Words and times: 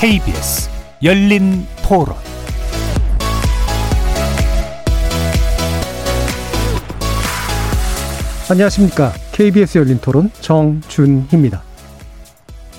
KBS 0.00 0.70
열린 1.02 1.66
토론 1.86 2.16
안녕하십니까. 8.50 9.12
KBS 9.32 9.76
열린 9.76 9.98
토론 10.00 10.30
정준희입니다. 10.40 11.62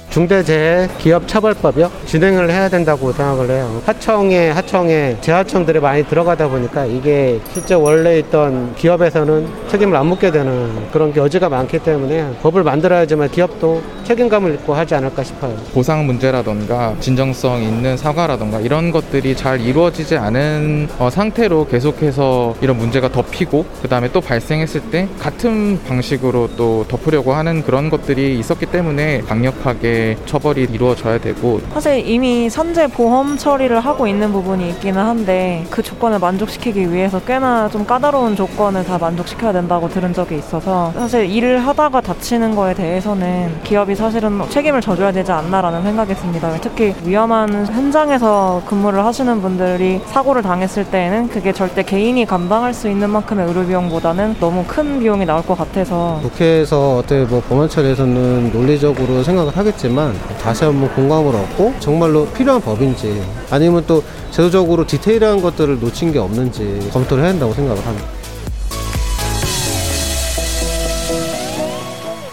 중대재해기업처벌법이요 0.09 1.91
진행을 2.05 2.49
해야 2.49 2.67
된다고 2.69 3.11
생각을 3.11 3.49
해요. 3.51 3.81
하청에 3.85 4.49
하청에 4.49 5.17
재하청들이 5.21 5.79
많이 5.79 6.03
들어가다 6.03 6.49
보니까 6.49 6.85
이게 6.85 7.39
실제 7.53 7.75
원래 7.75 8.19
있던 8.19 8.75
기업에서는 8.75 9.47
책임을 9.69 9.95
안 9.95 10.07
묻게 10.07 10.31
되는 10.31 10.89
그런 10.91 11.15
여지가 11.15 11.49
많기 11.49 11.79
때문에 11.79 12.33
법을 12.41 12.63
만들어야지만 12.63 13.29
기업도 13.29 13.81
책임감을 14.11 14.55
입고 14.55 14.73
하지 14.73 14.93
않을까 14.95 15.23
싶어요. 15.23 15.55
보상 15.73 16.05
문제라던가 16.05 16.95
진정성 16.99 17.61
있는 17.61 17.95
사과라던가 17.95 18.59
이런 18.59 18.91
것들이 18.91 19.35
잘 19.35 19.61
이루어지지 19.61 20.17
않은 20.17 20.89
어, 20.99 21.09
상태로 21.09 21.67
계속해서 21.67 22.55
이런 22.61 22.77
문제가 22.77 23.09
덮이고 23.09 23.65
그 23.81 23.87
다음에 23.87 24.11
또 24.11 24.19
발생했을 24.19 24.81
때 24.91 25.07
같은 25.17 25.81
방식으로 25.83 26.49
또 26.57 26.85
덮으려고 26.89 27.33
하는 27.33 27.63
그런 27.63 27.89
것들이 27.89 28.37
있었기 28.39 28.65
때문에 28.65 29.21
강력하게 29.21 30.17
처벌이 30.25 30.63
이루어져야 30.63 31.19
되고 31.19 31.61
사실 31.73 32.05
이미 32.05 32.49
선제 32.49 32.87
보험 32.87 33.37
처리를 33.37 33.79
하고 33.79 34.07
있는 34.07 34.33
부분이 34.33 34.67
있기는 34.71 35.01
한데 35.01 35.65
그 35.69 35.81
조건을 35.81 36.19
만족시키기 36.19 36.91
위해서 36.91 37.21
꽤나 37.21 37.69
좀 37.69 37.85
까다로운 37.85 38.35
조건을 38.35 38.83
다 38.83 38.97
만족시켜야 38.97 39.53
된다고 39.53 39.87
들은 39.87 40.13
적이 40.13 40.37
있어서 40.39 40.91
사실 40.95 41.29
일을 41.29 41.65
하다가 41.65 42.01
다치는 42.01 42.55
거에 42.55 42.73
대해서는 42.73 43.61
기업이 43.63 43.95
사실은 44.01 44.41
책임을 44.49 44.81
져줘야 44.81 45.11
되지 45.11 45.31
않나라는 45.31 45.83
생각이 45.83 46.15
듭니다. 46.15 46.51
특히 46.59 46.93
위험한 47.05 47.67
현장에서 47.67 48.63
근무를 48.65 49.05
하시는 49.05 49.41
분들이 49.41 50.01
사고를 50.07 50.41
당했을 50.41 50.85
때에는 50.85 51.29
그게 51.29 51.53
절대 51.53 51.83
개인이 51.83 52.25
감당할 52.25 52.73
수 52.73 52.89
있는 52.89 53.09
만큼의 53.11 53.47
의료 53.47 53.65
비용보다는 53.65 54.35
너무 54.39 54.63
큰 54.67 54.99
비용이 54.99 55.25
나올 55.25 55.43
것 55.43 55.57
같아서 55.57 56.19
국회에서 56.23 56.97
어떻게 56.97 57.23
뭐 57.25 57.41
법안 57.47 57.69
처리에서는 57.69 58.51
논리적으로 58.51 59.23
생각을 59.23 59.55
하겠지만 59.55 60.13
다시 60.41 60.65
한번 60.65 60.93
공감을 60.95 61.35
얻고 61.35 61.75
정말로 61.79 62.25
필요한 62.27 62.59
법인지 62.59 63.23
아니면 63.51 63.83
또 63.85 64.03
제도적으로 64.31 64.85
디테일한 64.85 65.41
것들을 65.41 65.79
놓친 65.79 66.11
게 66.11 66.19
없는지 66.19 66.89
검토를 66.91 67.23
해야 67.23 67.31
한다고 67.33 67.53
생각을 67.53 67.85
합니다. 67.85 68.20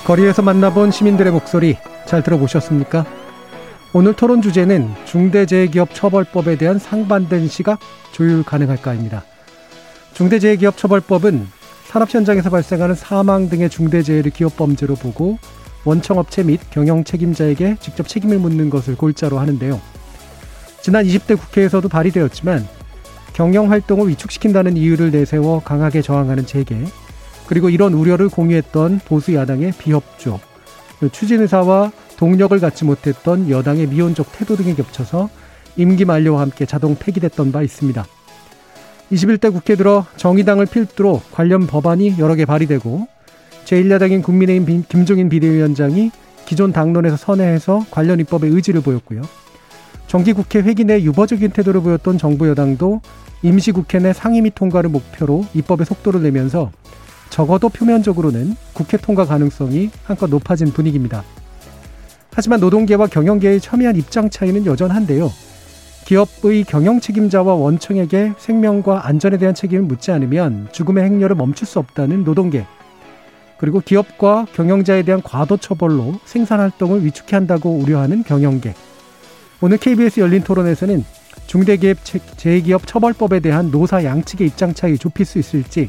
거리에서 0.09 0.41
만나본 0.41 0.91
시민들의 0.91 1.31
목소리 1.31 1.77
잘 2.07 2.23
들어보셨습니까? 2.23 3.05
오늘 3.93 4.15
토론 4.15 4.41
주제는 4.41 4.89
중대재해기업처벌법에 5.05 6.57
대한 6.57 6.79
상반된 6.79 7.47
시각 7.49 7.79
조율 8.13 8.43
가능할까입니다. 8.43 9.23
중대재해기업처벌법은 10.15 11.47
산업 11.85 12.15
현장에서 12.15 12.49
발생하는 12.49 12.95
사망 12.95 13.51
등의 13.51 13.69
중대재해를 13.69 14.31
기업범죄로 14.31 14.95
보고 14.95 15.39
원청업체 15.85 16.43
및 16.43 16.61
경영 16.71 17.05
책임자에게 17.05 17.77
직접 17.79 18.09
책임을 18.09 18.39
묻는 18.39 18.71
것을 18.71 18.97
골자로 18.97 19.39
하는데요. 19.39 19.79
지난 20.81 21.05
20대 21.05 21.39
국회에서도 21.39 21.87
발의되었지만 21.87 22.67
경영 23.35 23.71
활동을 23.71 24.09
위축시킨다는 24.09 24.79
이유를 24.79 25.11
내세워 25.11 25.61
강하게 25.63 26.01
저항하는 26.01 26.47
재계, 26.47 26.83
그리고 27.49 27.71
이런 27.71 27.95
우려를 27.95 28.29
공유했던 28.29 29.01
보수 29.07 29.35
야당의 29.35 29.73
비협조, 29.79 30.39
추진 31.13 31.41
의사와 31.41 31.93
동력을 32.19 32.59
갖지 32.61 32.85
못했던 32.85 33.49
여당의 33.49 33.87
미온적 33.87 34.33
태도 34.33 34.55
등에 34.55 34.75
겹쳐서 34.75 35.31
임기 35.77 36.05
만료와 36.05 36.43
함께 36.43 36.67
자동 36.67 36.95
폐기됐던 36.97 37.51
바 37.53 37.63
있습니다. 37.63 38.05
21대 39.11 39.51
국회 39.51 39.77
들어 39.77 40.05
정의당을 40.17 40.67
필두로 40.67 41.23
관련 41.33 41.67
법안이 41.67 42.17
여러 42.19 42.35
개 42.35 42.45
발의되고 42.45 43.09
제1야당인 43.65 44.23
국민의힘 44.23 44.85
김종인 44.89 45.31
비대위원장이 45.31 46.11
기존 46.45 46.73
당론에서 46.73 47.17
선회해서 47.17 47.87
관련 47.91 48.21
입법에 48.21 48.49
의지를 48.49 48.83
보였고요. 48.83 49.23
정기국회 50.07 50.61
회기 50.61 50.85
내 50.85 51.01
유보적인 51.03 51.51
태도를 51.51 51.81
보였던 51.81 52.19
정부 52.19 52.49
여당도 52.49 53.01
임시국회 53.43 54.01
내 54.01 54.13
상임위 54.13 54.51
통과를 54.55 54.91
목표로 54.91 55.47
입법의 55.55 55.87
속도를 55.87 56.23
내면서 56.23 56.73
적어도 57.31 57.69
표면적으로는 57.69 58.57
국회 58.73 58.97
통과 58.97 59.25
가능성이 59.25 59.91
한껏 60.05 60.29
높아진 60.29 60.73
분위기입니다. 60.73 61.25
하지만 62.33 62.61
노동계와 62.61 63.09
경영계의 63.09 63.61
첨예한 63.61 63.97
입장 63.97 64.31
차이는 64.31 64.67
여전한데요. 64.67 65.31
기업의 66.05 66.65
경영 66.65 67.01
책임자와 67.01 67.55
원청에게 67.55 68.33
생명과 68.39 69.07
안전에 69.07 69.37
대한 69.37 69.55
책임을 69.55 69.83
묻지 69.83 70.11
않으면 70.11 70.69
죽음의 70.73 71.05
행렬을 71.05 71.37
멈출 71.37 71.67
수 71.67 71.79
없다는 71.79 72.25
노동계. 72.25 72.65
그리고 73.59 73.81
기업과 73.81 74.47
경영자에 74.55 75.03
대한 75.03 75.21
과도 75.21 75.57
처벌로 75.57 76.15
생산 76.25 76.61
활동을 76.61 77.05
위축해 77.05 77.37
한다고 77.37 77.73
우려하는 77.77 78.23
경영계. 78.23 78.73
오늘 79.61 79.77
KBS 79.77 80.21
열린 80.21 80.43
토론에서는 80.43 81.05
중대기업 81.49 81.99
재기업 82.37 82.87
처벌법에 82.87 83.41
대한 83.41 83.71
노사 83.71 84.05
양측의 84.05 84.47
입장 84.47 84.75
차이 84.75 84.97
좁힐 84.97 85.27
수 85.27 85.39
있을지 85.39 85.89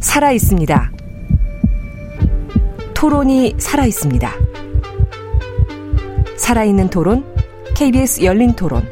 살아 0.00 0.30
있습니다. 0.32 0.92
토론이 2.94 3.56
살아 3.58 3.84
있습니다. 3.84 4.32
살아있는 6.36 6.88
토론, 6.88 7.24
KBS 7.74 8.24
열린 8.24 8.54
토론. 8.54 8.82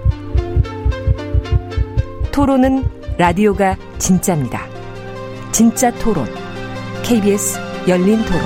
토론은 2.32 2.84
라디오가 3.18 3.76
진짜입니다. 3.98 4.66
진짜 5.52 5.90
토론. 5.92 6.26
KBS 7.02 7.58
열린 7.88 8.18
토론. 8.24 8.42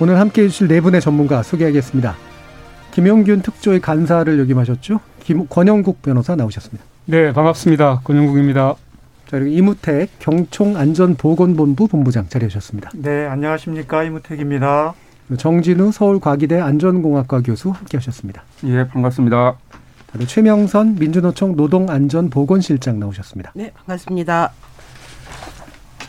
오늘 0.00 0.18
함께 0.18 0.42
해주실 0.44 0.68
네 0.68 0.80
분의 0.80 1.00
전문가 1.00 1.42
소개하겠습니다. 1.42 2.16
김용균 2.92 3.42
특조의 3.42 3.80
간사를 3.80 4.38
역임하셨죠? 4.38 5.00
김, 5.22 5.46
권영국 5.46 6.02
변호사 6.02 6.34
나오셨습니다. 6.34 6.91
네, 7.04 7.32
반갑습니다. 7.32 8.00
권영국입니다. 8.04 8.74
자, 9.26 9.38
그리고 9.38 9.46
이무택 9.48 10.10
경총안전보건본부 10.20 11.88
본부장 11.88 12.28
자리하셨습니다. 12.28 12.90
네, 12.94 13.26
안녕하십니까. 13.26 14.04
이무택입니다. 14.04 14.94
정진우 15.36 15.90
서울과기대 15.90 16.60
안전공학과 16.60 17.40
교수 17.40 17.70
함께 17.70 17.96
하셨습니다. 17.96 18.44
예, 18.66 18.86
반갑습니다. 18.86 19.56
최명선 20.26 20.96
민주노총 20.96 21.56
노동안전보건실장 21.56 23.00
나오셨습니다. 23.00 23.52
네, 23.54 23.72
반갑습니다. 23.74 24.52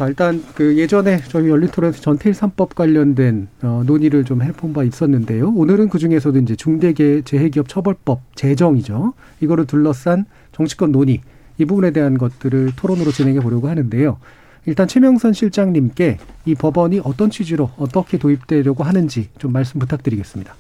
자, 0.04 0.10
일단 0.10 0.44
그 0.54 0.78
예전에 0.78 1.22
저희 1.30 1.48
열린 1.48 1.70
토론에서 1.70 2.02
전태일 2.02 2.36
3법 2.36 2.76
관련된 2.76 3.48
어, 3.62 3.84
논의를 3.86 4.26
좀 4.26 4.42
해본 4.42 4.74
바 4.74 4.84
있었는데요. 4.84 5.54
오늘은 5.56 5.88
그 5.88 5.98
중에서도 5.98 6.38
이제 6.40 6.58
중대재해기업 6.58 7.70
처벌법 7.70 8.20
제정이죠. 8.36 9.14
이거를 9.40 9.66
둘러싼 9.66 10.26
정치권 10.52 10.92
논의 10.92 11.22
이 11.58 11.64
부분에 11.64 11.92
대한 11.92 12.18
것들을 12.18 12.74
토론으로 12.76 13.12
진행해 13.12 13.40
보려고 13.40 13.70
하는데요. 13.70 14.18
일단 14.66 14.90
최명선 14.90 15.32
실장님께 15.32 16.18
이 16.48 16.56
법원이 16.56 17.00
어떤 17.06 17.30
취지로 17.30 17.70
어떻게 17.78 18.18
도입되려고 18.18 18.84
하는지 18.84 19.30
좀 19.38 19.54
말씀 19.54 19.80
부탁드리겠습니다. 19.80 20.54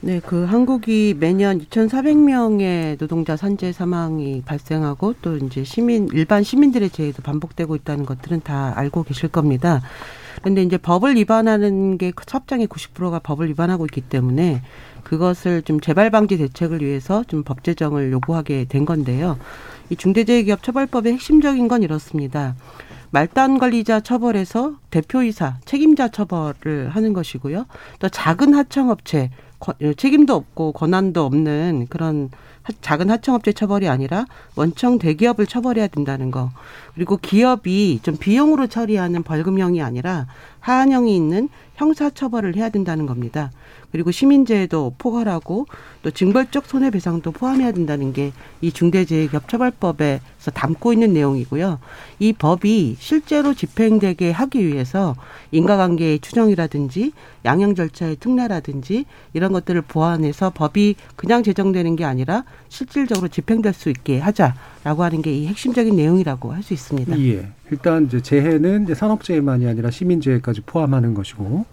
네, 0.00 0.20
그 0.24 0.44
한국이 0.44 1.16
매년 1.18 1.58
2,400명의 1.58 2.96
노동자 2.98 3.36
산재 3.36 3.72
사망이 3.72 4.42
발생하고 4.46 5.14
또 5.22 5.36
이제 5.36 5.64
시민 5.64 6.08
일반 6.12 6.44
시민들의 6.44 6.90
재해도 6.90 7.22
반복되고 7.22 7.74
있다는 7.74 8.06
것들은 8.06 8.42
다 8.42 8.72
알고 8.76 9.02
계실 9.02 9.28
겁니다. 9.28 9.82
그런데 10.40 10.62
이제 10.62 10.78
법을 10.78 11.16
위반하는 11.16 11.98
게 11.98 12.12
첩장의 12.26 12.68
90%가 12.68 13.18
법을 13.18 13.48
위반하고 13.48 13.86
있기 13.86 14.02
때문에 14.02 14.62
그것을 15.02 15.62
좀 15.62 15.80
재발 15.80 16.10
방지 16.10 16.38
대책을 16.38 16.80
위해서 16.80 17.24
좀 17.24 17.42
법 17.42 17.64
제정을 17.64 18.12
요구하게 18.12 18.66
된 18.68 18.84
건데요. 18.84 19.36
이 19.90 19.96
중대재해기업 19.96 20.62
처벌법의 20.62 21.14
핵심적인 21.14 21.66
건 21.66 21.82
이렇습니다. 21.82 22.54
말단 23.10 23.58
관리자 23.58 24.00
처벌에서 24.00 24.76
대표이사 24.90 25.56
책임자 25.64 26.08
처벌을 26.08 26.90
하는 26.90 27.14
것이고요. 27.14 27.64
또 27.98 28.08
작은 28.08 28.54
하청업체 28.54 29.30
책임도 29.96 30.34
없고 30.34 30.72
권한도 30.72 31.24
없는 31.24 31.86
그런 31.90 32.30
작은 32.80 33.10
하청업체 33.10 33.52
처벌이 33.52 33.88
아니라 33.88 34.26
원청 34.54 34.98
대기업을 34.98 35.46
처벌해야 35.46 35.88
된다는 35.88 36.30
거. 36.30 36.50
그리고 36.94 37.16
기업이 37.16 38.00
좀 38.02 38.16
비용으로 38.16 38.66
처리하는 38.66 39.22
벌금형이 39.22 39.82
아니라 39.82 40.26
하한형이 40.60 41.14
있는 41.14 41.48
형사 41.74 42.10
처벌을 42.10 42.56
해야 42.56 42.68
된다는 42.68 43.06
겁니다. 43.06 43.50
그리고 43.92 44.10
시민재해도 44.10 44.94
포괄하고 44.98 45.66
또 46.02 46.10
징벌적 46.10 46.66
손해배상도 46.66 47.32
포함해야 47.32 47.72
된다는 47.72 48.12
게 48.12 48.32
이 48.60 48.72
중대재해기업처벌법에서 48.72 50.50
담고 50.52 50.92
있는 50.92 51.12
내용이고요. 51.12 51.78
이 52.18 52.32
법이 52.32 52.96
실제로 52.98 53.54
집행되게 53.54 54.30
하기 54.30 54.66
위해서 54.66 55.14
인과관계의 55.52 56.18
추정이라든지 56.20 57.12
양형 57.44 57.74
절차의 57.74 58.16
특례라든지 58.16 59.04
이런 59.32 59.52
것들을 59.52 59.80
보완해서 59.82 60.50
법이 60.50 60.96
그냥 61.16 61.42
제정되는 61.42 61.96
게 61.96 62.04
아니라 62.04 62.44
실질적으로 62.68 63.28
집행될 63.28 63.72
수 63.72 63.90
있게 63.90 64.18
하자라고 64.18 65.02
하는 65.04 65.22
게 65.22 65.28
이 65.28 65.46
핵심적인 65.46 65.94
내용이라고 65.94 66.52
할 66.52 66.62
수 66.62 66.74
있습니다. 66.74 67.16
예. 67.20 67.48
일단 67.70 68.06
이제 68.06 68.20
재해는 68.20 68.84
이제 68.84 68.94
산업재해만이 68.94 69.66
아니라 69.68 69.90
시민재해까지 69.90 70.62
포함하는 70.62 71.14
것이고 71.14 71.64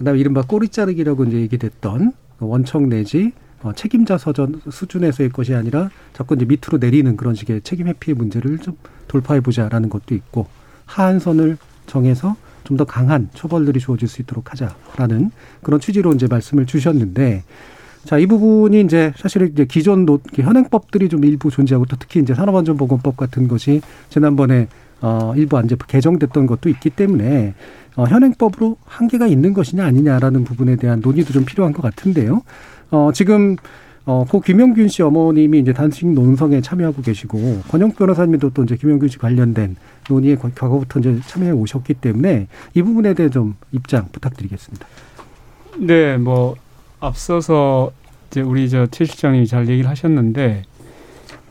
그다음에 0.00 0.18
이른바 0.18 0.42
꼬리 0.42 0.68
자르기라고 0.68 1.24
이제 1.26 1.36
얘기됐던 1.42 2.12
그 2.38 2.46
원청 2.46 2.88
내지 2.88 3.32
어, 3.62 3.72
책임자 3.74 4.16
서전 4.16 4.62
수준에서의 4.70 5.28
것이 5.28 5.54
아니라 5.54 5.90
자꾸 6.14 6.34
이제 6.34 6.46
밑으로 6.46 6.78
내리는 6.78 7.16
그런 7.16 7.34
식의 7.34 7.60
책임 7.60 7.86
회피의 7.86 8.14
문제를 8.14 8.58
좀 8.58 8.76
돌파해 9.08 9.40
보자라는 9.40 9.90
것도 9.90 10.14
있고 10.14 10.46
하한선을 10.86 11.58
정해서 11.86 12.36
좀 12.64 12.76
더 12.76 12.84
강한 12.84 13.28
처벌들이 13.34 13.80
주어질 13.80 14.06
수 14.06 14.22
있도록 14.22 14.52
하자라는 14.52 15.32
그런 15.62 15.80
취지로 15.80 16.12
이제 16.12 16.28
말씀을 16.28 16.66
주셨는데 16.66 17.42
자, 18.04 18.16
이 18.16 18.26
부분이 18.26 18.80
이제 18.80 19.12
사실 19.16 19.50
이제 19.52 19.66
기존 19.66 20.06
노, 20.06 20.20
현행법들이 20.32 21.08
좀 21.08 21.24
일부 21.24 21.50
존재하고 21.50 21.84
또 21.86 21.96
특히 21.98 22.20
이제 22.20 22.32
산업안전보건법 22.32 23.16
같은 23.16 23.48
것이 23.48 23.82
지난번에 24.08 24.68
어, 25.02 25.34
일부 25.36 25.58
안제 25.58 25.76
개정됐던 25.86 26.46
것도 26.46 26.68
있기 26.68 26.90
때문에 26.90 27.54
어, 27.96 28.04
현행법으로 28.04 28.76
한계가 28.84 29.26
있는 29.26 29.52
것이냐 29.52 29.84
아니냐라는 29.84 30.44
부분에 30.44 30.76
대한 30.76 31.00
논의도 31.00 31.32
좀 31.32 31.44
필요한 31.44 31.72
것 31.72 31.82
같은데요. 31.82 32.42
어, 32.90 33.10
지금 33.12 33.56
어, 34.06 34.24
고 34.28 34.40
김영균 34.40 34.88
씨 34.88 35.02
어머님이 35.02 35.60
이제 35.60 35.72
단식 35.72 36.06
논성에 36.06 36.60
참여하고 36.62 37.02
계시고 37.02 37.62
권영 37.68 37.92
변호사님도 37.92 38.50
또 38.50 38.64
이제 38.64 38.76
김영균 38.76 39.08
씨 39.08 39.18
관련된 39.18 39.76
논의에 40.08 40.36
과거부터 40.36 41.00
이제 41.00 41.20
참여해 41.26 41.52
오셨기 41.52 41.94
때문에 41.94 42.48
이 42.74 42.82
부분에 42.82 43.14
대해 43.14 43.28
좀 43.28 43.56
입장 43.72 44.08
부탁드리겠습니다. 44.10 44.86
네, 45.78 46.16
뭐 46.16 46.56
앞서서 46.98 47.92
이제 48.30 48.40
우리 48.40 48.68
저최 48.68 49.04
실장님이 49.04 49.46
잘 49.46 49.68
얘기를 49.68 49.88
하셨는데 49.88 50.64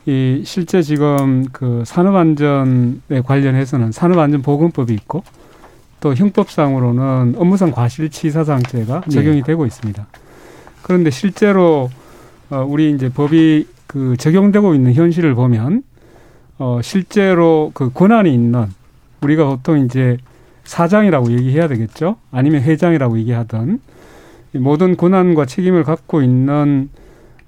이 0.06 0.42
실제 0.44 0.82
지금 0.82 1.46
그 1.52 1.84
산업안전에 1.86 3.22
관련해서는 3.24 3.92
산업안전보건법이 3.92 4.92
있고 4.94 5.22
또 6.00 6.14
형법상으로는 6.14 7.34
업무상 7.36 7.70
과실치사상죄가 7.70 9.02
네. 9.02 9.10
적용이 9.10 9.38
네. 9.38 9.42
되고 9.42 9.66
있습니다. 9.66 10.06
그런데 10.82 11.10
실제로 11.10 11.90
어 12.50 12.64
우리 12.66 12.92
이제 12.92 13.08
법이 13.08 13.66
그 13.86 14.16
적용되고 14.16 14.74
있는 14.74 14.94
현실을 14.94 15.34
보면 15.34 15.82
어 16.58 16.80
실제로 16.82 17.70
그 17.74 17.90
권한이 17.92 18.32
있는 18.32 18.66
우리가 19.20 19.46
보통 19.46 19.78
이제 19.84 20.16
사장이라고 20.64 21.32
얘기해야 21.32 21.68
되겠죠? 21.68 22.16
아니면 22.30 22.62
회장이라고 22.62 23.18
얘기하던 23.18 23.80
모든 24.54 24.96
권한과 24.96 25.46
책임을 25.46 25.84
갖고 25.84 26.22
있는 26.22 26.88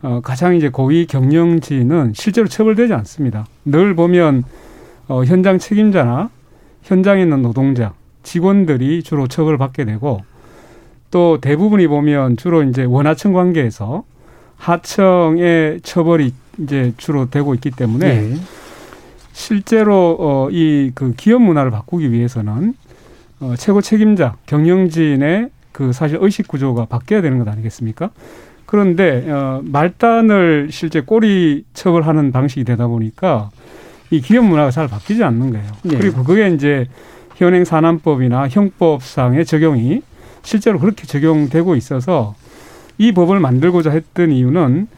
어, 0.02 0.20
가장 0.20 0.56
이제 0.56 0.68
고위 0.68 1.06
경영진은 1.06 2.12
실제로 2.14 2.48
처벌되지 2.48 2.92
않습니다. 2.92 3.46
늘 3.64 3.94
보면 3.94 4.42
어, 5.08 5.24
현장 5.24 5.58
책임자나 5.58 6.30
현장에 6.82 7.22
있는 7.22 7.42
노동자, 7.42 7.92
직원들이 8.22 9.02
주로 9.02 9.26
처벌을 9.26 9.58
받게 9.58 9.84
되고 9.84 10.20
또 11.10 11.38
대부분이 11.40 11.86
보면 11.88 12.36
주로 12.36 12.62
이제 12.62 12.84
원하청 12.84 13.32
관계에서 13.32 14.04
하청의 14.56 15.80
처벌이 15.82 16.32
이제 16.58 16.92
주로 16.96 17.28
되고 17.28 17.54
있기 17.54 17.70
때문에 17.70 18.20
네. 18.20 18.36
실제로 19.32 20.16
어, 20.20 20.48
이 20.50 20.90
그 20.94 21.14
기업 21.16 21.42
문화를 21.42 21.70
바꾸기 21.70 22.12
위해서는 22.12 22.74
어, 23.40 23.54
최고 23.58 23.80
책임자 23.80 24.36
경영진의 24.46 25.50
그 25.72 25.92
사실 25.92 26.18
의식 26.20 26.48
구조가 26.48 26.84
바뀌어야 26.86 27.22
되는 27.22 27.38
것 27.38 27.48
아니겠습니까? 27.48 28.10
그런데 28.66 29.28
어, 29.30 29.60
말단을 29.64 30.68
실제 30.70 31.00
꼬리 31.00 31.64
처벌하는 31.74 32.30
방식이 32.32 32.64
되다 32.64 32.86
보니까 32.86 33.50
이 34.10 34.20
기업 34.20 34.44
문화가 34.44 34.70
잘 34.70 34.88
바뀌지 34.88 35.24
않는 35.24 35.50
거예요. 35.52 35.66
네. 35.82 35.96
그리고 35.96 36.22
그게 36.24 36.48
이제 36.50 36.86
현행 37.36 37.64
산안법이나 37.64 38.48
형법상의 38.48 39.44
적용이 39.44 40.02
실제로 40.42 40.78
그렇게 40.78 41.06
적용되고 41.06 41.76
있어서 41.76 42.34
이 42.98 43.12
법을 43.12 43.40
만들고자 43.40 43.90
했던 43.90 44.30
이유는 44.30 44.88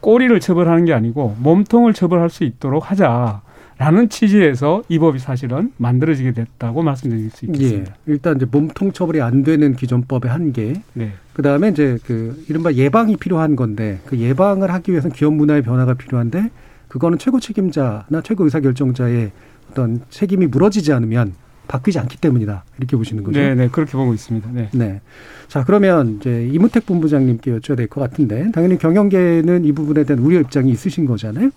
꼬리를 0.00 0.38
처벌하는 0.40 0.84
게 0.84 0.92
아니고 0.92 1.36
몸통을 1.40 1.94
처벌할 1.94 2.30
수 2.30 2.44
있도록 2.44 2.90
하자. 2.90 3.42
라는 3.76 4.08
취지에서 4.08 4.84
이 4.88 5.00
법이 5.00 5.18
사실은 5.18 5.72
만들어지게 5.78 6.32
됐다고 6.32 6.82
말씀드릴 6.82 7.30
수 7.30 7.44
있겠습니다. 7.46 7.92
예. 7.92 8.12
일단 8.12 8.36
이제 8.36 8.46
몸통 8.48 8.92
처벌이 8.92 9.20
안 9.20 9.42
되는 9.42 9.74
기존법의 9.74 10.30
한계. 10.30 10.74
네. 10.92 11.12
그다음에 11.32 11.70
이제 11.70 11.98
그 12.06 12.44
이른바 12.48 12.72
예방이 12.72 13.16
필요한 13.16 13.56
건데 13.56 13.98
그 14.06 14.16
예방을 14.16 14.72
하기 14.72 14.92
위해서는 14.92 15.16
기업 15.16 15.34
문화의 15.34 15.62
변화가 15.62 15.94
필요한데 15.94 16.50
그거는 16.86 17.18
최고 17.18 17.40
책임자나 17.40 18.22
최고 18.22 18.44
의사 18.44 18.60
결정자의 18.60 19.32
어떤 19.72 20.02
책임이 20.08 20.46
무너지지 20.46 20.92
않으면 20.92 21.34
바뀌지 21.68 21.98
않기 21.98 22.18
때문이다. 22.18 22.64
이렇게 22.78 22.96
보시는 22.96 23.24
거죠. 23.24 23.38
네, 23.40 23.54
네. 23.54 23.68
그렇게 23.68 23.92
보고 23.92 24.12
있습니다. 24.14 24.48
네. 24.52 24.68
네. 24.72 25.00
자, 25.48 25.64
그러면 25.64 26.18
이제 26.20 26.48
이무택 26.52 26.86
본부장님께 26.86 27.58
여쭤야 27.58 27.76
될 27.76 27.88
것 27.88 28.00
같은데 28.00 28.50
당연히 28.52 28.78
경영계는 28.78 29.64
이 29.64 29.72
부분에 29.72 30.04
대한 30.04 30.22
우려 30.22 30.40
입장이 30.40 30.70
있으신 30.70 31.06
거잖아요. 31.06 31.50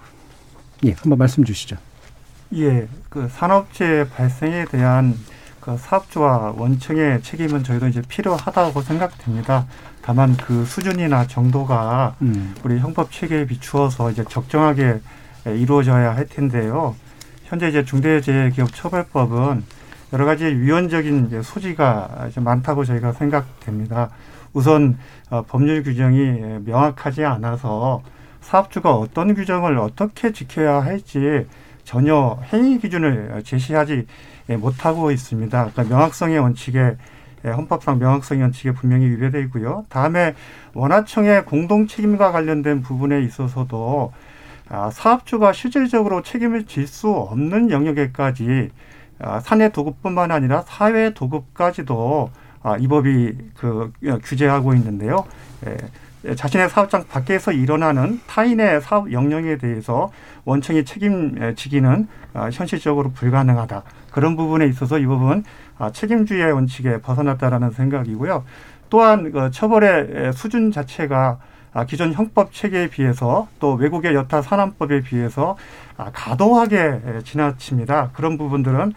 예, 0.86 0.92
한번 0.94 1.18
말씀 1.18 1.44
주시죠. 1.44 1.78
예, 2.56 2.88
그 3.10 3.28
산업재해 3.30 4.08
발생에 4.10 4.66
대한 4.66 5.16
그 5.60 5.76
사업주와 5.78 6.54
원청의 6.58 7.22
책임은 7.24 7.64
저희도 7.64 7.88
이제 7.90 8.02
필요하다고 8.08 8.82
생각됩니다. 8.84 9.66
다만 10.02 10.38
그 10.38 10.64
수준이나 10.64 11.28
정도가 11.28 12.16
음. 12.22 12.56
우리 12.64 12.80
형법 12.80 13.12
체계에 13.12 13.46
비추어서 13.46 14.12
이제 14.12 14.24
적정하게 14.30 15.02
이루어져야 15.46 16.16
할 16.16 16.26
텐데요. 16.28 16.96
현재 17.46 17.68
이제 17.68 17.84
중대재해기업처벌법은 17.84 19.64
여러 20.14 20.26
가지 20.26 20.46
위헌적인 20.46 21.42
소지가 21.42 22.30
많다고 22.38 22.86
저희가 22.86 23.12
생각됩니다. 23.12 24.10
우선 24.54 24.98
어, 25.30 25.44
법률 25.44 25.84
규정이 25.84 26.62
명확하지 26.66 27.26
않아서 27.26 28.02
사업주가 28.42 28.96
어떤 28.96 29.36
규정을 29.36 29.78
어떻게 29.78 30.32
지켜야 30.32 30.82
할지 30.82 31.46
전혀 31.84 32.40
행위 32.54 32.80
기준을 32.80 33.42
제시하지 33.44 34.08
못하고 34.60 35.12
있습니다. 35.12 35.72
그러니까 35.72 35.84
명확성의 35.84 36.40
원칙에 36.40 36.96
헌법상 37.44 38.00
명확성의 38.00 38.44
원칙에 38.44 38.72
분명히 38.72 39.08
위배되어 39.08 39.42
있고요. 39.42 39.86
다음에 39.90 40.34
원화청의 40.74 41.46
공동 41.46 41.88
책임과 41.88 42.32
관련된 42.32 42.82
부분에 42.82 43.22
있어서도 43.24 44.14
아, 44.70 44.90
사업주가 44.92 45.54
실질적으로 45.54 46.22
책임을 46.22 46.66
질 46.66 46.88
수 46.88 47.10
없는 47.10 47.70
영역에까지 47.72 48.70
아, 48.74 48.87
사내 49.42 49.70
도급뿐만 49.70 50.32
아니라 50.32 50.64
사회 50.68 51.14
도급까지도 51.14 52.30
아, 52.64 52.78
이 52.78 52.88
법이 52.88 53.36
그 53.56 53.92
규제하고 54.24 54.74
있는데요. 54.76 55.26
자신의 56.36 56.70
사업장 56.70 57.06
밖에서 57.08 57.52
일어나는 57.52 58.20
타인의 58.28 58.82
사업 58.82 59.12
영역에 59.12 59.58
대해서 59.58 60.12
원청이 60.46 60.84
책임지기는 60.84 62.08
아, 62.34 62.50
현실적으로 62.52 63.12
불가능하다. 63.12 63.84
그런 64.12 64.36
부분에 64.36 64.66
있어서 64.68 65.00
이 65.00 65.06
부분 65.06 65.44
아, 65.78 65.92
책임주의 65.92 66.52
원칙에 66.52 67.02
벗어났다라는 67.02 67.72
생각이고요. 67.72 68.44
또한 68.90 69.32
그 69.32 69.52
처벌의 69.52 70.34
수준 70.34 70.72
자체가 70.72 71.18
아, 71.28 71.38
기존 71.86 72.14
형법 72.14 72.54
체계에 72.54 72.88
비해서 72.88 73.48
또 73.60 73.74
외국의 73.74 74.16
여타 74.16 74.42
산안법에 74.42 75.02
비해서 75.02 75.58
아, 75.98 76.12
가도하게 76.14 77.22
지나칩니다. 77.24 78.12
그런 78.14 78.38
부분들은 78.38 78.94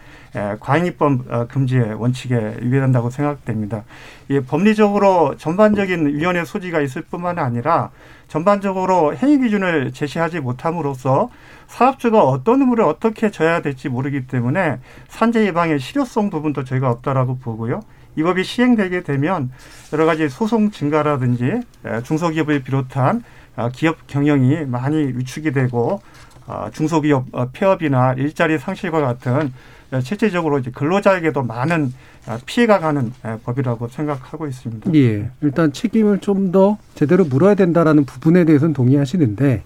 과잉입법 0.59 1.31
어, 1.31 1.47
금지의 1.47 1.95
원칙에 1.95 2.57
위배된다고 2.61 3.09
생각됩니다. 3.09 3.83
이 4.29 4.39
법리적으로 4.39 5.35
전반적인 5.37 6.07
위원회 6.17 6.45
소지가 6.45 6.79
있을 6.81 7.01
뿐만 7.01 7.39
아니라 7.39 7.89
전반적으로 8.27 9.15
행위 9.15 9.39
기준을 9.39 9.91
제시하지 9.93 10.39
못함으로써 10.39 11.29
사업주가 11.67 12.23
어떤 12.23 12.61
의무를 12.61 12.83
어떻게 12.83 13.31
져야 13.31 13.61
될지 13.61 13.89
모르기 13.89 14.27
때문에 14.27 14.79
산재 15.07 15.45
예방의 15.47 15.79
실효성 15.79 16.29
부분도 16.29 16.63
저희가 16.63 16.89
없다라고 16.91 17.39
보고요. 17.39 17.81
이 18.15 18.23
법이 18.23 18.43
시행되게 18.43 19.03
되면 19.03 19.51
여러 19.93 20.05
가지 20.05 20.27
소송 20.29 20.71
증가라든지 20.71 21.61
중소기업을 22.03 22.63
비롯한 22.63 23.23
아, 23.55 23.69
기업 23.69 24.07
경영이 24.07 24.65
많이 24.65 24.97
위축이 24.97 25.51
되고 25.51 26.01
아, 26.47 26.69
중소기업 26.71 27.25
어, 27.31 27.49
폐업이나 27.51 28.13
일자리 28.13 28.57
상실과 28.57 29.01
같은 29.01 29.53
실질적으로 30.01 30.57
이제 30.59 30.71
근로자에게도 30.71 31.43
많은 31.43 31.93
아, 32.25 32.39
피해가 32.45 32.79
가는 32.79 33.11
법이라고 33.43 33.87
생각하고 33.89 34.47
있습니다. 34.47 34.93
예. 34.93 35.29
일단 35.41 35.73
책임을 35.73 36.19
좀 36.19 36.51
더 36.51 36.77
제대로 36.95 37.25
물어야 37.25 37.55
된다라는 37.55 38.05
부분에 38.05 38.45
대해서는 38.45 38.73
동의하시는데, 38.73 39.63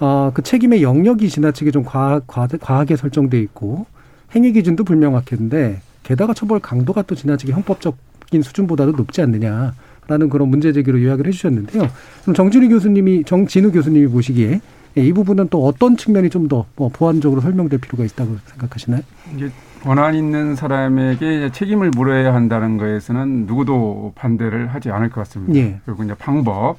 어, 0.00 0.30
그 0.34 0.42
책임의 0.42 0.82
영역이 0.82 1.28
지나치게 1.28 1.70
좀 1.70 1.84
과하, 1.84 2.20
과하게 2.26 2.96
설정돼 2.96 3.40
있고, 3.40 3.86
행위 4.34 4.52
기준도 4.52 4.84
불명확했는데, 4.84 5.80
게다가 6.08 6.32
처벌 6.32 6.58
강도가 6.58 7.02
또 7.02 7.14
지나치게 7.14 7.52
형법적인 7.52 8.40
수준보다도 8.42 8.92
높지 8.92 9.20
않느냐 9.20 9.74
라는 10.06 10.30
그런 10.30 10.48
문제 10.48 10.72
제기로 10.72 11.02
요약을 11.02 11.26
해주셨는데요. 11.26 11.86
그럼 12.22 12.34
정진우 12.34 12.70
교수님이 12.70 13.24
정진우 13.24 13.72
교수님이 13.72 14.06
보시기에 14.06 14.62
이 14.96 15.12
부분은 15.12 15.48
또 15.50 15.66
어떤 15.66 15.98
측면이 15.98 16.30
좀더 16.30 16.64
뭐 16.76 16.88
보완적으로 16.88 17.42
설명될 17.42 17.78
필요가 17.80 18.04
있다고 18.04 18.38
생각하시나요? 18.46 19.02
이제 19.36 19.52
권한 19.82 20.14
있는 20.14 20.56
사람에게 20.56 21.52
책임을 21.52 21.90
물어야 21.90 22.32
한다는 22.34 22.78
거에서는 22.78 23.44
누구도 23.44 24.12
반대를 24.14 24.68
하지 24.68 24.90
않을 24.90 25.10
것 25.10 25.20
같습니다. 25.20 25.54
예. 25.56 25.78
그리고 25.84 26.04
이제 26.04 26.14
방법, 26.18 26.78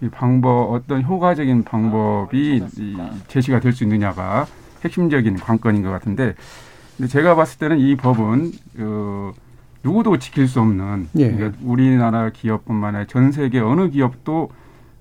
이 0.00 0.08
방법 0.08 0.72
어떤 0.72 1.02
효과적인 1.02 1.64
방법이 1.64 2.64
제시가 3.28 3.60
될 3.60 3.74
수 3.74 3.84
있느냐가 3.84 4.46
핵심적인 4.82 5.36
관건인 5.36 5.82
것 5.82 5.90
같은데 5.90 6.34
근데 7.00 7.08
제가 7.08 7.34
봤을 7.34 7.58
때는 7.58 7.78
이 7.78 7.96
법은 7.96 8.52
어, 8.80 9.32
누구도 9.82 10.18
지킬 10.18 10.46
수 10.46 10.60
없는 10.60 11.08
예. 11.16 11.30
그러니까 11.32 11.58
우리나라 11.64 12.28
기업뿐만 12.28 12.94
아니라 12.94 13.06
전 13.06 13.32
세계 13.32 13.58
어느 13.58 13.88
기업도 13.88 14.50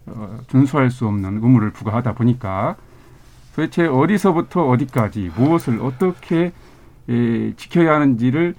어, 0.05 0.37
준수할 0.47 0.91
수 0.91 1.05
없는 1.07 1.43
의무를 1.43 1.71
부과하다 1.71 2.13
보니까 2.13 2.77
도대체 3.53 3.85
어디서부터 3.85 4.69
어디까지 4.69 5.31
무엇을 5.35 5.81
어떻게 5.81 6.53
에, 7.09 7.53
지켜야 7.57 7.95
하는지를 7.95 8.55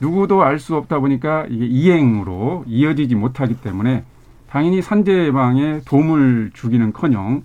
누구도 0.00 0.42
알 0.42 0.58
수 0.58 0.74
없다 0.76 1.00
보니까 1.00 1.44
이게 1.50 1.66
이행으로 1.66 2.64
이어지지 2.66 3.14
못하기 3.14 3.60
때문에 3.60 4.04
당연히 4.48 4.80
산재 4.80 5.12
예방에 5.26 5.82
도움을 5.84 6.52
주기는커녕 6.54 7.42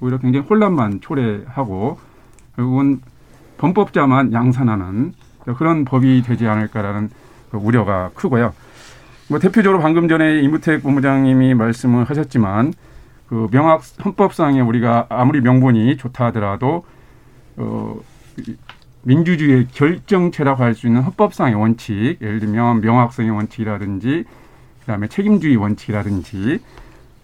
오히려 0.00 0.16
굉장히 0.16 0.46
혼란만 0.46 1.02
초래하고 1.02 1.98
결국은 2.56 3.02
범법자만 3.62 4.32
양산하는 4.32 5.12
그런 5.56 5.84
법이 5.84 6.22
되지 6.22 6.48
않을까라는 6.48 7.10
그 7.50 7.56
우려가 7.58 8.10
크고요. 8.14 8.52
뭐 9.28 9.38
대표적으로 9.38 9.80
방금 9.80 10.08
전에 10.08 10.40
이무택 10.40 10.82
본부장님이 10.82 11.54
말씀을 11.54 12.04
하셨지만 12.04 12.74
그 13.28 13.48
명확 13.52 13.82
헌법상에 14.04 14.60
우리가 14.60 15.06
아무리 15.08 15.40
명분이 15.40 15.96
좋다 15.96 16.26
하더라도 16.26 16.84
어 17.56 17.96
민주주의의 19.02 19.68
결정체라고 19.68 20.62
할 20.62 20.74
수 20.74 20.88
있는 20.88 21.02
헌법상의 21.02 21.54
원칙, 21.54 22.18
예를 22.20 22.40
들면 22.40 22.80
명확성의 22.80 23.30
원칙이라든지 23.30 24.24
그다음에 24.80 25.06
책임주의 25.06 25.56
원칙이라든지 25.56 26.58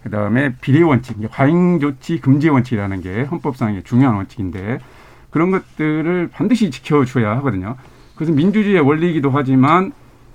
그다음에 0.03 0.53
비례 0.61 0.81
원칙, 0.83 1.17
과잉 1.31 1.79
조치 1.79 2.21
금지 2.21 2.47
원칙이라는 2.47 3.01
게 3.01 3.23
헌법상의 3.23 3.83
중요한 3.83 4.15
원칙인데 4.15 4.79
그런 5.29 5.51
것들을 5.51 6.29
반드시 6.31 6.71
지켜줘야 6.71 7.31
하거든요. 7.37 7.75
그것은 8.13 8.35
민주주의의 8.35 8.81
원리이기도 8.81 9.29
하지만 9.31 9.91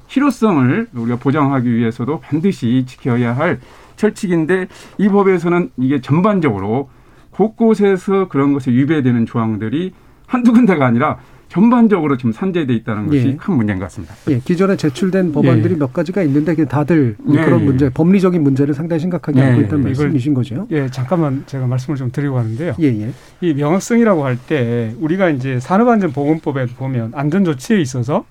실효성을 0.08 0.88
우리가 0.94 1.16
보장하기 1.16 1.72
위해서도 1.74 2.20
반드시 2.20 2.84
지켜야 2.86 3.36
할 3.36 3.60
철칙인데 3.96 4.68
이 4.98 5.08
법에서는 5.08 5.70
이게 5.78 6.00
전반적으로 6.00 6.90
곳곳에서 7.30 8.28
그런 8.28 8.52
것에 8.52 8.70
위배되는 8.70 9.26
조항들이 9.26 9.92
한두 10.26 10.52
군데가 10.52 10.86
아니라 10.86 11.18
전반적으로 11.54 12.16
지금 12.16 12.32
산재돼 12.32 12.74
있다는 12.74 13.06
것이 13.06 13.28
예. 13.28 13.36
큰 13.36 13.54
문제인 13.54 13.78
것 13.78 13.84
같습니다. 13.84 14.12
예, 14.28 14.40
기존에 14.40 14.76
제출된 14.76 15.30
법안들이 15.30 15.74
예. 15.74 15.78
몇 15.78 15.92
가지가 15.92 16.20
있는데 16.24 16.52
다들 16.64 17.16
예. 17.30 17.44
그런 17.44 17.64
문제, 17.64 17.90
법리적인 17.90 18.42
문제를 18.42 18.74
상당히 18.74 18.98
심각하게 18.98 19.38
예. 19.38 19.44
안고 19.44 19.60
있다는 19.62 19.84
말씀이신 19.84 20.34
거죠? 20.34 20.66
예, 20.72 20.88
잠깐만 20.90 21.44
제가 21.46 21.68
말씀을 21.68 21.96
좀 21.96 22.10
드리고 22.10 22.38
하는데요. 22.38 22.74
예, 22.80 22.86
예. 22.86 23.10
이 23.40 23.54
명확성이라고 23.54 24.24
할 24.24 24.36
때 24.48 24.92
우리가 25.00 25.30
이제 25.30 25.60
산업안전보건법에 25.60 26.66
보면 26.76 27.12
안전조치에 27.14 27.80
있어서 27.80 28.24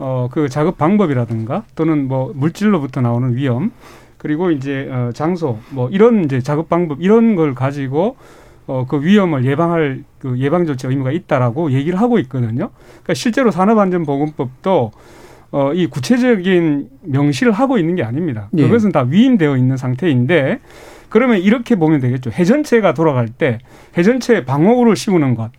어, 0.00 0.28
그 0.30 0.48
작업 0.48 0.76
방법이라든가 0.78 1.62
또는 1.76 2.08
뭐 2.08 2.32
물질로부터 2.34 3.00
나오는 3.00 3.36
위험 3.36 3.70
그리고 4.16 4.50
이제 4.50 4.88
어, 4.90 5.10
장소 5.14 5.60
뭐 5.70 5.88
이런 5.90 6.24
이제 6.24 6.40
작업 6.40 6.68
방법 6.68 7.00
이런 7.00 7.36
걸 7.36 7.54
가지고 7.54 8.16
어, 8.68 8.84
그 8.86 9.02
위험을 9.02 9.44
예방할 9.44 10.04
그 10.20 10.38
예방 10.38 10.64
조치 10.66 10.86
의무가 10.86 11.10
있다라고 11.10 11.72
얘기를 11.72 11.98
하고 12.00 12.18
있거든요. 12.20 12.70
그러니까 12.90 13.14
실제로 13.14 13.50
산업안전보건법도 13.50 14.92
어, 15.50 15.72
이 15.74 15.86
구체적인 15.86 16.88
명시를 17.02 17.52
하고 17.52 17.78
있는 17.78 17.96
게 17.96 18.04
아닙니다. 18.04 18.48
예. 18.58 18.62
그것은 18.62 18.92
다 18.92 19.00
위임되어 19.08 19.56
있는 19.56 19.76
상태인데 19.76 20.60
그러면 21.08 21.38
이렇게 21.38 21.74
보면 21.74 22.00
되겠죠. 22.00 22.30
해전체가 22.30 22.92
돌아갈 22.94 23.28
때 23.28 23.58
해전체 23.96 24.44
방어구를 24.44 24.94
씌우는 24.94 25.34
것 25.34 25.50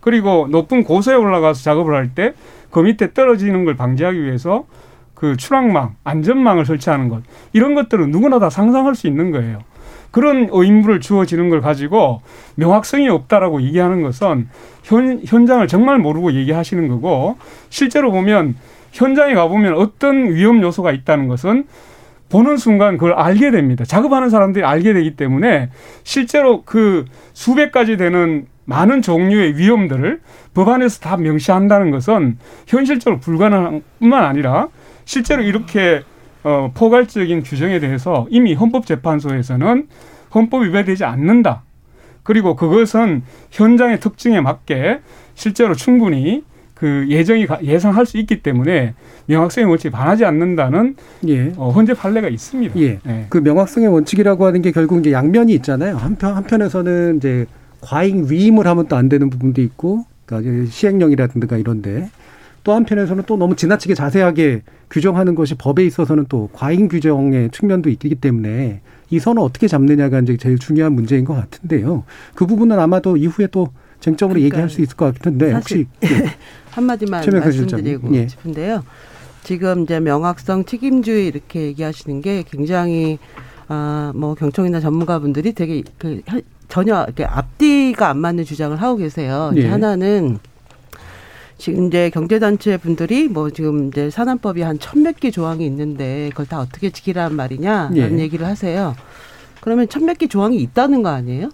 그리고 0.00 0.46
높은 0.50 0.84
고소에 0.84 1.14
올라가서 1.14 1.62
작업을 1.62 1.94
할 1.94 2.14
때 2.14 2.34
그 2.70 2.78
밑에 2.80 3.12
떨어지는 3.14 3.64
걸 3.64 3.74
방지하기 3.74 4.22
위해서 4.22 4.64
그 5.14 5.36
추락망, 5.36 5.96
안전망을 6.04 6.64
설치하는 6.64 7.08
것 7.08 7.22
이런 7.52 7.74
것들은 7.74 8.10
누구나 8.10 8.38
다 8.38 8.48
상상할 8.48 8.94
수 8.94 9.06
있는 9.08 9.32
거예요. 9.32 9.58
그런 10.10 10.48
의무를 10.50 11.00
주어지는 11.00 11.50
걸 11.50 11.60
가지고 11.60 12.22
명확성이 12.56 13.08
없다라고 13.08 13.62
얘기하는 13.62 14.02
것은 14.02 14.48
현, 14.82 15.20
현장을 15.24 15.66
정말 15.68 15.98
모르고 15.98 16.32
얘기하시는 16.32 16.88
거고 16.88 17.36
실제로 17.68 18.10
보면 18.10 18.56
현장에 18.92 19.34
가보면 19.34 19.74
어떤 19.74 20.34
위험 20.34 20.62
요소가 20.62 20.92
있다는 20.92 21.28
것은 21.28 21.66
보는 22.28 22.56
순간 22.56 22.96
그걸 22.96 23.14
알게 23.14 23.50
됩니다. 23.50 23.84
작업하는 23.84 24.30
사람들이 24.30 24.64
알게 24.64 24.92
되기 24.92 25.16
때문에 25.16 25.70
실제로 26.04 26.62
그 26.62 27.04
수백 27.32 27.72
가지 27.72 27.96
되는 27.96 28.46
많은 28.64 29.02
종류의 29.02 29.56
위험들을 29.56 30.20
법안에서 30.54 31.00
다 31.00 31.16
명시한다는 31.16 31.90
것은 31.90 32.38
현실적으로 32.68 33.18
불가능한 33.20 33.82
뿐만 33.98 34.24
아니라 34.24 34.68
실제로 35.04 35.42
이렇게 35.42 36.02
어, 36.42 36.70
포괄적인 36.74 37.42
규정에 37.42 37.80
대해서 37.80 38.26
이미 38.30 38.54
헌법재판소에서는 38.54 39.86
헌법 40.34 40.62
위배되지 40.62 41.04
않는다. 41.04 41.62
그리고 42.22 42.54
그것은 42.56 43.22
현장의 43.50 44.00
특징에 44.00 44.40
맞게 44.40 45.00
실제로 45.34 45.74
충분히 45.74 46.44
그 46.74 47.06
예정이 47.10 47.46
예상할 47.62 48.06
수 48.06 48.16
있기 48.16 48.42
때문에 48.42 48.94
명확성의 49.26 49.68
원칙에 49.68 49.90
반하지 49.90 50.24
않는다는 50.24 50.96
예. 51.28 51.52
어, 51.56 51.70
헌재 51.70 51.92
판례가 51.92 52.28
있습니다. 52.28 52.78
예. 52.80 52.98
예. 53.06 53.26
그 53.28 53.36
명확성의 53.38 53.88
원칙이라고 53.88 54.46
하는 54.46 54.62
게 54.62 54.70
결국 54.72 55.00
이제 55.00 55.12
양면이 55.12 55.52
있잖아요. 55.54 55.96
한편 55.96 56.34
한편에서는 56.36 57.18
이제 57.18 57.46
과잉 57.82 58.30
위임을 58.30 58.66
하면 58.66 58.88
또 58.88 58.96
안 58.96 59.10
되는 59.10 59.28
부분도 59.28 59.60
있고, 59.60 60.06
그러니까 60.24 60.70
시행령이라든가 60.70 61.58
이런데 61.58 62.08
또 62.62 62.74
한편에서는 62.74 63.24
또 63.26 63.36
너무 63.36 63.56
지나치게 63.56 63.94
자세하게 63.94 64.62
규정하는 64.90 65.34
것이 65.34 65.54
법에 65.54 65.84
있어서는 65.86 66.26
또 66.28 66.50
과잉 66.52 66.88
규정의 66.88 67.50
측면도 67.50 67.88
있기 67.90 68.14
때문에 68.16 68.80
이 69.10 69.18
선을 69.18 69.42
어떻게 69.42 69.66
잡느냐가 69.66 70.20
이제 70.20 70.36
제일 70.36 70.58
중요한 70.58 70.92
문제인 70.92 71.24
것 71.24 71.34
같은데요. 71.34 72.04
그 72.34 72.46
부분은 72.46 72.78
아마도 72.78 73.16
이후에 73.16 73.48
또 73.48 73.68
쟁점으로 74.00 74.34
그러니까 74.38 74.56
얘기할 74.56 74.70
수 74.70 74.80
있을 74.80 74.96
것 74.96 75.14
같은데 75.14 75.52
혹시 75.52 75.86
예. 76.04 76.08
한마디만 76.70 77.24
말씀드리고 77.30 78.14
예. 78.14 78.28
싶은데요. 78.28 78.84
지금 79.42 79.82
이제 79.82 80.00
명확성 80.00 80.64
책임주의 80.64 81.26
이렇게 81.26 81.62
얘기하시는 81.62 82.20
게 82.20 82.44
굉장히 82.48 83.18
아뭐 83.68 84.34
경청이나 84.34 84.80
전문가분들이 84.80 85.52
되게 85.52 85.82
그 85.98 86.20
전혀 86.68 87.02
이렇게 87.04 87.24
앞뒤가 87.24 88.08
안 88.08 88.18
맞는 88.18 88.44
주장을 88.44 88.76
하고 88.80 88.96
계세요. 88.96 89.52
예. 89.56 89.68
하나는 89.68 90.38
지금 91.60 91.86
이제 91.86 92.10
경제단체 92.10 92.78
분들이 92.78 93.28
뭐 93.28 93.50
지금 93.50 93.88
이제 93.88 94.10
산안법이 94.10 94.62
한 94.62 94.78
천몇 94.78 95.20
개 95.20 95.30
조항이 95.30 95.64
있는데 95.66 96.30
그걸 96.30 96.46
다 96.46 96.58
어떻게 96.58 96.90
지키라는 96.90 97.36
말이냐라는 97.36 98.18
예. 98.18 98.22
얘기를 98.22 98.46
하세요. 98.46 98.96
그러면 99.60 99.88
천몇 99.88 100.18
개 100.18 100.26
조항이 100.26 100.56
있다는 100.56 101.02
거 101.02 101.10
아니에요? 101.10 101.50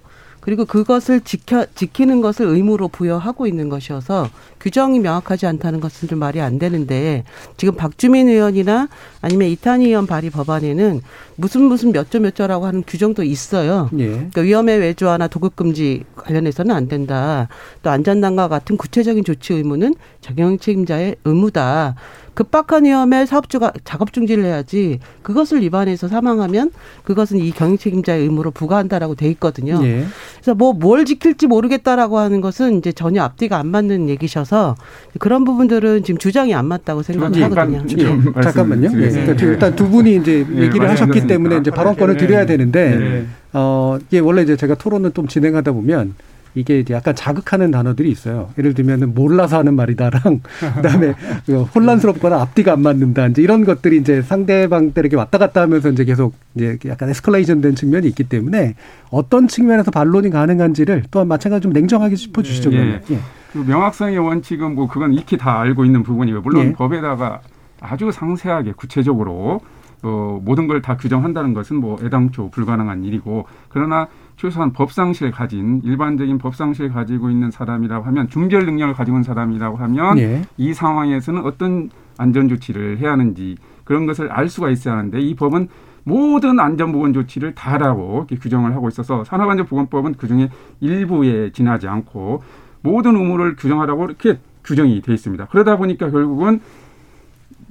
그리고 0.46 0.64
그것을 0.64 1.22
지켜 1.22 1.66
지키는 1.74 2.20
것을 2.20 2.46
의무로 2.46 2.86
부여하고 2.86 3.48
있는 3.48 3.68
것이어서 3.68 4.30
규정이 4.60 5.00
명확하지 5.00 5.44
않다는 5.44 5.80
것은 5.80 6.08
좀 6.08 6.20
말이 6.20 6.40
안 6.40 6.60
되는데 6.60 7.24
지금 7.56 7.74
박주민 7.74 8.28
의원이나 8.28 8.88
아니면 9.20 9.48
이탄희 9.48 9.86
의원 9.86 10.06
발의 10.06 10.30
법안에는 10.30 11.00
무슨 11.34 11.62
무슨 11.62 11.90
몇 11.90 12.10
조 12.10 12.20
몇 12.20 12.36
조라고 12.36 12.64
하는 12.64 12.84
규정도 12.86 13.24
있어요. 13.24 13.90
예. 13.98 14.06
그러니까 14.06 14.42
위험의 14.42 14.78
외주화나 14.78 15.26
도급 15.26 15.56
금지 15.56 16.04
관련해서는 16.14 16.72
안 16.74 16.86
된다. 16.86 17.48
또 17.82 17.90
안전단과 17.90 18.46
같은 18.46 18.76
구체적인 18.76 19.24
조치 19.24 19.52
의무는 19.52 19.96
적용 20.20 20.58
책임자의 20.58 21.16
의무다. 21.24 21.96
급박한 22.36 22.84
위험에 22.84 23.26
사업주가 23.26 23.72
작업 23.84 24.12
중지를 24.12 24.44
해야지 24.44 25.00
그것을 25.22 25.62
위반해서 25.62 26.06
사망하면 26.06 26.70
그것은 27.02 27.38
이 27.38 27.50
경영 27.50 27.78
책임자의 27.78 28.22
의무로 28.22 28.50
부과한다라고 28.52 29.14
돼 29.16 29.28
있거든요. 29.30 29.80
예. 29.82 30.04
그래서 30.36 30.54
뭐 30.54 30.76
뭘 30.76 31.04
지킬지 31.04 31.46
모르겠다라고 31.46 32.18
하는 32.18 32.40
것은 32.40 32.78
이제 32.78 32.92
전혀 32.92 33.22
앞뒤가 33.22 33.58
안 33.58 33.68
맞는 33.68 34.08
얘기셔서 34.10 34.76
그런 35.18 35.44
부분들은 35.44 36.04
지금 36.04 36.18
주장이 36.18 36.54
안 36.54 36.66
맞다고 36.66 37.02
생각을 37.02 37.42
하거든요. 37.44 37.82
예. 37.98 38.42
잠깐만요. 38.42 38.90
예. 38.92 39.08
그러니까 39.08 39.46
일단 39.46 39.74
두 39.74 39.88
분이 39.88 40.16
이제 40.16 40.46
예, 40.54 40.62
얘기를 40.62 40.88
하셨기 40.90 41.26
때문에 41.26 41.56
이제 41.58 41.70
발언권을 41.70 42.18
드려야 42.18 42.44
되는데 42.46 42.96
네. 42.96 43.26
어 43.54 43.98
이게 44.06 44.18
원래 44.18 44.42
이제 44.42 44.56
제가 44.56 44.74
토론을 44.74 45.12
좀 45.12 45.26
진행하다 45.26 45.72
보면 45.72 46.14
이게 46.56 46.82
약간 46.90 47.14
자극하는 47.14 47.70
단어들이 47.70 48.10
있어요. 48.10 48.48
예를 48.58 48.72
들면은 48.72 49.14
몰라서 49.14 49.58
하는 49.58 49.76
말이다랑 49.76 50.40
그다음에 50.76 51.14
그 51.44 51.62
혼란스럽거나 51.62 52.40
앞뒤가 52.40 52.72
안 52.72 52.80
맞는다. 52.80 53.26
이제 53.26 53.42
이런 53.42 53.64
것들이 53.64 53.98
이제 53.98 54.22
상대방들 54.22 55.04
에게 55.04 55.16
왔다 55.16 55.36
갔다 55.36 55.60
하면서 55.60 55.90
이제 55.90 56.04
계속 56.06 56.34
이제 56.54 56.78
약간 56.86 57.10
에스컬레이션 57.10 57.60
된 57.60 57.74
측면이 57.74 58.08
있기 58.08 58.24
때문에 58.24 58.74
어떤 59.10 59.48
측면에서 59.48 59.90
반론이 59.90 60.30
가능한지를 60.30 61.04
또한 61.10 61.28
마찬가지로 61.28 61.60
좀 61.60 61.72
냉정하게 61.74 62.16
짚어주시죠. 62.16 62.72
예. 62.72 63.02
예. 63.10 63.18
그 63.52 63.58
명확성의 63.58 64.18
원칙은 64.18 64.74
뭐 64.74 64.88
그건 64.88 65.12
익히 65.12 65.36
다 65.36 65.60
알고 65.60 65.84
있는 65.84 66.02
부분이고 66.02 66.40
물론 66.40 66.68
예. 66.68 66.72
법에다가 66.72 67.42
아주 67.80 68.10
상세하게 68.10 68.72
구체적으로 68.76 69.60
어, 70.02 70.40
모든 70.42 70.66
걸 70.66 70.80
다 70.80 70.96
규정한다는 70.96 71.52
것은 71.52 71.76
뭐 71.76 71.98
애당초 72.02 72.50
불가능한 72.50 73.04
일이고 73.04 73.46
그러나 73.68 74.08
최소한 74.36 74.72
법상실 74.72 75.30
가진 75.30 75.80
일반적인 75.82 76.38
법상실 76.38 76.90
가지고 76.90 77.30
있는 77.30 77.50
사람이라고 77.50 78.04
하면 78.06 78.28
중별 78.28 78.66
능력을 78.66 78.94
가지고 78.94 79.16
있는 79.16 79.22
사람이라고 79.24 79.76
하면 79.78 80.18
예. 80.18 80.42
이 80.58 80.74
상황에서는 80.74 81.42
어떤 81.44 81.90
안전 82.18 82.48
조치를 82.48 82.98
해야 82.98 83.12
하는지 83.12 83.56
그런 83.84 84.06
것을 84.06 84.30
알 84.30 84.48
수가 84.48 84.70
있어야 84.70 84.96
하는데 84.96 85.18
이 85.20 85.34
법은 85.34 85.68
모든 86.04 86.60
안전보건 86.60 87.14
조치를 87.14 87.54
다 87.54 87.72
하라고 87.72 88.26
이렇게 88.28 88.36
규정을 88.36 88.74
하고 88.74 88.88
있어서 88.88 89.24
산업안전보건법은 89.24 90.14
그중에 90.14 90.50
일부에 90.80 91.50
지나지 91.50 91.88
않고 91.88 92.42
모든 92.82 93.16
의무를 93.16 93.56
규정하라고 93.56 94.04
이렇게 94.04 94.38
규정이 94.64 95.00
돼 95.02 95.14
있습니다. 95.14 95.46
그러다 95.46 95.76
보니까 95.76 96.10
결국은 96.10 96.60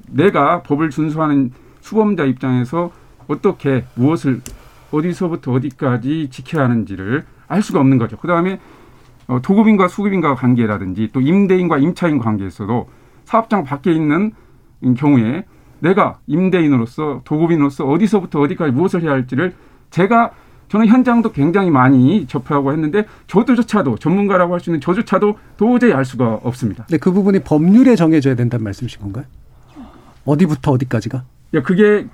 내가 0.10 0.64
법을 0.64 0.90
준수하는 0.90 1.52
수범자 1.82 2.26
입장에서 2.26 2.92
어떻게 3.28 3.86
무엇을 3.96 4.42
어디서부터 4.96 5.52
어디까지 5.54 6.30
지켜야 6.32 6.66
하는지를 6.66 7.26
알 7.48 7.62
수가 7.62 7.80
없는 7.80 7.98
거죠. 7.98 8.18
그 8.18 8.28
다음에 8.28 8.60
어, 9.28 9.42
도급인과 9.42 9.88
수급인과 9.88 10.36
관계라든지 10.36 11.10
또 11.12 11.22
임대인과 11.22 11.78
임차인 11.80 12.20
관계에서도 12.20 12.88
사업장 13.26 13.64
밖에 13.64 13.92
있는 13.92 14.32
경우에 14.98 15.46
내가 15.80 16.20
임대인으로서 16.28 17.22
도급인으로서 17.26 17.86
어디서부터 17.86 18.40
어디까지 18.42 18.72
무엇을 18.72 19.02
해야 19.02 19.12
할지를 19.12 19.54
제가 19.90 20.32
저는 20.68 20.88
현장도 20.88 21.32
굉장히 21.32 21.70
많이 21.70 22.26
접하고 22.28 22.72
했는데 22.72 23.06
저도조차도 23.28 23.98
전문가라고 23.98 24.54
할 24.54 24.60
수 24.60 24.70
있는 24.72 24.82
저조차도 24.82 25.38
도저히 25.58 25.94
알 25.94 26.06
수가 26.06 26.40
없습니다. 26.44 26.86
네, 26.90 26.98
그 26.98 27.12
부분이 27.12 27.40
법률에 27.40 27.96
정해져야 27.96 28.36
된다는 28.36 28.64
말씀이신 28.64 29.00
건가요? 29.02 29.26
어디부터 30.26 30.72
어디까지가? 30.72 31.24
야, 31.54 31.62
그게 31.62 32.08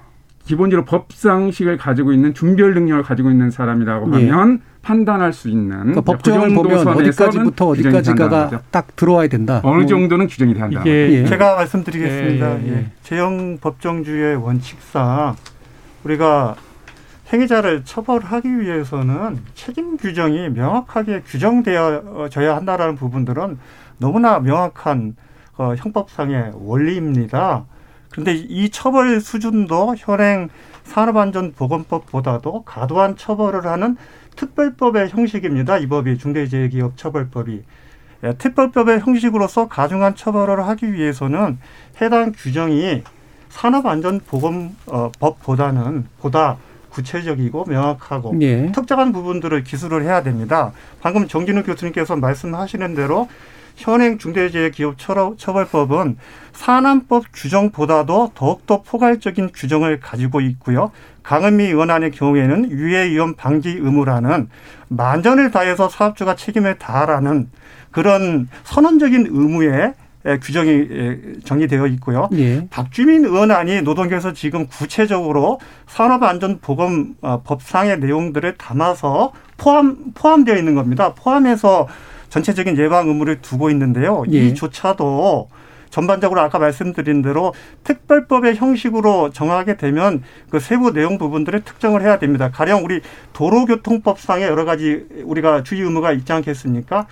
기본적으로 0.52 0.84
법상식을 0.84 1.78
가지고 1.78 2.12
있는 2.12 2.34
중별 2.34 2.74
능력을 2.74 3.04
가지고 3.04 3.32
있는 3.32 3.52
사람이라고 3.52 4.20
예. 4.20 4.30
하면 4.30 4.60
예. 4.62 4.72
판단할 4.82 5.32
수 5.32 5.48
있는 5.48 5.78
그러니까 5.78 6.02
법정을 6.02 6.50
그 6.50 6.56
보면 6.56 6.88
어디까지부터 6.90 7.68
어디까지가 7.68 8.62
딱 8.70 8.94
들어와야 8.98 9.30
된다. 9.30 9.62
어느 9.64 9.86
정도는 9.86 10.28
규정이 10.28 10.54
된다. 10.54 10.82
이게 10.82 11.22
예. 11.22 11.26
제가 11.26 11.56
말씀드리겠습니다. 11.56 12.64
예, 12.64 12.68
예, 12.68 12.72
예. 12.74 12.86
제형 13.02 13.60
법정주의 13.62 14.36
원칙상 14.36 15.38
우리가 16.04 16.56
행위자를 17.32 17.86
처벌하기 17.86 18.60
위해서는 18.60 19.40
책임 19.56 19.96
규정이 19.96 20.50
명확하게 20.50 21.22
규정되어져야 21.28 22.58
한다라는 22.58 22.96
부분들은 22.96 23.58
너무나 24.00 24.40
명확한 24.40 25.16
어, 25.58 25.76
형법상의 25.78 26.52
원리입니다. 26.56 27.64
그런데 28.12 28.36
이 28.36 28.70
처벌 28.70 29.22
수준도 29.22 29.96
현행 29.98 30.50
산업안전보건법보다도 30.84 32.64
과도한 32.66 33.16
처벌을 33.16 33.66
하는 33.66 33.96
특별법의 34.36 35.10
형식입니다. 35.10 35.78
이 35.78 35.88
법이 35.88 36.18
중대재해기업처벌법이. 36.18 37.64
예, 38.24 38.34
특별법의 38.34 39.00
형식으로서 39.00 39.68
가중한 39.68 40.16
처벌을 40.16 40.68
하기 40.68 40.94
위해서는 40.94 41.58
해당 42.02 42.32
규정이 42.32 43.04
산업안전보건법보다는 43.50 46.06
보다 46.20 46.58
구체적이고 46.90 47.66
명확하고 47.66 48.38
예. 48.42 48.72
특정한 48.72 49.12
부분들을 49.12 49.64
기술을 49.64 50.04
해야 50.04 50.24
됩니다. 50.24 50.72
방금 51.02 51.28
정진우 51.28 51.64
교수님께서 51.64 52.16
말씀하시는 52.18 52.96
대로 52.96 53.28
현행 53.76 54.18
중대재해기업처벌법은 54.18 56.18
산안법 56.54 57.26
규정보다도 57.34 58.32
더욱더 58.36 58.82
포괄적인 58.82 59.50
규정을 59.54 60.00
가지고 60.00 60.40
있고요. 60.42 60.92
강은미 61.24 61.66
의원안의 61.66 62.12
경우에는 62.12 62.72
유해위험 62.72 63.36
방지 63.36 63.70
의무라는 63.70 64.50
만전을 64.90 65.52
다해서 65.52 65.88
사업주가 65.90 66.36
책임을 66.36 66.78
다하라는 66.78 67.50
그런 67.92 68.50
선언적인 68.64 69.28
의무에 69.30 69.94
규정이 70.44 71.40
정리되어 71.46 71.88
있고요. 71.88 72.30
예. 72.34 72.68
박주민 72.70 73.26
의원안이 73.26 73.82
노동계에서 73.82 74.34
지금 74.34 74.68
구체적으로 74.68 75.60
산업안전보건법상의 75.88 77.98
내용들을 78.00 78.56
담아서 78.58 79.32
포함 79.58 80.12
포함되어 80.14 80.58
있는 80.58 80.76
겁니다. 80.76 81.16
포함해서 81.16 81.88
전체적인 82.32 82.78
예방 82.78 83.08
의무를 83.10 83.42
두고 83.42 83.70
있는데요. 83.70 84.24
예. 84.32 84.38
이조차도 84.48 85.50
전반적으로 85.90 86.40
아까 86.40 86.58
말씀드린 86.58 87.22
대로 87.22 87.54
특별법의 87.84 88.56
형식으로 88.56 89.32
정하게 89.32 89.76
되면 89.76 90.24
그 90.50 90.62
세부 90.62 90.94
내용 90.94 91.18
부분들을 91.18 91.62
특정을 91.66 92.02
해야 92.02 92.18
됩니다. 92.18 92.50
가령 92.50 92.86
우리 92.86 93.02
도로교통법상에 93.34 94.46
여러 94.46 94.64
가지 94.64 95.06
우리가 95.26 95.64
주의 95.64 95.82
의무가 95.82 96.14
있지 96.14 96.32
않겠습니까? 96.32 97.08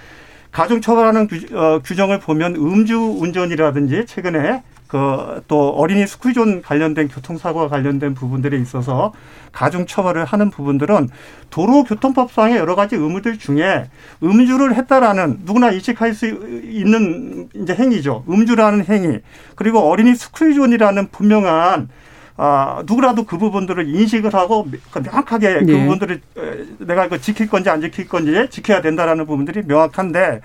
가중 0.52 0.80
처벌하는 0.80 1.28
어, 1.54 1.80
규정을 1.84 2.22
보면 2.22 2.56
음주 2.56 3.18
운전이라든지 3.20 4.06
최근에 4.06 4.64
그 4.90 5.30
또 5.48 5.70
어린이 5.70 6.06
스쿨존 6.08 6.62
관련된 6.62 7.08
교통사고와 7.08 7.70
관련된 7.70 8.14
부분들에 8.14 8.58
있어서 8.58 9.14
가중 9.52 9.86
처벌을 9.86 10.26
하는 10.26 10.50
부분들은 10.50 11.10
도로교통법상의 11.50 12.58
여러 12.58 12.76
가지 12.76 12.96
의무들 12.96 13.40
중에 13.40 13.90
음주를 14.24 14.76
했다라는 14.76 15.40
누구나 15.44 15.72
인식할 15.72 16.14
수 16.14 16.28
있는 16.28 17.50
이제 17.56 17.74
행위죠. 17.74 18.24
음주라는 18.30 18.86
행위 18.86 19.20
그리고 19.56 19.80
어린이 19.80 20.16
스쿨존이라는 20.16 21.10
분명한 21.10 21.90
아, 22.42 22.84
누구라도 22.86 23.26
그 23.26 23.38
부분들을 23.38 23.94
인식을 23.94 24.34
하고 24.34 24.66
명확하게 24.94 25.60
그 25.60 25.64
네. 25.66 25.80
부분들을 25.84 26.22
내가 26.80 27.06
이거 27.06 27.18
지킬 27.18 27.50
건지 27.50 27.70
안 27.70 27.82
지킬 27.82 28.08
건지 28.08 28.48
지켜야 28.50 28.82
된다라는 28.82 29.26
부분들이 29.26 29.64
명확한데 29.66 30.40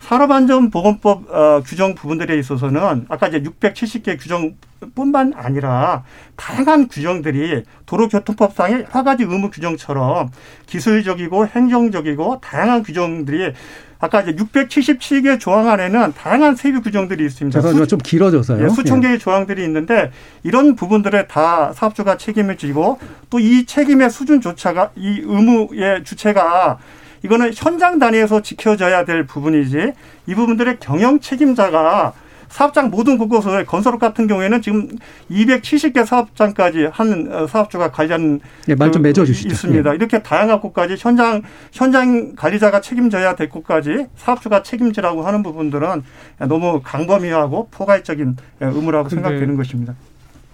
산업안전보건법 0.00 1.30
어, 1.30 1.62
규정 1.64 1.94
부분들에 1.94 2.38
있어서는 2.38 3.06
아까 3.08 3.28
이제 3.28 3.42
670개 3.42 4.18
규정뿐만 4.20 5.32
아니라 5.36 6.04
다양한 6.36 6.88
규정들이 6.88 7.64
도로교통법상의 7.86 8.86
여러 8.94 9.04
가지 9.04 9.24
의무 9.24 9.50
규정처럼 9.50 10.30
기술적이고 10.66 11.46
행정적이고 11.48 12.40
다양한 12.40 12.82
규정들이 12.82 13.52
아까 14.00 14.20
이제 14.20 14.36
677개 14.36 15.40
조항 15.40 15.68
안에는 15.68 16.12
다양한 16.12 16.54
세부 16.54 16.82
규정들이 16.82 17.24
있습니다. 17.26 17.60
잠깐만 17.60 17.88
좀 17.88 17.98
길어져서요. 17.98 18.64
예, 18.64 18.68
수천 18.68 19.00
개의 19.00 19.14
예. 19.14 19.18
조항들이 19.18 19.64
있는데 19.64 20.12
이런 20.44 20.76
부분들에 20.76 21.26
다 21.26 21.72
사업주가 21.72 22.16
책임을 22.16 22.56
지고 22.56 22.98
또 23.30 23.38
이 23.40 23.64
책임의 23.66 24.10
수준조차가 24.10 24.90
이 24.96 25.22
의무의 25.24 26.04
주체가 26.04 26.78
이거는 27.24 27.52
현장 27.54 27.98
단위에서 27.98 28.42
지켜져야 28.42 29.04
될 29.04 29.26
부분이지 29.26 29.92
이 30.26 30.34
부분들의 30.34 30.78
경영 30.80 31.20
책임자가 31.20 32.12
사업장 32.48 32.90
모든 32.90 33.18
곳곳에 33.18 33.64
건설업 33.64 34.00
같은 34.00 34.26
경우에는 34.26 34.62
지금 34.62 34.88
270개 35.30 36.04
사업장까지 36.04 36.88
한 36.90 37.28
어, 37.30 37.46
사업주가 37.46 37.90
관련 37.90 38.40
네, 38.66 38.74
말좀 38.74 39.02
그, 39.02 39.08
맺어 39.08 39.24
주시죠. 39.24 39.48
있습니다. 39.48 39.90
예. 39.90 39.94
이렇게 39.94 40.22
다양한 40.22 40.60
곳까지 40.60 40.96
현장 40.98 41.42
현장 41.72 42.34
관리자가 42.34 42.80
책임져야 42.80 43.36
될 43.36 43.48
곳까지 43.48 44.06
사업주가 44.16 44.62
책임지라고 44.62 45.22
하는 45.22 45.42
부분들은 45.42 46.02
너무 46.48 46.80
강범위하고 46.82 47.68
포괄적인 47.70 48.36
의무라고 48.60 49.08
생각되는 49.08 49.56
것입니다. 49.56 49.94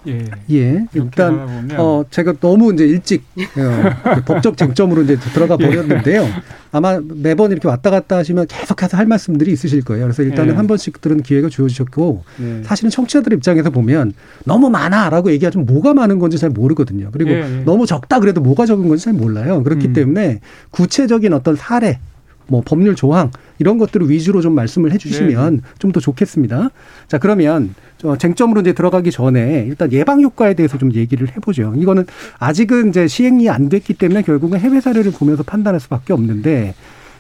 예. 0.06 0.24
예. 0.50 0.86
일단 0.94 1.68
어 1.76 2.04
제가 2.10 2.34
너무 2.40 2.72
이제 2.72 2.84
일찍 2.86 3.24
어, 3.56 4.20
법적 4.26 4.56
쟁점으로 4.56 5.02
이제 5.02 5.16
들어가 5.16 5.56
예. 5.60 5.66
버렸는데요. 5.66 6.26
아마 6.72 7.00
매번 7.00 7.52
이렇게 7.52 7.68
왔다 7.68 7.90
갔다 7.90 8.16
하시면 8.16 8.46
계속해서 8.48 8.96
할 8.96 9.06
말씀들이 9.06 9.52
있으실 9.52 9.82
거예요. 9.84 10.04
그래서 10.04 10.22
일단은 10.22 10.54
예. 10.54 10.56
한 10.56 10.66
번씩 10.66 11.00
들은 11.00 11.22
기회가 11.22 11.48
주어지셨고 11.48 12.24
예. 12.40 12.62
사실은 12.64 12.90
청취자들 12.90 13.32
입장에서 13.34 13.70
보면 13.70 14.12
너무 14.44 14.70
많아라고 14.70 15.30
얘기하면 15.32 15.66
뭐가 15.66 15.94
많은 15.94 16.18
건지 16.18 16.36
잘 16.36 16.50
모르거든요. 16.50 17.10
그리고 17.12 17.30
예, 17.30 17.42
예. 17.42 17.62
너무 17.64 17.86
적다 17.86 18.20
그래도 18.20 18.40
뭐가 18.40 18.66
적은 18.66 18.88
건지 18.88 19.04
잘 19.04 19.14
몰라요. 19.14 19.62
그렇기 19.62 19.88
음. 19.88 19.92
때문에 19.92 20.40
구체적인 20.70 21.32
어떤 21.32 21.54
사례 21.54 22.00
뭐 22.46 22.62
법률 22.64 22.94
조항 22.94 23.30
이런 23.58 23.78
것들을 23.78 24.10
위주로 24.10 24.40
좀 24.40 24.54
말씀을 24.54 24.92
해주시면 24.92 25.56
네. 25.56 25.62
좀더 25.78 26.00
좋겠습니다. 26.00 26.70
자 27.08 27.18
그러면 27.18 27.74
쟁점으로 28.18 28.60
이제 28.62 28.72
들어가기 28.72 29.10
전에 29.10 29.64
일단 29.68 29.92
예방 29.92 30.20
효과에 30.20 30.54
대해서 30.54 30.76
좀 30.78 30.92
얘기를 30.92 31.28
해보죠. 31.36 31.74
이거는 31.76 32.06
아직은 32.38 32.88
이제 32.90 33.06
시행이 33.06 33.48
안 33.48 33.68
됐기 33.68 33.94
때문에 33.94 34.22
결국은 34.22 34.58
해외 34.58 34.80
사례를 34.80 35.12
보면서 35.12 35.42
판단할 35.42 35.80
수밖에 35.80 36.12
없는데 36.12 36.74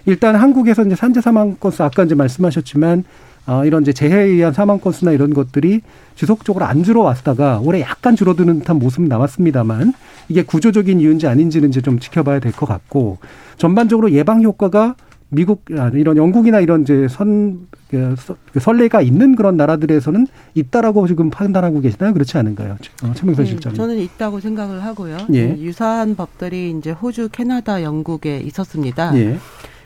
일단 0.06 0.36
한국에서 0.36 0.84
이제 0.84 0.96
산재 0.96 1.20
사망 1.20 1.56
건수 1.56 1.82
아까 1.82 2.04
이제 2.04 2.14
말씀하셨지만 2.14 3.04
어, 3.46 3.64
이런 3.66 3.82
이제 3.82 3.92
재해에 3.92 4.24
의한 4.24 4.52
사망 4.54 4.78
건수나 4.80 5.12
이런 5.12 5.34
것들이 5.34 5.82
지속적으로 6.16 6.64
안 6.64 6.82
줄어왔다가 6.82 7.60
올해 7.62 7.80
약간 7.82 8.16
줄어드는 8.16 8.60
듯한 8.60 8.78
모습은 8.78 9.06
나왔습니다만 9.08 9.92
이게 10.30 10.42
구조적인 10.42 10.98
이유인지 11.00 11.26
아닌지는 11.26 11.68
이제 11.68 11.80
좀 11.82 11.98
지켜봐야 11.98 12.38
될 12.40 12.52
것 12.52 12.66
같고 12.66 13.18
전반적으로 13.58 14.12
예방 14.12 14.42
효과가 14.42 14.94
미국 15.34 15.64
아, 15.76 15.90
이런 15.94 16.16
영국이나 16.16 16.60
이런 16.60 16.82
이제 16.82 17.06
선 17.08 17.66
그, 17.88 18.14
그 18.52 18.60
선례가 18.60 19.02
있는 19.02 19.36
그런 19.36 19.56
나라들에서는 19.56 20.26
있다라고 20.54 21.06
지금 21.06 21.30
판단하고 21.30 21.80
계시나요? 21.80 22.12
그렇지 22.12 22.36
않은가요? 22.38 22.72
어, 23.02 23.12
최명선 23.14 23.44
네, 23.44 23.50
실장. 23.50 23.74
저는 23.74 23.98
있다고 23.98 24.40
생각을 24.40 24.82
하고요. 24.82 25.18
예. 25.34 25.56
유사한 25.58 26.16
법들이 26.16 26.74
이제 26.78 26.90
호주, 26.90 27.28
캐나다, 27.30 27.82
영국에 27.82 28.38
있었습니다. 28.40 29.16
예. 29.16 29.38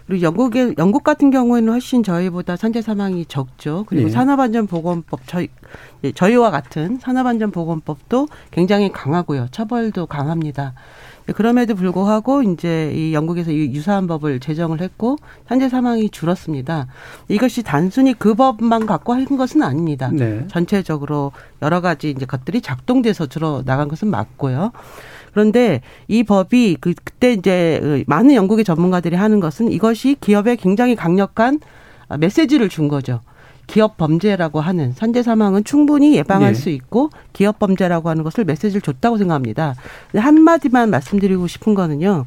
그리고 0.06 0.22
영국의 0.22 0.74
영국 0.78 1.04
같은 1.04 1.30
경우에는 1.30 1.70
훨씬 1.70 2.02
저희보다 2.02 2.56
산재 2.56 2.80
사망이 2.80 3.26
적죠. 3.26 3.84
그리고 3.86 4.08
예. 4.08 4.10
산업안전보건법 4.10 5.20
저희 5.26 5.48
예, 6.02 6.12
저희와 6.12 6.50
같은 6.50 6.98
산업안전보건법도 6.98 8.28
굉장히 8.50 8.90
강하고요. 8.90 9.48
처벌도 9.50 10.06
강합니다. 10.06 10.72
그럼에도 11.34 11.74
불구하고 11.74 12.42
이제 12.42 12.92
이 12.94 13.12
영국에서 13.12 13.52
유사한 13.52 14.06
법을 14.06 14.40
제정을 14.40 14.80
했고 14.80 15.16
현재 15.46 15.68
사망이 15.68 16.10
줄었습니다. 16.10 16.86
이것이 17.28 17.62
단순히 17.62 18.14
그 18.14 18.34
법만 18.34 18.86
갖고 18.86 19.12
한 19.12 19.36
것은 19.36 19.62
아닙니다. 19.62 20.10
네. 20.12 20.46
전체적으로 20.48 21.32
여러 21.62 21.80
가지 21.80 22.10
이제 22.10 22.24
것들이 22.24 22.60
작동돼서 22.60 23.26
줄어 23.26 23.62
나간 23.64 23.88
것은 23.88 24.08
맞고요. 24.08 24.72
그런데 25.32 25.82
이 26.08 26.24
법이 26.24 26.78
그 26.80 26.94
그때 27.04 27.32
이제 27.32 28.04
많은 28.06 28.34
영국의 28.34 28.64
전문가들이 28.64 29.14
하는 29.16 29.40
것은 29.40 29.70
이것이 29.70 30.16
기업에 30.20 30.56
굉장히 30.56 30.96
강력한 30.96 31.60
메시지를 32.18 32.68
준 32.68 32.88
거죠. 32.88 33.20
기업 33.68 33.96
범죄라고 33.98 34.60
하는 34.60 34.92
산재 34.92 35.22
사망은 35.22 35.62
충분히 35.62 36.16
예방할 36.16 36.54
네. 36.54 36.58
수 36.58 36.70
있고 36.70 37.10
기업 37.32 37.60
범죄라고 37.60 38.08
하는 38.08 38.24
것을 38.24 38.44
메시지를 38.44 38.80
줬다고 38.80 39.18
생각합니다. 39.18 39.76
한 40.16 40.42
마디만 40.42 40.90
말씀드리고 40.90 41.46
싶은 41.46 41.74
거는요. 41.74 42.24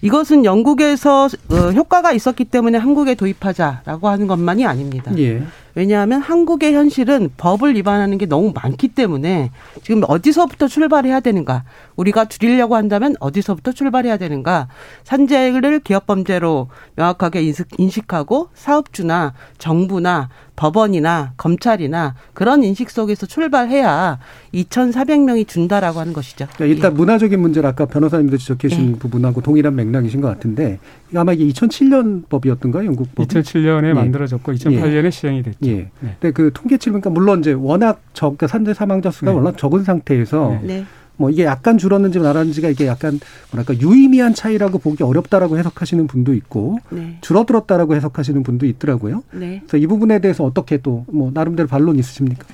이것은 0.00 0.44
영국에서 0.44 1.26
어, 1.50 1.56
효과가 1.72 2.12
있었기 2.12 2.46
때문에 2.46 2.78
한국에 2.78 3.14
도입하자라고 3.14 4.08
하는 4.08 4.26
것만이 4.26 4.66
아닙니다. 4.66 5.12
예. 5.18 5.42
왜냐하면 5.74 6.20
한국의 6.20 6.74
현실은 6.74 7.30
법을 7.36 7.74
위반하는 7.76 8.18
게 8.18 8.26
너무 8.26 8.52
많기 8.54 8.88
때문에 8.88 9.50
지금 9.82 10.02
어디서부터 10.06 10.68
출발해야 10.68 11.20
되는가? 11.20 11.64
우리가 11.96 12.26
줄이려고 12.26 12.76
한다면 12.76 13.14
어디서부터 13.20 13.72
출발해야 13.72 14.16
되는가? 14.16 14.68
산재를 15.04 15.80
기업 15.80 16.06
범죄로 16.06 16.68
명확하게 16.96 17.52
인식하고 17.78 18.48
사업주나 18.54 19.34
정부나 19.58 20.28
법원이나 20.56 21.32
검찰이나 21.38 22.14
그런 22.34 22.62
인식 22.62 22.90
속에서 22.90 23.26
출발해야 23.26 24.18
2,400명이 24.54 25.48
준다라고 25.48 25.98
하는 25.98 26.12
것이죠. 26.12 26.46
그러니까 26.54 26.66
일단 26.66 26.92
예. 26.92 26.96
문화적인 26.96 27.40
문제를 27.40 27.68
아까 27.68 27.86
변호사님도 27.86 28.36
지적해 28.36 28.68
주신 28.68 28.92
예. 28.92 28.98
부분하고 28.98 29.40
동일한 29.40 29.74
맥락이신 29.74 30.20
것 30.20 30.28
같은데 30.28 30.78
아마 31.14 31.32
이게 31.32 31.46
2007년 31.48 32.28
법이었던가요, 32.28 32.86
영국 32.86 33.14
법? 33.14 33.26
2007년에 33.26 33.88
예. 33.88 33.92
만들어졌고 33.92 34.52
2008년에 34.52 35.04
예. 35.04 35.10
시행이 35.10 35.42
됐죠. 35.42 35.58
예. 35.68 35.90
네. 36.00 36.16
근데 36.20 36.32
그 36.32 36.50
통계치를 36.52 36.92
그러니까 37.00 37.10
물론 37.10 37.40
이제 37.40 37.52
워낙 37.52 38.00
적 38.12 38.26
그러니까 38.36 38.46
산재 38.46 38.74
사망자 38.74 39.10
수가 39.10 39.30
네. 39.30 39.36
워낙 39.36 39.56
적은 39.58 39.84
상태에서 39.84 40.58
네. 40.62 40.66
네. 40.78 40.84
뭐 41.16 41.30
이게 41.30 41.44
약간 41.44 41.78
줄었는지 41.78 42.18
말았는지가 42.18 42.70
이게 42.70 42.86
약간 42.86 43.20
뭐랄까 43.50 43.78
유의미한 43.78 44.34
차이라고 44.34 44.78
보기 44.78 45.02
어렵다라고 45.04 45.58
해석하시는 45.58 46.06
분도 46.06 46.34
있고 46.34 46.78
네. 46.90 47.18
줄어들었다라고 47.20 47.94
해석하시는 47.94 48.42
분도 48.42 48.66
있더라고요. 48.66 49.22
네. 49.32 49.60
그래서 49.60 49.76
이 49.76 49.86
부분에 49.86 50.18
대해서 50.20 50.44
어떻게 50.44 50.78
또 50.78 51.04
뭐 51.08 51.30
나름대로 51.32 51.68
반론 51.68 51.98
있으십니까? 51.98 52.46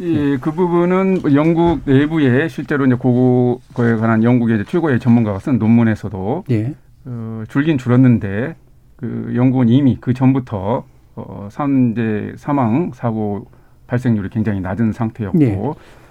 예, 0.00 0.36
그 0.38 0.50
부분은 0.52 1.34
영국 1.34 1.80
내부에 1.84 2.48
실제로 2.48 2.86
이제 2.86 2.96
그거에 2.96 3.96
관한 3.96 4.24
영국의 4.24 4.64
최고의 4.66 4.98
전문가가 5.00 5.38
쓴 5.38 5.58
논문에서도 5.58 6.44
예. 6.50 6.74
어, 7.04 7.44
줄긴 7.48 7.78
줄었는데 7.78 8.56
그 8.96 9.32
영국은 9.34 9.68
이미 9.68 9.98
그 10.00 10.14
전부터 10.14 10.84
어, 11.16 11.48
산재 11.50 12.34
사망 12.36 12.92
사고 12.92 13.46
발생률이 13.86 14.30
굉장히 14.30 14.60
낮은 14.60 14.92
상태였고 14.92 15.38
네. 15.38 15.58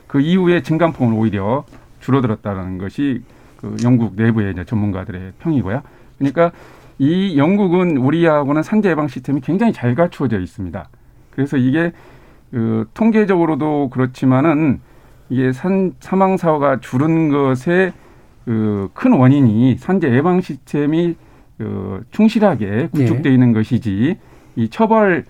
그 0.07 0.21
이후에 0.21 0.61
증감폭은 0.61 1.13
오히려 1.13 1.63
줄어들었다는 1.99 2.77
것이 2.77 3.23
그 3.57 3.75
영국 3.83 4.15
내부의 4.15 4.53
이제 4.53 4.65
전문가들의 4.65 5.33
평이고요. 5.39 5.81
그러니까 6.17 6.51
이 6.99 7.37
영국은 7.37 7.97
우리하고는 7.97 8.61
산재 8.61 8.89
예방 8.89 9.07
시스템이 9.07 9.41
굉장히 9.41 9.73
잘 9.73 9.95
갖추어져 9.95 10.39
있습니다. 10.39 10.87
그래서 11.31 11.57
이게 11.57 11.93
그 12.51 12.87
통계적으로도 12.93 13.89
그렇지만은 13.89 14.81
이게 15.29 15.53
산 15.53 15.93
사망 15.99 16.37
사고가 16.37 16.79
줄은 16.79 17.29
것의 17.29 17.93
그큰 18.45 19.13
원인이 19.13 19.77
산재 19.77 20.11
예방 20.11 20.41
시스템이 20.41 21.15
그 21.57 22.03
충실하게 22.11 22.89
구축돼 22.91 23.29
네. 23.29 23.33
있는 23.33 23.53
것이지 23.53 24.17
이 24.55 24.69
처벌 24.69 25.25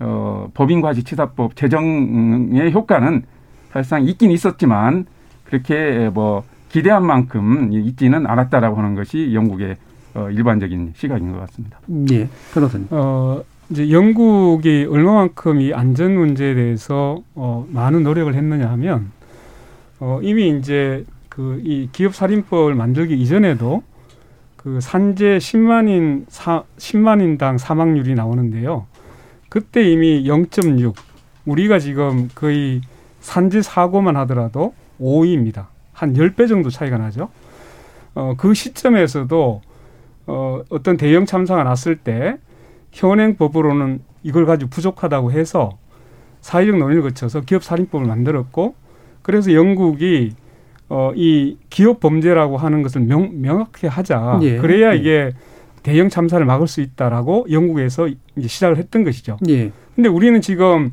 어, 0.00 0.48
법인과지치사법 0.54 1.56
제정의 1.56 2.72
효과는 2.72 3.22
사실상 3.70 4.04
있긴 4.04 4.30
있었지만 4.30 5.06
그렇게 5.44 6.10
뭐 6.12 6.42
기대한 6.68 7.06
만큼 7.06 7.72
있지는 7.72 8.26
않았다라고 8.26 8.76
하는 8.76 8.94
것이 8.94 9.34
영국의 9.34 9.76
어, 10.14 10.28
일반적인 10.30 10.92
시각인 10.96 11.32
것 11.32 11.40
같습니다. 11.40 11.78
예, 12.12 12.28
변호사님. 12.52 12.88
어, 12.90 13.42
이제 13.70 13.90
영국이 13.90 14.86
얼마만큼 14.90 15.60
이 15.60 15.72
안전 15.72 16.14
문제에 16.14 16.54
대해서 16.54 17.22
어, 17.34 17.66
많은 17.70 18.02
노력을 18.02 18.32
했느냐 18.34 18.68
하면 18.70 19.10
어, 20.00 20.20
이미 20.22 20.56
이제 20.58 21.04
그 21.28 21.60
이 21.64 21.88
기업 21.90 22.14
살인법을 22.14 22.74
만들기 22.76 23.14
이전에도 23.20 23.82
그 24.64 24.80
산재 24.80 25.36
10만인 25.36 26.24
사, 26.28 26.64
10만인당 26.78 27.58
사망률이 27.58 28.14
나오는데요. 28.14 28.86
그때 29.50 29.82
이미 29.82 30.24
0.6 30.24 30.94
우리가 31.44 31.78
지금 31.78 32.30
거의 32.34 32.80
산재 33.20 33.60
사고만 33.60 34.16
하더라도 34.16 34.72
5위입니다. 34.98 35.66
한 35.92 36.14
10배 36.14 36.48
정도 36.48 36.70
차이가 36.70 36.96
나죠. 36.96 37.28
어, 38.14 38.34
그 38.38 38.54
시점에서도 38.54 39.60
어, 40.28 40.62
어떤 40.70 40.96
대형 40.96 41.26
참사가 41.26 41.62
났을 41.62 41.96
때 41.96 42.38
현행법으로는 42.92 44.00
이걸 44.22 44.46
가지고 44.46 44.70
부족하다고 44.70 45.32
해서 45.32 45.76
사회적 46.40 46.78
논의를 46.78 47.02
거쳐서 47.02 47.42
기업 47.42 47.62
살인법을 47.64 48.06
만들었고 48.06 48.74
그래서 49.20 49.52
영국이 49.52 50.32
어, 50.88 51.12
이 51.14 51.56
기업 51.70 52.00
범죄라고 52.00 52.56
하는 52.56 52.82
것을 52.82 53.00
명, 53.00 53.40
명확히 53.40 53.86
하자. 53.86 54.40
예. 54.42 54.58
그래야 54.58 54.92
예. 54.92 54.96
이게 54.96 55.32
대형 55.82 56.08
참사를 56.08 56.44
막을 56.44 56.66
수 56.66 56.80
있다라고 56.80 57.46
영국에서 57.50 58.08
이제 58.36 58.48
시작을 58.48 58.76
했던 58.78 59.04
것이죠. 59.04 59.38
예. 59.48 59.70
근데 59.94 60.08
우리는 60.08 60.40
지금 60.40 60.92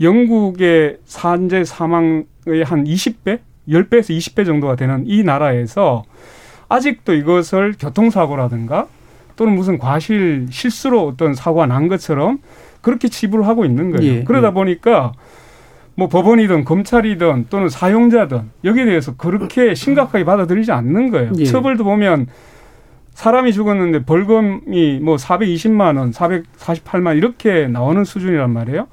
영국의 0.00 0.98
산재 1.04 1.64
사망의 1.64 2.64
한 2.64 2.84
20배, 2.84 3.40
10배에서 3.68 4.16
20배 4.16 4.46
정도가 4.46 4.76
되는 4.76 5.04
이 5.06 5.22
나라에서 5.22 6.04
아직도 6.68 7.14
이것을 7.14 7.74
교통사고라든가 7.78 8.86
또는 9.36 9.54
무슨 9.54 9.78
과실 9.78 10.46
실수로 10.50 11.06
어떤 11.06 11.34
사고가 11.34 11.66
난 11.66 11.88
것처럼 11.88 12.38
그렇게 12.80 13.08
치부를 13.08 13.46
하고 13.46 13.64
있는 13.64 13.90
거예요. 13.90 14.12
예, 14.12 14.24
그러다 14.24 14.48
예. 14.48 14.52
보니까 14.52 15.12
뭐 15.98 16.06
법원이든 16.06 16.64
검찰이든 16.64 17.46
또는 17.50 17.68
사용자든 17.68 18.42
여기에 18.62 18.84
대해서 18.84 19.16
그렇게 19.16 19.74
심각하게 19.74 20.24
받아들이지 20.24 20.70
않는 20.70 21.10
거예요. 21.10 21.32
예. 21.38 21.44
처벌도 21.44 21.82
보면 21.82 22.28
사람이 23.14 23.52
죽었는데 23.52 24.04
벌금이 24.04 25.00
뭐 25.02 25.16
420만 25.16 25.98
원, 25.98 26.12
448만 26.12 27.16
이렇게 27.16 27.66
나오는 27.66 28.04
수준이란 28.04 28.48
말이에요. 28.48 28.86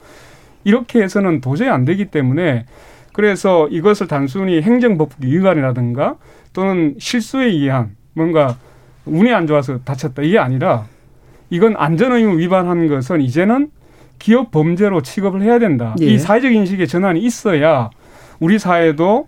이렇게 0.63 1.03
해서는 1.03 1.41
도저히 1.41 1.69
안 1.69 1.85
되기 1.85 2.05
때문에 2.05 2.65
그래서 3.13 3.67
이것을 3.67 4.07
단순히 4.07 4.63
행정법규 4.63 5.27
위반이라든가 5.27 6.15
또는 6.53 6.95
실수에 6.97 7.45
의한 7.45 7.95
뭔가 8.13 8.57
운이 9.05 9.31
안 9.31 9.45
좋아서 9.45 9.77
다쳤다 9.85 10.23
이게 10.23 10.39
아니라 10.39 10.85
이건 11.51 11.75
안전의무 11.77 12.39
위반한 12.39 12.87
것은 12.87 13.21
이제는 13.21 13.69
기업 14.19 14.51
범죄로 14.51 15.01
취급을 15.01 15.41
해야 15.41 15.59
된다. 15.59 15.95
예. 16.01 16.05
이 16.05 16.17
사회적 16.17 16.51
인식의 16.51 16.87
전환이 16.87 17.19
있어야 17.21 17.89
우리 18.39 18.59
사회도 18.59 19.27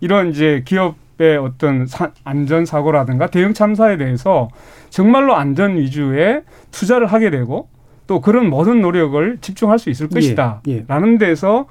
이런 0.00 0.30
이제 0.30 0.62
기업의 0.64 1.36
어떤 1.38 1.86
사, 1.86 2.12
안전 2.24 2.64
사고라든가 2.64 3.28
대형 3.28 3.54
참사에 3.54 3.96
대해서 3.96 4.48
정말로 4.90 5.34
안전 5.34 5.76
위주의 5.76 6.42
투자를 6.70 7.06
하게 7.06 7.30
되고 7.30 7.68
또 8.06 8.20
그런 8.20 8.48
모든 8.48 8.80
노력을 8.80 9.38
집중할 9.40 9.78
수 9.78 9.90
있을 9.90 10.08
것이다. 10.08 10.62
예. 10.68 10.72
예. 10.72 10.84
라는 10.88 11.18
데서 11.18 11.66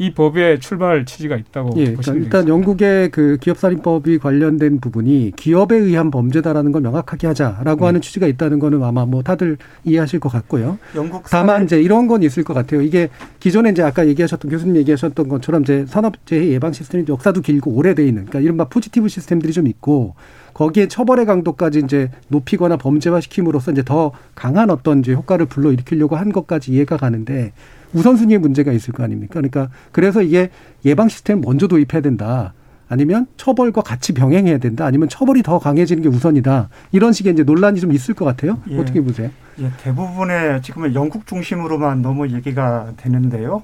이 0.00 0.14
법의 0.14 0.60
출발 0.60 1.04
취지가 1.04 1.36
있다고 1.36 1.72
예, 1.76 1.82
그러니까 1.82 1.96
보시면 1.96 2.22
일단 2.22 2.48
영국의 2.48 3.10
그 3.10 3.36
기업살인법이 3.38 4.16
관련된 4.16 4.80
부분이 4.80 5.32
기업에 5.36 5.76
의한 5.76 6.10
범죄다라는 6.10 6.72
걸 6.72 6.80
명확하게 6.80 7.26
하자라고 7.26 7.80
네. 7.80 7.84
하는 7.84 8.00
취지가 8.00 8.26
있다는 8.26 8.60
거는 8.60 8.82
아마 8.82 9.04
뭐 9.04 9.22
다들 9.22 9.58
이해하실 9.84 10.20
것 10.20 10.30
같고요. 10.30 10.78
영국 10.94 11.24
다만 11.28 11.64
이제 11.64 11.82
이런 11.82 12.06
건 12.06 12.22
있을 12.22 12.44
것 12.44 12.54
같아요. 12.54 12.80
이게 12.80 13.10
기존에 13.40 13.72
이제 13.72 13.82
아까 13.82 14.08
얘기하셨던 14.08 14.50
교수님 14.50 14.76
얘기하셨던 14.76 15.28
것처럼 15.28 15.64
이제 15.64 15.84
산업재해 15.86 16.48
예방 16.48 16.72
시스템이 16.72 17.04
역사도 17.06 17.42
길고 17.42 17.70
오래돼 17.72 18.02
있는 18.02 18.24
그러니까 18.24 18.40
이른바 18.40 18.64
포지티브 18.64 19.06
시스템들이 19.06 19.52
좀 19.52 19.66
있고 19.66 20.14
거기에 20.54 20.88
처벌의 20.88 21.26
강도까지 21.26 21.80
이제 21.80 22.10
높이거나 22.28 22.76
범죄화 22.76 23.20
시킴으로써 23.20 23.72
이제 23.72 23.82
더 23.84 24.12
강한 24.34 24.70
어떤 24.70 25.00
이제 25.00 25.12
효과를 25.12 25.46
불러일으키려고 25.46 26.16
한 26.16 26.32
것까지 26.32 26.72
이해가 26.72 26.96
가는데 26.96 27.52
우선순위의 27.92 28.38
문제가 28.38 28.72
있을 28.72 28.92
거 28.92 29.02
아닙니까? 29.02 29.34
그러니까 29.34 29.68
그래서 29.92 30.22
이게 30.22 30.50
예방 30.84 31.08
시스템 31.08 31.40
먼저 31.40 31.66
도입해야 31.66 32.00
된다. 32.02 32.54
아니면 32.88 33.26
처벌과 33.36 33.82
같이 33.82 34.12
병행해야 34.12 34.58
된다. 34.58 34.84
아니면 34.84 35.08
처벌이 35.08 35.44
더 35.44 35.60
강해지는 35.60 36.02
게 36.02 36.08
우선이다. 36.08 36.68
이런 36.90 37.12
식의 37.12 37.34
이제 37.34 37.44
논란이 37.44 37.80
좀 37.80 37.92
있을 37.92 38.14
것 38.14 38.24
같아요. 38.24 38.58
예. 38.68 38.78
어떻게 38.78 39.00
보세요? 39.00 39.30
예, 39.60 39.70
대부분의 39.82 40.60
지금 40.62 40.84
은 40.84 40.94
영국 40.94 41.24
중심으로만 41.26 42.02
너무 42.02 42.28
얘기가 42.28 42.94
되는데요. 42.96 43.62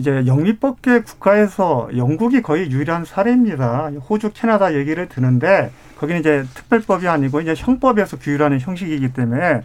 이제 0.00 0.24
영미법계 0.26 1.02
국가에서 1.02 1.90
영국이 1.94 2.40
거의 2.40 2.70
유일한 2.70 3.04
사례입니다. 3.04 3.90
호주, 4.08 4.30
캐나다 4.32 4.74
얘기를 4.74 5.08
드는데 5.08 5.70
거기는 5.98 6.20
이제 6.20 6.44
특별법이 6.54 7.06
아니고 7.06 7.42
이제 7.42 7.54
형법에서 7.54 8.16
규율하는 8.18 8.60
형식이기 8.60 9.12
때문에 9.12 9.60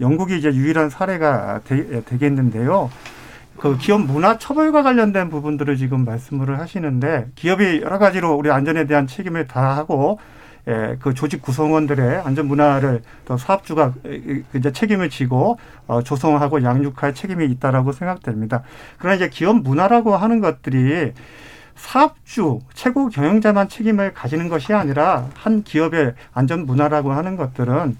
영국이 0.00 0.38
이제 0.38 0.52
유일한 0.52 0.90
사례가 0.90 1.62
되, 1.64 2.04
되겠는데요. 2.04 2.90
그 3.56 3.78
기업 3.78 4.02
문화 4.02 4.38
처벌과 4.38 4.82
관련된 4.82 5.30
부분들을 5.30 5.76
지금 5.76 6.04
말씀을 6.04 6.60
하시는데 6.60 7.28
기업이 7.34 7.80
여러 7.82 7.98
가지로 7.98 8.34
우리 8.34 8.50
안전에 8.50 8.86
대한 8.86 9.06
책임을 9.06 9.48
다하고 9.48 10.20
예, 10.68 10.98
그 11.00 11.14
조직 11.14 11.40
구성원들의 11.40 12.18
안전 12.18 12.46
문화를 12.46 13.00
또 13.24 13.38
사업주가 13.38 13.94
이제 14.54 14.70
책임을 14.70 15.08
지고 15.08 15.58
어, 15.86 16.02
조성하고 16.02 16.62
양육할 16.62 17.14
책임이 17.14 17.46
있다라고 17.46 17.92
생각됩니다. 17.92 18.62
그러나 18.98 19.16
이제 19.16 19.30
기업 19.30 19.62
문화라고 19.62 20.14
하는 20.14 20.40
것들이 20.40 21.12
사업주 21.74 22.60
최고 22.74 23.08
경영자만 23.08 23.68
책임을 23.68 24.12
가지는 24.12 24.48
것이 24.48 24.74
아니라 24.74 25.28
한 25.34 25.62
기업의 25.62 26.14
안전 26.34 26.66
문화라고 26.66 27.12
하는 27.12 27.36
것들은 27.36 27.96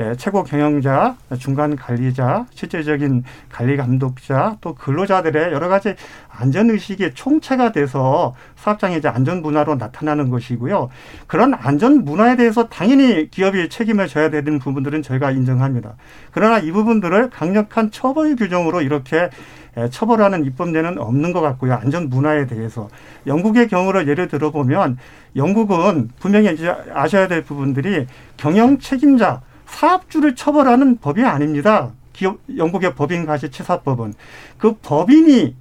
예, 0.00 0.14
최고 0.16 0.44
경영자, 0.44 1.16
중간 1.38 1.76
관리자, 1.76 2.46
실제적인 2.54 3.22
관리 3.52 3.76
감독자, 3.76 4.56
또 4.62 4.74
근로자들의 4.74 5.52
여러 5.52 5.68
가지 5.68 5.94
안전 6.26 6.70
의식의 6.70 7.12
총체가 7.12 7.72
돼서 7.72 8.34
사업장의 8.56 8.98
이제 8.98 9.08
안전 9.08 9.42
문화로 9.42 9.74
나타나는 9.74 10.30
것이고요. 10.30 10.88
그런 11.26 11.52
안전 11.52 12.02
문화에 12.02 12.36
대해서 12.36 12.66
당연히 12.68 13.28
기업이 13.28 13.68
책임을 13.68 14.08
져야 14.08 14.30
되는 14.30 14.58
부분들은 14.58 15.02
저희가 15.02 15.32
인정합니다. 15.32 15.96
그러나 16.30 16.58
이 16.60 16.72
부분들을 16.72 17.28
강력한 17.28 17.90
처벌 17.90 18.36
규정으로 18.36 18.80
이렇게 18.80 19.28
예, 19.76 19.90
처벌하는 19.90 20.46
입법례는 20.46 20.98
없는 20.98 21.34
것 21.34 21.42
같고요. 21.42 21.74
안전 21.74 22.08
문화에 22.08 22.46
대해서 22.46 22.88
영국의 23.26 23.68
경우를 23.68 24.08
예를 24.08 24.28
들어 24.28 24.50
보면 24.50 24.96
영국은 25.36 26.08
분명히 26.18 26.54
이제 26.54 26.74
아셔야 26.94 27.28
될 27.28 27.44
부분들이 27.44 28.06
경영 28.38 28.78
책임자 28.78 29.42
사업주를 29.70 30.34
처벌하는 30.34 30.98
법이 30.98 31.24
아닙니다. 31.24 31.92
기업 32.12 32.38
영국의 32.54 32.94
법인 32.94 33.24
가시치사법은 33.24 34.14
그 34.58 34.74
법인이 34.82 35.56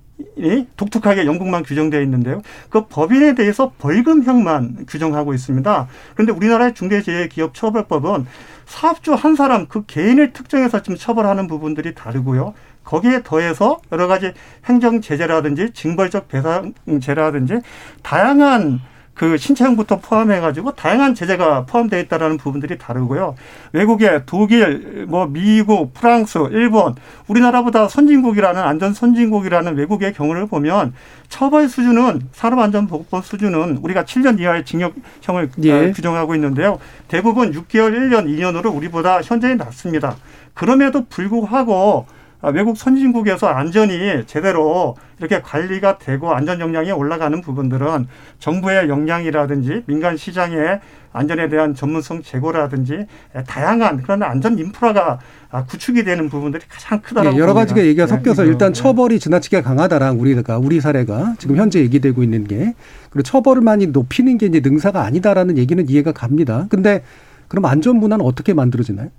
독특하게 0.75 1.25
영국만 1.25 1.63
규정되어 1.63 2.01
있는데요. 2.01 2.41
그 2.69 2.85
법인에 2.87 3.35
대해서 3.35 3.71
벌금형만 3.77 4.85
규정하고 4.87 5.33
있습니다. 5.33 5.87
그런데 6.13 6.33
우리나라의 6.33 6.73
중대재해기업처벌법은 6.73 8.25
사업주 8.65 9.13
한 9.13 9.35
사람 9.35 9.67
그 9.67 9.85
개인을 9.85 10.33
특정해서 10.33 10.81
지금 10.81 10.97
처벌하는 10.97 11.47
부분들이 11.47 11.95
다르고요. 11.95 12.53
거기에 12.83 13.21
더해서 13.23 13.79
여러 13.91 14.07
가지 14.07 14.33
행정 14.65 14.99
제재라든지 14.99 15.71
징벌적 15.71 16.27
배상제라든지 16.27 17.61
다양한 18.03 18.81
그 19.19 19.35
신체형부터 19.35 19.99
포함해가지고 19.99 20.71
다양한 20.75 21.13
제재가 21.13 21.65
포함되어 21.65 21.99
있다라는 21.99 22.37
부분들이 22.37 22.77
다르고요. 22.77 23.35
외국의 23.73 24.21
독일, 24.25 25.07
뭐 25.09 25.25
미국, 25.25 25.93
프랑스, 25.93 26.37
일본, 26.51 26.95
우리나라보다 27.27 27.89
선진국이라는 27.89 28.61
안전 28.61 28.93
선진국이라는 28.93 29.75
외국의 29.75 30.13
경우를 30.13 30.47
보면 30.47 30.93
처벌 31.27 31.67
수준은 31.67 32.29
산업안전보건법 32.31 33.25
수준은 33.25 33.79
우리가 33.81 34.05
7년 34.05 34.39
이하의 34.39 34.63
징역형을 34.63 35.51
예. 35.63 35.91
규정하고 35.91 36.33
있는데요. 36.35 36.79
대부분 37.09 37.51
6개월, 37.51 37.91
1년, 37.91 38.25
2년으로 38.25 38.73
우리보다 38.73 39.21
현저히 39.21 39.55
낮습니다. 39.55 40.15
그럼에도 40.53 41.05
불구하고 41.09 42.05
아, 42.07 42.18
외국 42.41 42.77
선진국에서 42.77 43.47
안전이 43.47 44.25
제대로 44.25 44.95
이렇게 45.19 45.41
관리가 45.41 45.97
되고 45.97 46.33
안전 46.33 46.61
역량이 46.61 46.91
올라가는 46.91 47.41
부분들은 47.41 48.07
정부의 48.39 48.87
역량이라든지 48.87 49.83
민간 49.87 50.15
시장의 50.15 50.79
안전에 51.11 51.49
대한 51.49 51.73
전문성 51.75 52.21
제고라든지 52.21 53.07
다양한 53.45 54.03
그런 54.03 54.23
안전 54.23 54.57
인프라가 54.57 55.19
아, 55.51 55.65
구축이 55.65 56.03
되는 56.03 56.29
부분들이 56.29 56.63
가장 56.69 57.01
크다라고 57.01 57.35
네, 57.35 57.41
여러 57.41 57.53
가지가 57.53 57.81
얘기가 57.81 58.05
네, 58.05 58.09
섞여서 58.09 58.43
네, 58.43 58.49
일단 58.49 58.71
처벌이 58.71 59.19
지나치게 59.19 59.61
강하다랑 59.61 60.19
우리가 60.21 60.59
우리 60.59 60.79
사례가 60.79 61.35
지금 61.39 61.57
현재 61.57 61.79
얘기되고 61.79 62.21
있는 62.23 62.45
게 62.45 62.75
그리고 63.09 63.23
처벌을 63.23 63.63
많이 63.63 63.87
높이는 63.87 64.37
게 64.37 64.45
이제 64.45 64.59
능사가 64.59 65.03
아니다라는 65.03 65.57
얘기는 65.57 65.89
이해가 65.89 66.11
갑니다. 66.11 66.67
근데 66.69 67.03
그럼 67.47 67.65
안전 67.65 67.97
문화는 67.97 68.23
어떻게 68.23 68.53
만들어지나요? 68.53 69.09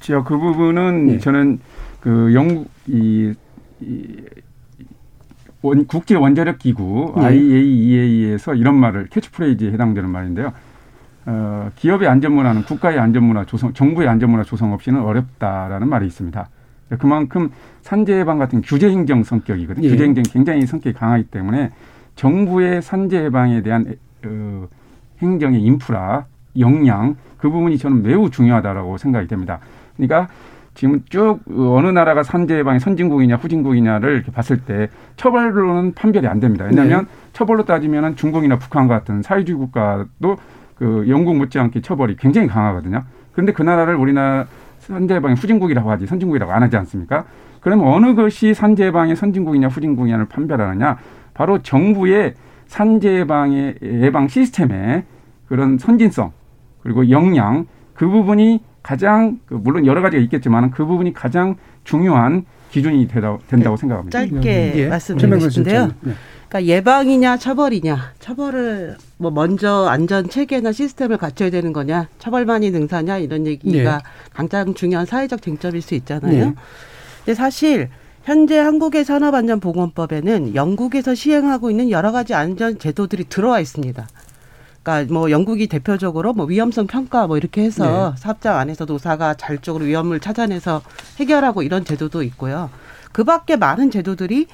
제가 0.00 0.24
그 0.24 0.38
부분은 0.38 1.06
네. 1.06 1.18
저는 1.18 1.60
그 2.00 2.32
영국 2.34 2.68
이, 2.86 3.32
이 3.80 4.16
원, 5.62 5.86
국제 5.86 6.14
원자력 6.14 6.58
기구 6.58 7.14
네. 7.16 7.24
IAEA에서 7.24 8.54
이런 8.54 8.76
말을 8.76 9.08
캐치프레이즈에 9.08 9.72
해당되는 9.72 10.08
말인데요. 10.08 10.52
어, 11.26 11.70
기업의 11.76 12.08
안전문화는 12.08 12.62
국가의 12.62 12.98
안전문화 12.98 13.44
조성, 13.44 13.74
정부의 13.74 14.08
안전문화 14.08 14.42
조성 14.42 14.72
없이는 14.72 15.00
어렵다라는 15.02 15.88
말이 15.88 16.06
있습니다. 16.06 16.48
그만큼 16.98 17.50
산재 17.82 18.18
예방 18.18 18.38
같은 18.38 18.62
규제 18.62 18.90
행정 18.90 19.22
성격이거든요. 19.22 19.86
예. 19.86 19.90
규제 19.90 20.04
행정 20.04 20.24
굉장히 20.24 20.66
성격이 20.66 20.96
강하기 20.96 21.24
때문에 21.24 21.70
정부의 22.16 22.82
산재 22.82 23.24
예방에 23.24 23.62
대한 23.62 23.94
어, 24.24 24.66
행정의 25.22 25.62
인프라, 25.62 26.26
역량 26.58 27.16
그 27.38 27.50
부분이 27.50 27.78
저는 27.78 28.02
매우 28.02 28.30
중요하다라고 28.30 28.98
생각이 28.98 29.28
됩니다. 29.28 29.60
그러니까 29.96 30.28
지금 30.74 31.02
쭉 31.08 31.40
어느 31.48 31.88
나라가 31.88 32.22
산재 32.22 32.58
예방의 32.58 32.80
선진국이냐 32.80 33.36
후진국이냐를 33.36 34.14
이렇게 34.14 34.30
봤을 34.30 34.58
때 34.58 34.88
처벌로는 35.16 35.94
판별이 35.94 36.26
안 36.26 36.40
됩니다. 36.40 36.64
왜냐하면 36.64 37.04
네. 37.04 37.10
처벌로 37.32 37.64
따지면 37.64 38.16
중국이나 38.16 38.58
북한 38.58 38.88
같은 38.88 39.22
사회주의 39.22 39.58
국가도 39.58 40.38
그 40.76 41.06
영국 41.08 41.36
못지않게 41.36 41.82
처벌이 41.82 42.16
굉장히 42.16 42.48
강하거든요. 42.48 43.02
그런데 43.32 43.52
그 43.52 43.62
나라를 43.62 43.96
우리나라 43.96 44.46
산재 44.78 45.16
예방의 45.16 45.36
후진국이라고 45.36 45.90
하지 45.90 46.06
선진국이라고 46.06 46.52
안 46.52 46.62
하지 46.62 46.76
않습니까? 46.78 47.24
그러면 47.60 47.88
어느 47.88 48.14
것이 48.14 48.54
산재 48.54 48.86
예방의 48.86 49.16
선진국이냐 49.16 49.68
후진국이냐를 49.68 50.26
판별하느냐? 50.26 50.96
바로 51.34 51.58
정부의 51.58 52.34
산재 52.66 53.18
예방의 53.20 53.74
예방 53.82 54.28
시스템의 54.28 55.04
그런 55.46 55.78
선진성 55.78 56.32
그리고 56.82 57.10
역량 57.10 57.66
그 57.94 58.08
부분이 58.08 58.60
가장 58.82 59.40
그 59.46 59.54
물론 59.54 59.86
여러 59.86 60.00
가지가 60.00 60.22
있겠지만 60.22 60.70
그 60.70 60.86
부분이 60.86 61.12
가장 61.12 61.56
중요한 61.84 62.44
기준이 62.70 63.08
되다, 63.08 63.38
된다고 63.48 63.76
네. 63.76 63.80
생각합니다. 63.80 64.18
짧게 64.18 64.72
예. 64.76 64.88
말씀드리고 64.88 65.48
싶은데요. 65.48 65.90
네. 66.00 66.12
그러니까 66.48 66.72
예방이냐 66.72 67.36
처벌이냐 67.36 68.12
처벌을 68.18 68.96
뭐 69.18 69.30
먼저 69.30 69.86
안전 69.88 70.28
체계나 70.28 70.72
시스템을 70.72 71.16
갖춰야 71.16 71.50
되는 71.50 71.72
거냐 71.72 72.08
처벌만이 72.18 72.72
능사냐 72.72 73.18
이런 73.18 73.46
얘기가 73.46 73.98
네. 73.98 74.02
가장 74.32 74.74
중요한 74.74 75.06
사회적 75.06 75.42
쟁점일 75.42 75.80
수 75.80 75.94
있잖아요. 75.94 76.46
네. 76.46 76.54
근데 77.24 77.34
사실 77.34 77.88
현재 78.24 78.58
한국의 78.58 79.04
산업안전보건법에는 79.04 80.54
영국에서 80.54 81.14
시행하고 81.14 81.70
있는 81.70 81.90
여러 81.90 82.12
가지 82.12 82.34
안전 82.34 82.78
제도들이 82.78 83.24
들어와 83.24 83.60
있습니다. 83.60 84.06
그러니까 84.82 85.12
뭐 85.12 85.30
영국이 85.30 85.66
대표적으로 85.66 86.32
뭐 86.32 86.46
위험성 86.46 86.86
평가 86.86 87.26
뭐 87.26 87.36
이렇게 87.36 87.62
해서 87.62 88.14
네. 88.14 88.20
사업장 88.20 88.56
안에서 88.56 88.84
노사가 88.86 89.34
자율적으로 89.34 89.84
위험을 89.84 90.20
찾아내서 90.20 90.82
해결하고 91.18 91.62
이런 91.62 91.84
제도도 91.84 92.22
있고요. 92.22 92.70
그 93.12 93.24
밖에 93.24 93.56
많은 93.56 93.90
제도들이 93.90 94.46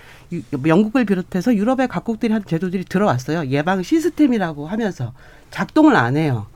영국을 0.66 1.04
비롯해서 1.04 1.54
유럽의 1.54 1.88
각국들이 1.88 2.32
한 2.32 2.44
제도들이 2.44 2.84
들어왔어요. 2.84 3.46
예방 3.48 3.82
시스템이라고 3.82 4.66
하면서 4.66 5.12
작동을 5.50 5.94
안 5.94 6.16
해요. 6.16 6.46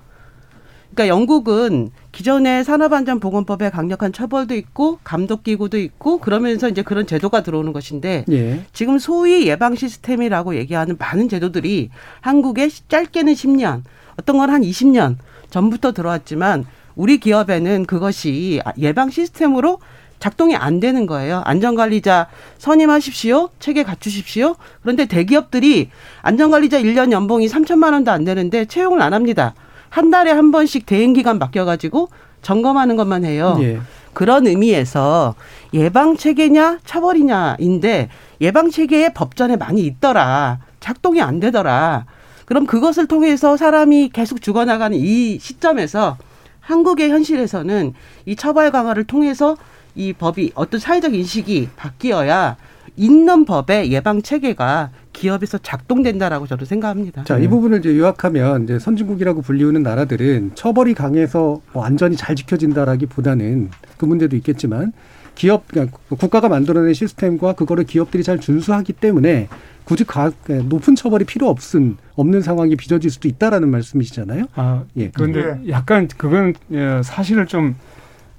그러니까 0.94 1.09
영국은 1.09 1.90
기존의 2.12 2.64
산업안전보건법에 2.64 3.70
강력한 3.70 4.12
처벌도 4.12 4.55
있고 4.57 4.98
감독기구도 5.05 5.79
있고 5.79 6.18
그러면서 6.18 6.68
이제 6.68 6.83
그런 6.83 7.07
제도가 7.07 7.42
들어오는 7.42 7.72
것인데 7.72 8.24
예. 8.31 8.64
지금 8.72 8.98
소위 8.98 9.46
예방 9.46 9.76
시스템이라고 9.76 10.57
얘기하는 10.57 10.96
많은 10.98 11.29
제도들이 11.29 11.90
한국에 12.20 12.68
짧게는 12.88 13.33
10년, 13.35 13.83
어떤 14.18 14.38
건 14.38 14.50
한 14.50 14.62
20년 14.62 15.16
전부터 15.50 15.92
들어왔지만 15.92 16.66
우리 16.96 17.18
기업에는 17.18 17.87
그것이 17.87 18.61
예방 18.79 19.11
시스템으로 19.11 19.79
작동이 20.18 20.55
안 20.55 20.81
되는 20.81 21.07
거예요. 21.07 21.42
안전관리자 21.46 22.26
선임하십시오. 22.59 23.50
체계 23.59 23.83
갖추십시오. 23.85 24.57
그런데 24.83 25.07
대기업들이 25.07 25.88
안전관리자 26.22 26.81
1년 26.81 27.11
연봉이 27.12 27.46
3천만 27.46 27.92
원도 27.94 28.11
안 28.11 28.24
되는데 28.24 28.66
채용을 28.66 29.00
안 29.00 29.14
합니다. 29.14 29.55
한 29.90 30.11
달에 30.11 30.31
한 30.31 30.50
번씩 30.50 30.87
대행 30.87 31.12
기간 31.12 31.38
맡겨 31.38 31.64
가지고 31.64 32.09
점검하는 32.42 32.96
것만 32.96 33.24
해요. 33.24 33.59
예. 33.61 33.81
그런 34.14 34.46
의미에서 34.46 35.35
예방 35.74 36.16
체계냐 36.16 36.79
처벌이냐인데 36.85 38.09
예방 38.40 38.70
체계에 38.70 39.11
법전에 39.11 39.57
많이 39.57 39.83
있더라. 39.83 40.59
작동이 40.81 41.20
안 41.20 41.38
되더라. 41.40 42.07
그럼 42.46 42.66
그것을 42.66 43.07
통해서 43.07 43.57
사람이 43.57 44.11
계속 44.12 44.40
죽어나가는 44.40 44.96
이 44.98 45.38
시점에서 45.38 46.16
한국의 46.61 47.11
현실에서는 47.11 47.94
이 48.26 48.37
처벌 48.37 48.70
강화를 48.70 49.05
통해서 49.05 49.57
이 49.94 50.12
법이 50.12 50.53
어떤 50.55 50.81
사회적 50.81 51.14
인식이 51.14 51.68
바뀌어야 51.76 52.57
있는 52.96 53.44
법의 53.44 53.92
예방 53.92 54.22
체계가 54.22 54.90
기업에서 55.12 55.59
작동된다라고 55.59 56.46
저는 56.46 56.64
생각합니다. 56.64 57.25
자, 57.25 57.38
이 57.38 57.49
부분을 57.49 57.81
이제 57.81 57.96
요약하면 57.96 58.64
이제 58.64 58.79
선진국이라고 58.79 59.42
불리우는 59.42 59.83
나라들은 59.83 60.53
처벌이 60.55 60.94
강해서 60.94 61.61
뭐 61.73 61.85
안전이 61.85 62.16
잘 62.16 62.37
지켜진다라기보다는 62.37 63.70
그 63.96 64.05
문제도 64.05 64.35
있겠지만 64.37 64.92
기업 65.35 65.68
그러니까 65.68 65.99
국가가 66.09 66.49
만들어낸 66.49 66.92
시스템과 66.92 67.55
그거를 67.55 67.85
기업들이 67.85 68.23
잘 68.23 68.38
준수하기 68.38 68.92
때문에 68.94 69.49
굳이 69.85 70.05
가, 70.05 70.31
높은 70.68 70.94
처벌이 70.94 71.25
필요 71.25 71.49
없은 71.49 71.96
없는 72.14 72.42
상황이 72.42 72.77
빚어질 72.77 73.11
수도 73.11 73.27
있다라는 73.27 73.70
말씀이시잖아요. 73.70 74.46
아, 74.55 74.85
예. 74.96 75.11
그런데 75.11 75.55
네. 75.55 75.70
약간 75.70 76.09
그건 76.16 76.55
예, 76.70 77.01
사실을 77.03 77.46
좀 77.46 77.75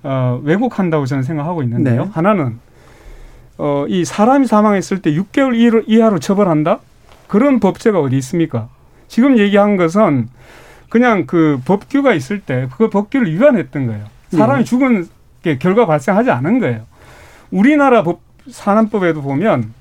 어, 0.04 0.40
왜곡한다고 0.44 1.06
저는 1.06 1.24
생각하고 1.24 1.64
있는데요. 1.64 2.06
네. 2.06 2.12
하나는 2.14 2.60
어, 3.64 3.86
이 3.88 4.04
사람이 4.06 4.48
사망했을 4.48 5.04
때 5.04 5.12
6개월 5.12 5.84
이하로 5.88 6.18
처벌한다? 6.18 6.80
그런 7.28 7.60
법제가 7.60 8.00
어디 8.00 8.18
있습니까? 8.18 8.70
지금 9.08 9.38
얘기한 9.38 9.78
것은 9.78 10.30
그냥 10.90 11.28
그 11.28 11.62
법규가 11.64 12.16
있을 12.16 12.40
때 12.40 12.68
그 12.76 12.90
법규를 12.90 13.32
위반했던 13.32 13.86
거예요. 13.86 14.06
사람이 14.32 14.62
네. 14.62 14.64
죽은 14.64 15.08
게 15.44 15.60
결과 15.60 15.86
발생하지 15.86 16.32
않은 16.32 16.58
거예요. 16.58 16.88
우리나라 17.52 18.02
법 18.02 18.22
산안법에도 18.50 19.22
보면 19.22 19.72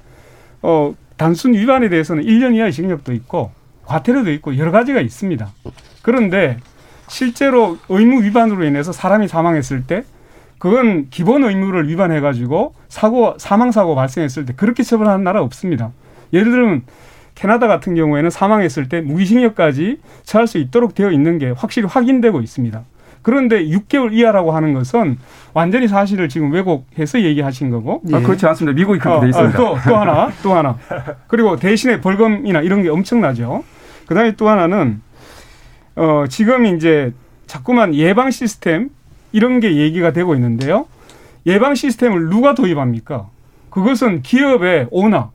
어 0.61 0.95
단순 1.17 1.55
위반에 1.55 1.89
대해서는 1.89 2.25
1년 2.25 2.55
이하의 2.55 2.75
징역도 2.75 3.15
있고 3.15 3.51
과태료도 3.87 4.31
있고 4.33 4.59
여러 4.59 4.73
가지가 4.73 5.01
있습니다. 5.01 5.49
그런데 6.03 6.59
실제로 7.09 7.79
의무 7.89 8.25
위반으로 8.25 8.63
인해서 8.65 8.93
사람이 8.93 9.27
사망했을 9.27 9.87
때 9.87 10.05
그건 10.61 11.09
기본 11.09 11.43
의무를 11.43 11.89
위반해 11.89 12.21
가지고 12.21 12.75
사고 12.89 13.35
사망 13.39 13.73
사고 13.73 13.95
발생했을 13.95 14.45
때 14.45 14.53
그렇게 14.55 14.83
처벌하는 14.83 15.25
나라 15.25 15.43
없습니다. 15.43 15.91
예를 16.35 16.53
들면 16.53 16.83
캐나다 17.35 17.67
같은 17.67 17.95
경우에는 17.95 18.29
사망했을 18.29 18.91
때 18.91 19.01
무기징역까지 19.01 20.01
처할 20.23 20.47
수 20.47 20.59
있도록 20.59 20.95
되어 20.95 21.11
있는 21.13 21.39
게 21.39 21.51
확실히 21.57 21.89
확인되고 21.89 22.43
있습니다. 22.43 22.85
그런데 23.23 23.65
6개월 23.69 24.13
이하라고 24.13 24.53
하는 24.53 24.75
것은 24.75 25.17
완전히 25.55 25.89
사실을 25.89 26.29
지금 26.29 26.53
왜곡해서 26.53 27.23
얘기하신 27.23 27.71
거고. 27.71 28.03
아, 28.13 28.21
그렇지 28.21 28.47
않습니다. 28.47 28.77
미국이 28.77 28.99
그렇게 28.99 29.17
어, 29.17 29.21
돼 29.23 29.29
있습니다. 29.29 29.59
어, 29.59 29.75
또, 29.77 29.79
또 29.89 29.97
하나, 29.97 30.31
또 30.43 30.55
하나. 30.55 30.77
그리고 31.27 31.57
대신에 31.57 32.03
벌금이나 32.03 32.61
이런 32.61 32.83
게 32.83 32.91
엄청나죠. 32.91 33.65
그 34.07 34.15
다음에 34.15 34.37
또 34.37 34.51
하나는 34.51 35.01
어, 35.97 36.25
지금 36.29 36.67
이제 36.67 37.15
자꾸만 37.47 37.95
예방 37.95 38.31
시스템 38.31 38.91
이런 39.33 39.61
게 39.61 39.77
얘기가 39.77 40.13
되고 40.13 40.35
있는데요. 40.35 40.87
예방 41.47 41.75
시스템을 41.75 42.29
누가 42.29 42.55
도입합니까? 42.55 43.29
그것은 43.71 44.23
기업의 44.23 44.89
오너, 44.91 45.31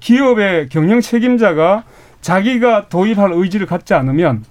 기업의 0.00 0.68
경영 0.68 1.00
책임자가 1.00 1.84
자기가 2.20 2.88
도입할 2.88 3.32
의지를 3.32 3.66
갖지 3.66 3.94
않으면 3.94 4.44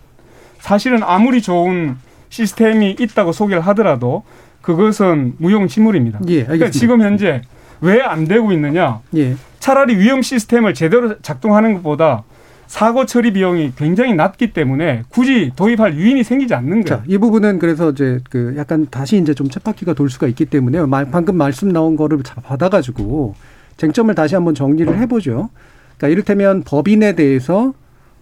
사실은 0.59 1.01
아무리 1.03 1.41
좋은 1.41 1.97
시스템이 2.29 2.95
있다고 2.99 3.31
소개를 3.31 3.61
하더라도 3.67 4.23
그것은 4.61 5.33
무용지물입니다. 5.37 6.19
예, 6.27 6.43
그러니까 6.43 6.69
지금 6.71 7.01
현재 7.01 7.41
왜 7.81 8.01
안 8.01 8.25
되고 8.25 8.51
있느냐? 8.51 9.01
예. 9.15 9.35
차라리 9.59 9.97
위험 9.97 10.21
시스템을 10.21 10.73
제대로 10.73 11.19
작동하는 11.21 11.73
것보다 11.75 12.23
사고 12.67 13.05
처리 13.05 13.31
비용이 13.31 13.73
굉장히 13.77 14.13
낮기 14.15 14.53
때문에 14.53 15.03
굳이 15.09 15.51
도입할 15.55 15.95
유인이 15.95 16.23
생기지 16.23 16.53
않는 16.53 16.83
거예요. 16.83 16.85
자, 16.85 17.03
이 17.07 17.17
부분은 17.17 17.59
그래서 17.59 17.91
이제 17.91 18.19
그 18.29 18.55
약간 18.57 18.87
다시 18.89 19.17
이제 19.17 19.33
좀 19.33 19.49
쳇바퀴가 19.49 19.93
돌 19.93 20.09
수가 20.09 20.27
있기 20.27 20.45
때문에 20.45 20.79
방금 21.11 21.37
말씀 21.37 21.69
나온 21.69 21.95
거를 21.95 22.19
받아가지고 22.43 23.35
쟁점을 23.77 24.13
다시 24.15 24.35
한번 24.35 24.55
정리를 24.55 24.97
해보죠. 24.97 25.49
그러니까 25.97 26.07
이를테면 26.07 26.63
법인에 26.63 27.13
대해서 27.13 27.73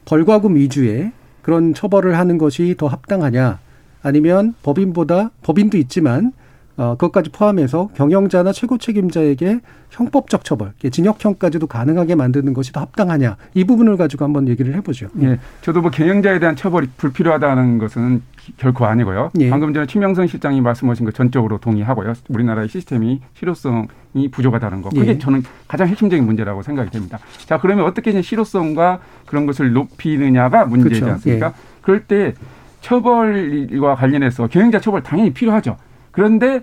벌과금 0.06 0.56
위주의 0.56 1.12
그런 1.41 1.73
처벌을 1.73 2.17
하는 2.17 2.38
것이 2.38 2.75
더 2.77 2.88
합당하냐 2.88 3.60
아니면 4.01 4.53
법인보다 4.63 5.32
법인도 5.41 5.77
있지만 5.77 6.34
어, 6.75 6.95
그것까지 6.95 7.29
포함해서 7.29 7.89
경영자나 7.93 8.51
최고 8.51 8.77
책임자에게 8.77 9.59
형법적 9.91 10.43
처벌, 10.43 10.73
징역형까지도 10.89 11.67
가능하게 11.67 12.15
만드는 12.15 12.53
것이 12.53 12.71
더 12.71 12.81
합당하냐 12.81 13.38
이 13.53 13.63
부분을 13.63 13.95
가지고 13.95 14.25
한번 14.25 14.47
얘기를 14.47 14.73
해보죠. 14.75 15.07
예, 15.21 15.39
저도 15.62 15.81
뭐 15.81 15.91
경영자에 15.91 16.39
대한 16.39 16.55
처벌이 16.55 16.88
불필요하다는 16.97 17.77
것은 17.77 18.23
결코 18.57 18.86
아니고요. 18.86 19.29
예. 19.39 19.49
방금 19.51 19.73
전에 19.73 19.86
최명선 19.86 20.25
실장이 20.27 20.62
말씀하신 20.62 21.05
것 21.05 21.13
전적으로 21.13 21.59
동의하고요. 21.59 22.13
우리나라의 22.29 22.69
시스템이 22.69 23.21
실효성이 23.36 24.31
부족하다는 24.31 24.81
거, 24.81 24.89
그게 24.89 25.12
예. 25.12 25.17
저는 25.19 25.43
가장 25.67 25.88
핵심적인 25.88 26.25
문제라고 26.25 26.63
생각이 26.63 26.89
됩니다. 26.89 27.19
자, 27.45 27.59
그러면 27.59 27.86
어떻게 27.86 28.09
이제 28.09 28.23
실효성과 28.23 28.99
그런 29.27 29.45
것을 29.45 29.73
높이느냐가 29.73 30.65
문제지 30.65 31.01
그렇죠. 31.01 31.13
않습니까? 31.13 31.47
예. 31.47 31.51
그럴 31.81 32.05
때 32.05 32.33
처벌과 32.81 33.95
관련해서 33.95 34.47
경영자 34.47 34.79
처벌 34.79 35.03
당연히 35.03 35.31
필요하죠. 35.31 35.77
그런데 36.13 36.62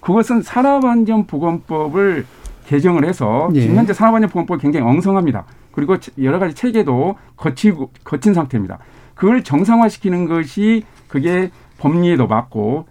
그것은 0.00 0.40
산업안전보건법을 0.40 2.24
개정을 2.66 3.04
해서 3.04 3.50
예. 3.54 3.60
지금 3.60 3.76
현재 3.76 3.92
산업안전보건법이 3.92 4.62
굉장히 4.62 4.86
엉성합니다. 4.86 5.44
그리고 5.72 5.96
여러 6.22 6.38
가지 6.38 6.54
체계도 6.54 7.16
거치고 7.36 7.90
거친 8.04 8.32
상태입니다. 8.32 8.78
그걸 9.14 9.44
정상화시키는 9.44 10.26
것이 10.26 10.84
그게 11.08 11.50
법리에도 11.78 12.26
맞고 12.26 12.86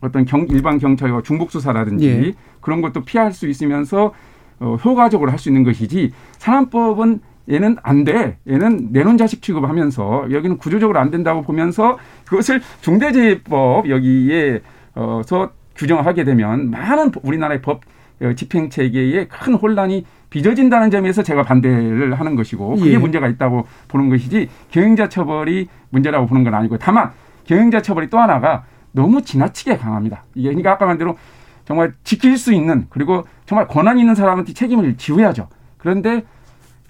어떤 0.00 0.24
경, 0.24 0.46
일반 0.48 0.78
경찰과 0.78 1.22
중복 1.22 1.50
수사라든지 1.50 2.08
예. 2.08 2.32
그런 2.60 2.80
것도 2.80 3.04
피할 3.04 3.32
수 3.32 3.48
있으면서 3.48 4.12
어, 4.60 4.76
효과적으로 4.84 5.30
할 5.30 5.38
수 5.38 5.48
있는 5.48 5.64
것이지 5.64 6.12
산업법은 6.38 7.20
얘는 7.50 7.76
안 7.82 8.04
돼. 8.04 8.38
얘는 8.48 8.88
내놓은 8.92 9.18
자식 9.18 9.42
취급하면서 9.42 10.28
여기는 10.30 10.56
구조적으로 10.56 10.98
안 10.98 11.10
된다고 11.10 11.42
보면서 11.42 11.98
그것을 12.24 12.62
중대재해법 12.80 13.90
여기에 13.90 14.60
어서 14.94 15.50
규정하게 15.76 16.24
되면 16.24 16.70
많은 16.70 17.10
우리나라의 17.22 17.62
법 17.62 17.82
어, 18.22 18.32
집행 18.34 18.70
체계에 18.70 19.26
큰 19.26 19.54
혼란이 19.54 20.06
빚어진다는 20.30 20.90
점에서 20.90 21.22
제가 21.22 21.42
반대를 21.42 22.14
하는 22.14 22.36
것이고 22.36 22.76
그게 22.76 22.92
예. 22.92 22.98
문제가 22.98 23.28
있다고 23.28 23.66
보는 23.88 24.08
것이지 24.08 24.48
경영자 24.70 25.08
처벌이 25.08 25.68
문제라고 25.90 26.26
보는 26.26 26.44
건 26.44 26.54
아니고 26.54 26.78
다만 26.78 27.10
경영자 27.44 27.82
처벌이 27.82 28.08
또 28.10 28.18
하나가 28.18 28.64
너무 28.92 29.22
지나치게 29.22 29.76
강합니다. 29.78 30.24
이게 30.34 30.48
그러니까 30.48 30.72
아까 30.72 30.86
말 30.86 30.98
대로 30.98 31.18
정말 31.64 31.92
지킬 32.04 32.36
수 32.36 32.52
있는 32.52 32.86
그리고 32.90 33.24
정말 33.46 33.66
권한 33.66 33.98
있는 33.98 34.14
사람한테 34.14 34.52
책임을 34.52 34.96
지어야죠. 34.96 35.48
그런데 35.78 36.24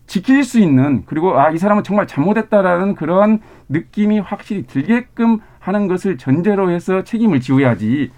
지킬 0.06 0.44
수 0.44 0.60
있는 0.60 1.04
그리고 1.06 1.38
아 1.38 1.50
이 1.50 1.58
사람은 1.58 1.82
정말 1.82 2.06
잘못했다라는 2.06 2.94
그런 2.94 3.40
느낌이 3.70 4.18
확실히 4.20 4.66
들게끔 4.66 5.38
하는 5.64 5.88
것을 5.88 6.18
전제로 6.18 6.70
해서 6.70 7.02
책임을 7.04 7.40
지어야지 7.40 8.10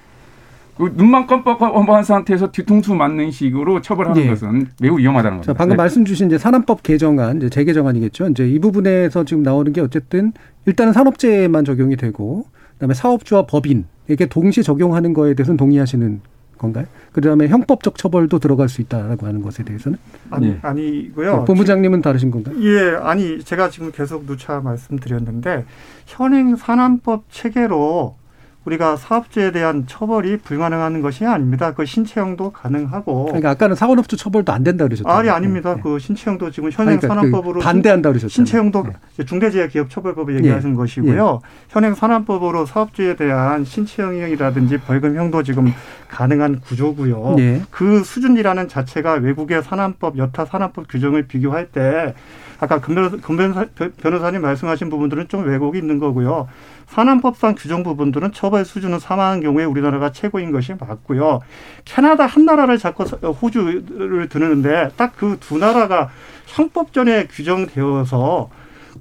그 0.76 0.92
눈만 0.94 1.26
껌뻑껌뻑한 1.26 2.02
상태에서 2.02 2.50
뒤통수 2.50 2.94
맞는 2.94 3.30
식으로 3.30 3.80
처벌하는 3.80 4.20
예. 4.20 4.28
것은 4.28 4.66
매우 4.80 4.98
위험하다는 4.98 5.38
거죠. 5.38 5.54
방금 5.54 5.76
네. 5.76 5.76
말씀 5.76 6.04
주신 6.04 6.26
이제 6.26 6.36
산업법 6.36 6.82
개정안, 6.82 7.38
이제 7.38 7.48
재개정안이겠죠. 7.48 8.28
이제 8.28 8.46
이 8.46 8.58
부분에서 8.58 9.24
지금 9.24 9.42
나오는 9.42 9.72
게 9.72 9.80
어쨌든 9.80 10.32
일단은 10.66 10.92
산업재해만 10.92 11.64
적용이 11.64 11.96
되고 11.96 12.44
그다음에 12.74 12.92
사업주와 12.92 13.46
법인에게 13.46 14.26
동시 14.28 14.62
적용하는 14.62 15.14
거에 15.14 15.34
대해서는 15.34 15.56
동의하시는 15.56 16.20
건가요? 16.58 16.86
그다음에 17.12 17.48
형법적 17.48 17.96
처벌도 17.96 18.38
들어갈 18.38 18.68
수 18.68 18.80
있다라고 18.80 19.26
하는 19.26 19.42
것에 19.42 19.62
대해서는 19.62 19.98
아니 20.30 20.48
네. 20.48 20.58
아니고요. 20.62 21.44
본부장님은 21.44 22.02
다르신 22.02 22.30
건가요? 22.30 22.56
예, 22.60 22.96
아니 23.02 23.42
제가 23.42 23.70
지금 23.70 23.92
계속 23.92 24.26
누차 24.26 24.60
말씀드렸는데 24.60 25.64
현행 26.06 26.56
산안법 26.56 27.24
체계로 27.30 28.16
우리가 28.66 28.96
사업주에 28.96 29.52
대한 29.52 29.86
처벌이 29.86 30.38
불가능한 30.38 31.00
것이 31.00 31.24
아닙니다. 31.24 31.72
그 31.72 31.86
신체형도 31.86 32.50
가능하고. 32.50 33.26
그러니까 33.26 33.50
아까는 33.50 33.76
사원업주 33.76 34.16
처벌도 34.16 34.52
안 34.52 34.64
된다 34.64 34.84
그러셨잖아요. 34.84 35.18
아니 35.18 35.30
아닙니다. 35.30 35.76
네. 35.76 35.80
그 35.82 36.00
신체형도 36.00 36.50
지금 36.50 36.70
현행 36.72 36.98
그러니까 36.98 37.08
산업법으로 37.08 37.60
그 37.60 37.64
반대한다 37.64 38.10
그러셨잖아요. 38.10 38.34
신체형도 38.34 38.82
네. 38.82 39.24
중대재해기업처벌법을 39.24 40.36
얘기하시는 40.38 40.74
네. 40.74 40.76
것이고요. 40.76 41.40
현행 41.68 41.94
산업법으로 41.94 42.66
사업주에 42.66 43.14
대한 43.14 43.64
신체형이라든지 43.64 44.78
벌금형도 44.78 45.44
지금 45.44 45.72
가능한 46.08 46.60
구조고요. 46.60 47.36
그 47.70 48.02
수준이라는 48.02 48.68
자체가 48.68 49.14
외국의 49.14 49.62
산업법 49.62 50.18
여타 50.18 50.44
산업법 50.44 50.88
규정을 50.88 51.28
비교할 51.28 51.66
때 51.66 52.14
아까 52.58 52.80
금변사, 52.80 53.66
변호사님 53.98 54.40
말씀하신 54.40 54.88
부분들은 54.88 55.28
좀 55.28 55.46
왜곡이 55.46 55.78
있는 55.78 55.98
거고요. 55.98 56.48
산안법상 56.86 57.56
규정 57.58 57.82
부분들은 57.82 58.32
처벌 58.32 58.64
수준은 58.64 58.98
사망한 58.98 59.40
경우에 59.40 59.64
우리나라가 59.64 60.12
최고인 60.12 60.52
것이 60.52 60.74
맞고요. 60.78 61.40
캐나다 61.84 62.26
한 62.26 62.44
나라를 62.44 62.78
잡고 62.78 63.04
호주를 63.04 64.28
드는데 64.28 64.90
딱 64.96 65.16
그 65.16 65.36
두 65.40 65.58
나라가 65.58 66.10
형법전에 66.46 67.26
규정되어서 67.26 68.50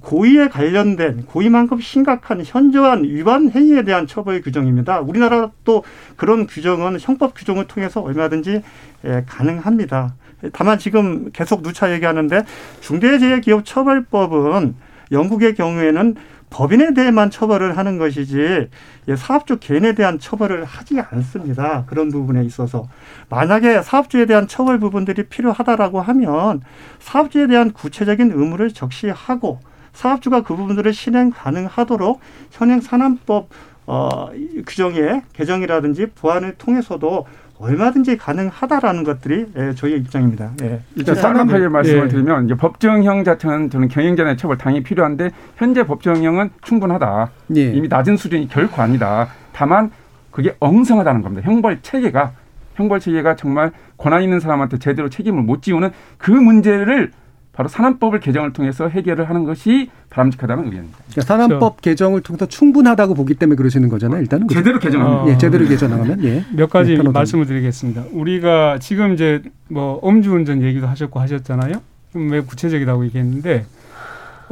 고의에 0.00 0.48
관련된 0.48 1.24
고의만큼 1.26 1.80
심각한 1.80 2.42
현저한 2.44 3.04
위반 3.04 3.50
행위에 3.50 3.82
대한 3.82 4.06
처벌 4.06 4.42
규정입니다. 4.42 5.00
우리나라도 5.00 5.84
그런 6.16 6.46
규정은 6.46 6.98
형법 7.00 7.34
규정을 7.34 7.66
통해서 7.66 8.02
얼마든지 8.02 8.62
예, 9.06 9.24
가능합니다. 9.26 10.14
다만 10.52 10.78
지금 10.78 11.30
계속 11.32 11.62
누차 11.62 11.92
얘기하는데 11.94 12.44
중대재해기업처벌법은 12.80 14.74
영국의 15.12 15.54
경우에는 15.54 16.16
법인에 16.56 16.94
대해만 16.94 17.30
처벌을 17.30 17.76
하는 17.76 17.98
것이지 17.98 18.70
사업주 19.14 19.58
개인에 19.58 19.94
대한 19.94 20.18
처벌을 20.18 20.64
하지 20.64 20.98
않습니다. 20.98 21.84
그런 21.84 22.10
부분에 22.10 22.42
있어서 22.44 22.88
만약에 23.28 23.82
사업주에 23.82 24.24
대한 24.24 24.48
처벌 24.48 24.80
부분들이 24.80 25.24
필요하다라고 25.24 26.00
하면 26.00 26.62
사업주에 26.98 27.46
대한 27.48 27.72
구체적인 27.72 28.32
의무를 28.32 28.70
적시하고 28.70 29.60
사업주가 29.92 30.40
그 30.40 30.56
부분들을 30.56 30.94
실행 30.94 31.30
가능하도록 31.30 32.20
현행 32.52 32.80
산안법 32.80 33.50
어, 33.84 34.30
규정의 34.66 35.22
개정이라든지 35.34 36.06
보완을 36.14 36.54
통해서도 36.56 37.26
얼마든지 37.58 38.16
가능하다라는 38.16 39.04
것들이 39.04 39.46
예, 39.56 39.72
저희의 39.74 40.00
입장입니다. 40.00 40.52
예. 40.62 40.80
일단 40.94 41.14
산업하게 41.14 41.68
말씀을 41.68 42.04
예. 42.04 42.08
드리면 42.08 42.44
이제 42.44 42.54
법정형 42.54 43.24
자체는 43.24 43.70
저는 43.70 43.88
경영자의 43.88 44.36
처벌 44.36 44.58
당연히 44.58 44.82
필요한데 44.82 45.30
현재 45.56 45.86
법정형은 45.86 46.50
충분하다. 46.62 47.30
예. 47.56 47.72
이미 47.72 47.88
낮은 47.88 48.16
수준이 48.16 48.48
결코 48.48 48.82
아니다. 48.82 49.28
다만 49.52 49.90
그게 50.30 50.54
엉성하다는 50.60 51.22
겁니다. 51.22 51.50
형벌 51.50 51.80
체계가 51.82 52.32
형벌 52.74 53.00
체계가 53.00 53.36
정말 53.36 53.72
권한 53.96 54.22
있는 54.22 54.38
사람한테 54.38 54.78
제대로 54.78 55.08
책임을 55.08 55.42
못 55.42 55.62
지우는 55.62 55.90
그 56.18 56.30
문제를 56.30 57.10
바로 57.56 57.70
산안법을 57.70 58.20
개정을 58.20 58.52
통해서 58.52 58.86
해결을 58.86 59.30
하는 59.30 59.44
것이 59.44 59.88
바람직하다는 60.10 60.66
의견입니다. 60.66 60.98
그러니까 61.10 61.22
산안법 61.22 61.58
그렇죠. 61.58 61.80
개정을 61.80 62.20
통해서 62.20 62.44
충분하다고 62.44 63.14
보기 63.14 63.34
때문에 63.34 63.56
그러시는 63.56 63.88
거잖아요. 63.88 64.20
일단은 64.20 64.46
제대로 64.48 64.78
개정하면 64.78 65.18
어, 65.20 65.28
예, 65.30 65.38
제대로 65.38 65.66
개정하면 65.66 66.22
예. 66.22 66.44
몇 66.54 66.68
가지 66.68 66.98
네, 66.98 67.02
말씀을 67.02 67.46
드리겠습니다. 67.46 68.04
우리가 68.12 68.78
지금 68.78 69.14
이제 69.14 69.42
뭐 69.68 69.98
음주운전 70.06 70.62
얘기도 70.62 70.86
하셨고 70.86 71.18
하셨잖아요. 71.18 71.80
좀왜 72.12 72.42
구체적이라고 72.42 73.06
얘기했는데 73.06 73.64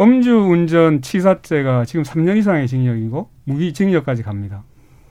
음주운전 0.01 1.03
치사죄가 1.03 1.85
지금 1.85 2.05
3년 2.05 2.39
이상의 2.39 2.67
징역이고 2.67 3.29
무기징역까지 3.45 4.23
갑니다. 4.23 4.63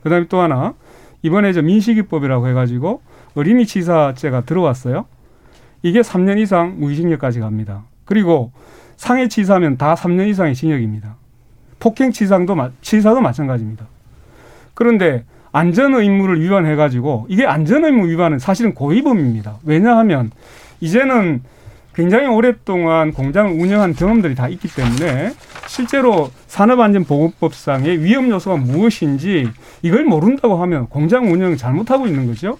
그다음에 0.01 0.25
또 0.29 0.41
하나 0.41 0.73
이번에 1.21 1.53
저 1.53 1.61
민식이법이라고 1.61 2.47
해가지고 2.47 3.01
어린이 3.35 3.67
치사죄가 3.67 4.41
들어왔어요. 4.41 5.05
이게 5.83 6.01
3년 6.01 6.39
이상 6.39 6.79
무기징역까지 6.79 7.39
갑니다. 7.39 7.83
그리고 8.05 8.51
상해 8.95 9.27
치사면 9.27 9.77
다 9.77 9.95
3년 9.95 10.27
이상의 10.29 10.55
징역입니다. 10.55 11.17
폭행 11.79 12.11
치상도 12.11 12.55
치사도 12.81 13.21
마찬가지입니다. 13.21 13.85
그런데 14.73 15.25
안전 15.51 15.93
의무를 15.93 16.41
위반해 16.41 16.75
가지고 16.75 17.27
이게 17.29 17.45
안전 17.45 17.85
의무 17.85 18.07
위반은 18.07 18.39
사실은 18.39 18.73
고의범입니다. 18.73 19.59
왜냐하면 19.65 20.31
이제는 20.79 21.43
굉장히 21.93 22.25
오랫동안 22.25 23.11
공장을 23.11 23.51
운영한 23.51 23.93
경험들이 23.93 24.33
다 24.33 24.47
있기 24.47 24.67
때문에 24.67 25.33
실제로 25.67 26.31
산업안전보건법상의 26.47 28.03
위험 28.03 28.29
요소가 28.29 28.57
무엇인지 28.57 29.49
이걸 29.83 30.05
모른다고 30.05 30.55
하면 30.55 30.87
공장 30.87 31.31
운영을 31.31 31.57
잘못하고 31.57 32.07
있는 32.07 32.25
거죠. 32.25 32.57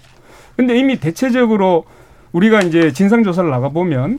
근데 0.56 0.78
이미 0.78 1.00
대체적으로 1.00 1.84
우리가 2.34 2.60
이제 2.60 2.92
진상조사를 2.92 3.48
나가보면 3.48 4.18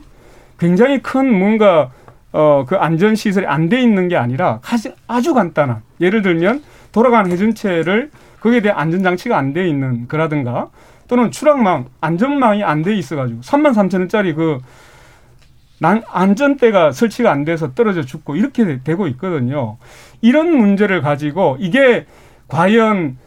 굉장히 0.58 1.00
큰 1.02 1.32
뭔가 1.38 1.90
어, 2.32 2.64
그 2.66 2.76
안전시설이 2.76 3.46
안 3.46 3.68
돼 3.68 3.80
있는 3.80 4.08
게 4.08 4.16
아니라 4.16 4.60
아주 5.06 5.34
간단한 5.34 5.82
예를 6.00 6.22
들면 6.22 6.62
돌아가는 6.92 7.30
회전체를 7.30 8.10
거기에 8.40 8.60
대한 8.60 8.78
안전장치가 8.78 9.36
안 9.36 9.52
돼 9.52 9.68
있는 9.68 10.08
거라든가 10.08 10.70
또는 11.08 11.30
추락망, 11.30 11.86
안전망이 12.00 12.64
안 12.64 12.82
돼 12.82 12.96
있어가지고 12.96 13.40
3만 13.40 13.74
3천 13.74 14.00
원짜리 14.00 14.34
그 14.34 14.58
난, 15.78 16.02
안전대가 16.10 16.90
설치가 16.92 17.30
안 17.30 17.44
돼서 17.44 17.74
떨어져 17.74 18.02
죽고 18.02 18.36
이렇게 18.36 18.80
되고 18.82 19.06
있거든요. 19.08 19.76
이런 20.22 20.56
문제를 20.56 21.02
가지고 21.02 21.58
이게 21.60 22.06
과연 22.48 23.18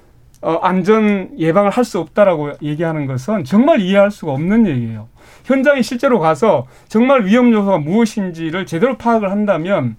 어, 0.41 0.53
안전 0.61 1.31
예방을 1.37 1.69
할 1.71 1.83
수 1.83 1.99
없다라고 1.99 2.53
얘기하는 2.61 3.05
것은 3.07 3.43
정말 3.43 3.81
이해할 3.81 4.11
수가 4.11 4.31
없는 4.33 4.67
얘기예요. 4.67 5.07
현장에 5.45 5.81
실제로 5.81 6.19
가서 6.19 6.67
정말 6.87 7.25
위험 7.25 7.51
요소가 7.51 7.79
무엇인지를 7.79 8.65
제대로 8.65 8.97
파악을 8.97 9.31
한다면 9.31 9.95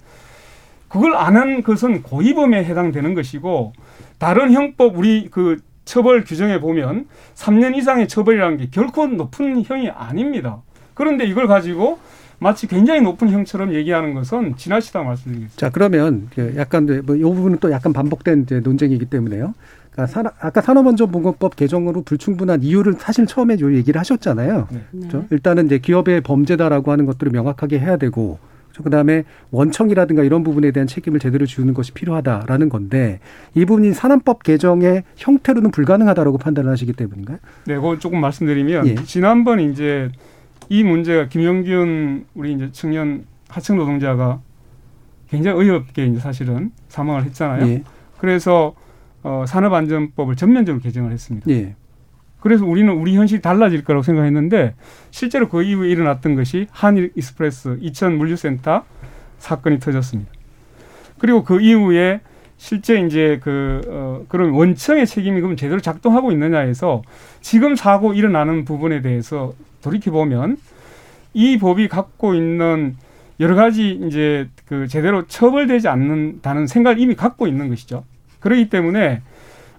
그걸 0.88 1.14
안 1.14 1.36
한 1.36 1.62
것은 1.62 2.02
고의범에 2.02 2.64
해당되는 2.64 3.14
것이고 3.14 3.72
다른 4.18 4.52
형법 4.52 4.96
우리 4.98 5.28
그 5.30 5.58
처벌 5.84 6.24
규정에 6.24 6.60
보면 6.60 7.06
3년 7.34 7.76
이상의 7.76 8.06
처벌이라는 8.08 8.56
게 8.58 8.68
결코 8.70 9.06
높은 9.06 9.62
형이 9.64 9.90
아닙니다. 9.90 10.62
그런데 10.94 11.24
이걸 11.24 11.46
가지고 11.48 11.98
마치 12.38 12.66
굉장히 12.66 13.00
높은 13.02 13.30
형처럼 13.30 13.74
얘기하는 13.74 14.14
것은 14.14 14.56
지나치다 14.56 15.02
말씀드리겠습니다. 15.02 15.56
자, 15.56 15.70
그러면 15.70 16.28
약간 16.56 16.86
뭐이 17.04 17.20
부분은 17.22 17.58
또 17.60 17.70
약간 17.70 17.92
반복된 17.92 18.46
논쟁이기 18.62 19.06
때문에요. 19.06 19.54
그러니까 19.90 20.32
아까 20.40 20.60
산업안전보건법 20.60 21.56
개정으로 21.56 22.02
불충분한 22.02 22.62
이유를 22.62 22.94
사실 22.98 23.26
처음에 23.26 23.58
요 23.60 23.74
얘기를 23.74 23.98
하셨잖아요. 23.98 24.68
네. 24.70 24.80
그렇죠? 24.92 25.24
일단은 25.30 25.66
이제 25.66 25.78
기업의 25.78 26.20
범죄다라고 26.22 26.92
하는 26.92 27.06
것들을 27.06 27.32
명확하게 27.32 27.78
해야 27.78 27.96
되고 27.96 28.38
그렇죠? 28.68 28.82
그다음에 28.84 29.24
원청이라든가 29.50 30.22
이런 30.22 30.44
부분에 30.44 30.70
대한 30.70 30.86
책임을 30.86 31.18
제대로 31.18 31.44
지우는 31.44 31.74
것이 31.74 31.92
필요하다라는 31.92 32.68
건데 32.68 33.18
이 33.54 33.64
부분이 33.64 33.92
산업법 33.92 34.42
개정의 34.44 35.02
형태로는 35.16 35.70
불가능하다라고 35.72 36.38
판단을 36.38 36.70
하시기 36.70 36.92
때문인가요? 36.92 37.38
네, 37.66 37.74
그걸 37.74 37.98
조금 37.98 38.20
말씀드리면 38.20 38.86
예. 38.86 38.94
지난번 39.04 39.60
이제 39.60 40.10
이 40.68 40.84
문제가 40.84 41.28
김용균 41.28 42.26
우리 42.34 42.52
이제 42.52 42.68
청년 42.72 43.24
하청 43.48 43.76
노동자가 43.76 44.40
굉장히 45.28 45.58
어이없게 45.58 46.06
이제 46.06 46.20
사실은 46.20 46.70
사망을 46.88 47.24
했잖아요. 47.24 47.66
예. 47.66 47.82
그래서 48.18 48.74
어, 49.22 49.44
산업안전법을 49.46 50.36
전면적으로 50.36 50.82
개정을 50.82 51.12
했습니다. 51.12 51.50
예. 51.50 51.74
그래서 52.40 52.64
우리는 52.64 52.92
우리 52.92 53.16
현실이 53.16 53.42
달라질 53.42 53.84
거라고 53.84 54.02
생각했는데 54.02 54.74
실제로 55.10 55.48
그 55.48 55.62
이후에 55.62 55.90
일어났던 55.90 56.34
것이 56.34 56.66
한익스프레스 56.70 57.78
이천 57.80 58.16
물류센터 58.16 58.84
사건이 59.38 59.78
터졌습니다. 59.78 60.30
그리고 61.18 61.44
그 61.44 61.60
이후에 61.60 62.20
실제 62.56 63.00
이제 63.00 63.40
그 63.42 63.80
어, 63.88 64.24
그런 64.28 64.50
원청의 64.50 65.06
책임이 65.06 65.40
그럼 65.40 65.56
제대로 65.56 65.80
작동하고 65.80 66.32
있느냐에서 66.32 67.02
지금 67.40 67.76
사고 67.76 68.12
일어나는 68.12 68.64
부분에 68.64 69.00
대해서 69.02 69.54
돌이켜 69.82 70.10
보면 70.10 70.56
이 71.32 71.58
법이 71.58 71.88
갖고 71.88 72.34
있는 72.34 72.96
여러 73.38 73.54
가지 73.54 73.98
이제 74.06 74.48
그 74.66 74.88
제대로 74.88 75.26
처벌되지 75.26 75.88
않는다는 75.88 76.66
생각을 76.66 77.00
이미 77.00 77.14
갖고 77.14 77.46
있는 77.46 77.68
것이죠. 77.70 78.04
그렇기 78.40 78.68
때문에 78.68 79.22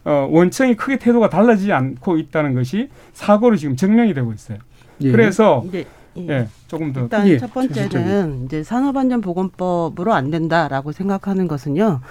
어, 0.03 0.27
원청이 0.31 0.75
크게 0.75 0.97
태도가 0.97 1.29
달라지지 1.29 1.71
않고 1.73 2.17
있다는 2.17 2.55
것이 2.55 2.89
사고로 3.13 3.55
지금 3.57 3.75
증명이 3.75 4.13
되고 4.13 4.33
있어요. 4.33 4.57
예. 5.01 5.11
그래서 5.11 5.63
예. 5.73 5.85
예. 6.17 6.47
조금 6.67 6.91
더 6.93 7.01
일단 7.01 7.27
예. 7.27 7.37
첫 7.37 7.53
번째는 7.53 8.45
이제 8.45 8.63
산업안전보건법으로 8.63 10.13
안 10.13 10.31
된다라고 10.31 10.91
생각하는 10.91 11.47
것은요. 11.47 12.01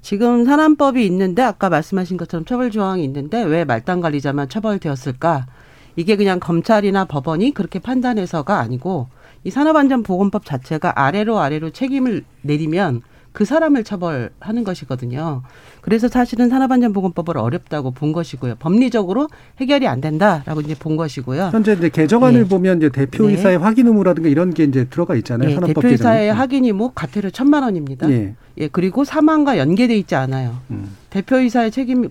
지금 0.00 0.44
산안법이 0.44 1.04
있는데 1.06 1.42
아까 1.42 1.68
말씀하신 1.68 2.16
것처럼 2.16 2.44
처벌 2.44 2.70
조항이 2.70 3.04
있는데 3.04 3.42
왜 3.42 3.64
말단 3.64 4.00
관리자만 4.00 4.48
처벌되었을까? 4.48 5.46
이게 5.94 6.16
그냥 6.16 6.40
검찰이나 6.40 7.04
법원이 7.04 7.52
그렇게 7.52 7.78
판단해서가 7.78 8.58
아니고 8.58 9.08
이 9.44 9.50
산업안전보건법 9.50 10.44
자체가 10.44 11.04
아래로 11.04 11.38
아래로 11.38 11.70
책임을 11.70 12.24
내리면 12.42 13.02
그 13.32 13.44
사람을 13.44 13.82
처벌하는 13.84 14.64
것이거든요. 14.64 15.42
그래서 15.80 16.08
사실은 16.08 16.48
산업안전보건법을 16.48 17.38
어렵다고 17.38 17.90
본 17.90 18.12
것이고요. 18.12 18.56
법리적으로 18.56 19.28
해결이 19.60 19.88
안 19.88 20.00
된다라고 20.00 20.60
이제 20.60 20.74
본 20.78 20.96
것이고요. 20.96 21.50
현재 21.52 21.72
이제 21.72 21.88
개정안을 21.88 22.42
네. 22.42 22.48
보면 22.48 22.78
이제 22.78 22.88
대표이사의 22.90 23.58
네. 23.58 23.62
확인 23.64 23.86
의무라든가 23.86 24.28
이런 24.28 24.52
게 24.52 24.64
이제 24.64 24.84
들어가 24.84 25.14
있잖아요. 25.16 25.60
네. 25.60 25.66
대표이사의 25.72 26.20
개정에. 26.20 26.30
확인 26.30 26.64
의무 26.64 26.92
과태료 26.94 27.30
천만 27.30 27.62
원입니다. 27.62 28.10
예. 28.10 28.34
예. 28.58 28.68
그리고 28.68 29.04
사망과 29.04 29.58
연계돼 29.58 29.96
있지 29.96 30.14
않아요. 30.14 30.58
음. 30.70 30.94
대표이사의 31.10 31.70
책임 31.70 32.10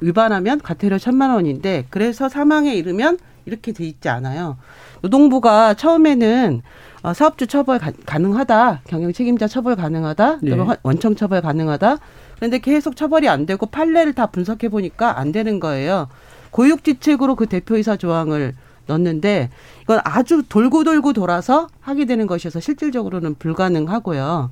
위반하면 0.00 0.60
과태료 0.60 0.98
천만 0.98 1.30
원인데 1.30 1.84
그래서 1.90 2.28
사망에 2.28 2.74
이르면 2.74 3.18
이렇게 3.44 3.72
돼 3.72 3.84
있지 3.84 4.08
않아요. 4.08 4.56
노동부가 5.02 5.74
처음에는 5.74 6.62
어, 7.02 7.12
사업주 7.12 7.46
처벌 7.48 7.78
가, 7.78 8.18
능하다 8.18 8.82
경영 8.86 9.12
책임자 9.12 9.48
처벌 9.48 9.76
가능하다, 9.76 10.38
예. 10.46 10.56
원청 10.82 11.16
처벌 11.16 11.42
가능하다. 11.42 11.98
그런데 12.36 12.58
계속 12.58 12.96
처벌이 12.96 13.28
안 13.28 13.46
되고 13.46 13.66
판례를 13.66 14.12
다 14.12 14.26
분석해 14.26 14.68
보니까 14.68 15.18
안 15.18 15.32
되는 15.32 15.60
거예요. 15.60 16.08
고육지책으로 16.50 17.34
그 17.34 17.46
대표이사 17.46 17.96
조항을 17.96 18.54
넣는데 18.86 19.50
이건 19.82 20.00
아주 20.04 20.42
돌고 20.48 20.84
돌고 20.84 21.12
돌아서 21.12 21.68
하게 21.80 22.04
되는 22.04 22.26
것이어서 22.26 22.60
실질적으로는 22.60 23.36
불가능하고요. 23.36 24.50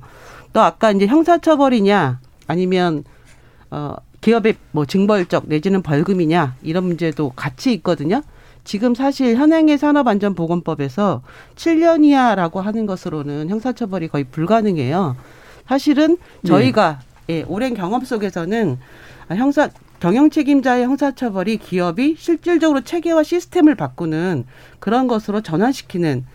또 0.53 0.61
아까 0.61 0.91
이제 0.91 1.05
형사처벌이냐 1.05 2.19
아니면 2.47 3.03
어 3.69 3.95
기업의 4.21 4.55
뭐 4.71 4.85
징벌적 4.85 5.45
내지는 5.47 5.81
벌금이냐 5.81 6.55
이런 6.61 6.85
문제도 6.85 7.31
같이 7.35 7.73
있거든요. 7.73 8.21
지금 8.63 8.95
사실 8.95 9.35
현행의 9.35 9.77
산업안전보건법에서 9.77 11.21
7년 11.55 12.05
이하라고 12.05 12.61
하는 12.61 12.85
것으로는 12.85 13.49
형사처벌이 13.49 14.07
거의 14.07 14.23
불가능해요. 14.25 15.15
사실은 15.67 16.17
저희가 16.45 16.99
네. 17.27 17.35
예, 17.35 17.45
오랜 17.47 17.73
경험 17.73 18.03
속에서는 18.03 18.77
형사 19.29 19.69
경영 19.99 20.29
책임자의 20.29 20.83
형사처벌이 20.83 21.57
기업이 21.57 22.15
실질적으로 22.17 22.81
체계와 22.81 23.23
시스템을 23.23 23.75
바꾸는 23.75 24.45
그런 24.79 25.07
것으로 25.07 25.41
전환시키는 25.41 26.25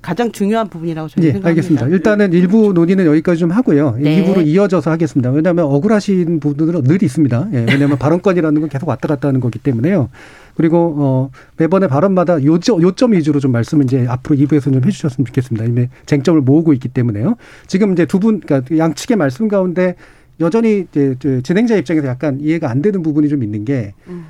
가장 0.00 0.32
중요한 0.32 0.68
부분이라고 0.68 1.08
저는 1.08 1.26
네, 1.26 1.32
생각합니다. 1.32 1.48
알겠습니다. 1.48 1.86
일단은 1.88 2.32
일부 2.32 2.72
논의는 2.72 3.04
여기까지 3.06 3.40
좀 3.40 3.50
하고요. 3.50 3.96
네. 3.98 4.24
2부로 4.24 4.46
이어져서 4.46 4.90
하겠습니다. 4.90 5.30
왜냐하면 5.30 5.66
억울하신 5.66 6.40
부분들은 6.40 6.84
늘 6.84 7.02
있습니다. 7.02 7.48
예, 7.52 7.58
왜냐하면 7.68 7.96
발언권이라는 7.98 8.60
건 8.60 8.70
계속 8.70 8.88
왔다 8.88 9.08
갔다 9.08 9.28
하는 9.28 9.40
거기 9.40 9.58
때문에요. 9.58 10.08
그리고 10.56 10.94
어 10.98 11.30
매번의 11.58 11.88
발언마다 11.88 12.42
요점 12.42 12.82
요점 12.82 13.12
위주로 13.12 13.40
좀 13.40 13.52
말씀을 13.52 13.84
이제 13.84 14.06
앞으로 14.08 14.36
2부에서 14.36 14.72
좀 14.72 14.82
해주셨으면 14.84 15.26
좋겠습니다. 15.26 15.64
이미 15.66 15.88
쟁점을 16.06 16.40
모으고 16.40 16.72
있기 16.72 16.88
때문에요. 16.88 17.36
지금 17.66 17.92
이제 17.92 18.06
두 18.06 18.18
분 18.18 18.40
그러니까 18.40 18.76
양측의 18.76 19.16
말씀 19.16 19.48
가운데 19.48 19.94
여전히 20.40 20.86
이제 20.90 21.16
진행자 21.42 21.76
입장에서 21.76 22.06
약간 22.08 22.40
이해가 22.40 22.70
안 22.70 22.82
되는 22.82 23.02
부분이 23.02 23.28
좀 23.28 23.42
있는 23.42 23.64
게. 23.64 23.94
음. 24.08 24.26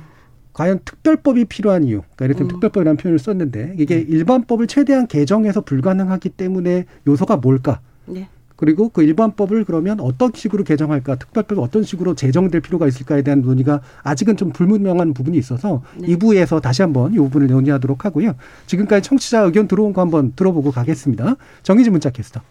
과연 0.53 0.79
특별법이 0.85 1.45
필요한 1.45 1.83
이유, 1.83 2.01
그러니까 2.01 2.25
예를 2.25 2.35
들면 2.35 2.49
음. 2.49 2.53
특별법이라는 2.53 2.97
표현을 2.97 3.19
썼는데 3.19 3.75
이게 3.77 3.97
네. 3.97 4.01
일반법을 4.01 4.65
최대한 4.65 5.05
개정해서 5.05 5.61
불가능하기 5.61 6.29
때문에 6.29 6.85
요소가 7.05 7.37
뭘까? 7.37 7.79
네. 8.07 8.27
그리고 8.57 8.89
그 8.89 9.03
일반법을 9.03 9.63
그러면 9.63 9.99
어떤 10.01 10.31
식으로 10.33 10.63
개정할까, 10.63 11.15
특별법이 11.15 11.61
어떤 11.61 11.83
식으로 11.83 12.15
제정될 12.15 12.61
필요가 12.61 12.87
있을까에 12.87 13.21
대한 13.21 13.41
논의가 13.41 13.81
아직은 14.03 14.35
좀 14.35 14.51
불분명한 14.51 15.13
부분이 15.13 15.37
있어서 15.37 15.83
네. 15.95 16.07
2부에서 16.15 16.61
다시 16.61 16.81
한번 16.81 17.13
이 17.13 17.17
부분을 17.17 17.47
논의하도록 17.47 18.03
하고요. 18.03 18.33
지금까지 18.65 19.07
청취자 19.07 19.41
의견 19.41 19.67
들어온 19.67 19.93
거 19.93 20.01
한번 20.01 20.33
들어보고 20.35 20.71
가겠습니다. 20.71 21.35
정희진 21.63 21.91
문자 21.91 22.09
캐스터. 22.09 22.41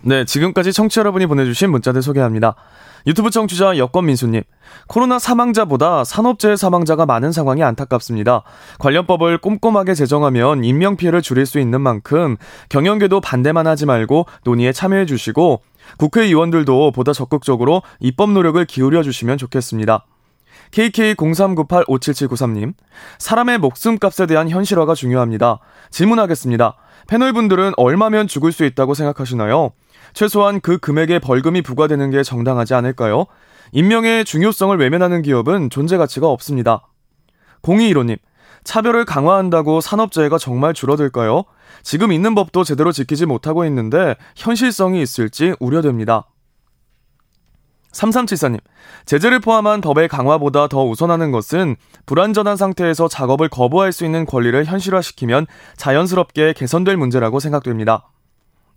네, 0.00 0.24
지금까지 0.24 0.72
청취자 0.72 1.00
여러분이 1.00 1.26
보내주신 1.26 1.70
문자들 1.70 2.00
소개합니다. 2.00 2.56
유튜브 3.06 3.30
청취자 3.30 3.78
여권민수님, 3.78 4.42
코로나 4.86 5.18
사망자보다 5.18 6.04
산업재해 6.04 6.56
사망자가 6.56 7.06
많은 7.06 7.32
상황이 7.32 7.62
안타깝습니다. 7.62 8.42
관련법을 8.78 9.38
꼼꼼하게 9.38 9.94
제정하면 9.94 10.64
인명피해를 10.64 11.22
줄일 11.22 11.46
수 11.46 11.58
있는 11.58 11.80
만큼 11.80 12.36
경영계도 12.68 13.20
반대만 13.20 13.66
하지 13.66 13.86
말고 13.86 14.26
논의에 14.44 14.72
참여해 14.72 15.06
주시고 15.06 15.62
국회의원들도 15.98 16.92
보다 16.92 17.12
적극적으로 17.12 17.82
입법 18.00 18.30
노력을 18.30 18.64
기울여 18.64 19.02
주시면 19.02 19.38
좋겠습니다. 19.38 20.06
KK0398-57793님, 20.70 22.74
사람의 23.18 23.58
목숨값에 23.58 24.26
대한 24.26 24.48
현실화가 24.48 24.94
중요합니다. 24.94 25.58
질문하겠습니다. 25.90 26.76
패널분들은 27.08 27.72
얼마면 27.76 28.26
죽을 28.26 28.52
수 28.52 28.64
있다고 28.64 28.94
생각하시나요? 28.94 29.72
최소한 30.14 30.60
그 30.60 30.78
금액의 30.78 31.20
벌금이 31.20 31.62
부과되는 31.62 32.10
게 32.10 32.22
정당하지 32.22 32.74
않을까요? 32.74 33.26
인명의 33.72 34.24
중요성을 34.24 34.76
외면하는 34.76 35.22
기업은 35.22 35.70
존재 35.70 35.96
가치가 35.96 36.28
없습니다. 36.28 36.88
0215님, 37.62 38.18
처벌을 38.64 39.04
강화한다고 39.04 39.80
산업재해가 39.80 40.38
정말 40.38 40.74
줄어들까요? 40.74 41.44
지금 41.82 42.12
있는 42.12 42.34
법도 42.34 42.64
제대로 42.64 42.92
지키지 42.92 43.26
못하고 43.26 43.64
있는데 43.64 44.14
현실성이 44.36 45.02
있을지 45.02 45.54
우려됩니다. 45.58 46.26
3374님, 47.92 48.58
제재를 49.04 49.40
포함한 49.40 49.80
법의 49.80 50.08
강화보다 50.08 50.66
더 50.66 50.84
우선하는 50.84 51.30
것은 51.30 51.76
불안전한 52.06 52.56
상태에서 52.56 53.08
작업을 53.08 53.48
거부할 53.48 53.92
수 53.92 54.04
있는 54.04 54.24
권리를 54.24 54.64
현실화시키면 54.64 55.46
자연스럽게 55.76 56.54
개선될 56.54 56.96
문제라고 56.96 57.38
생각됩니다. 57.38 58.08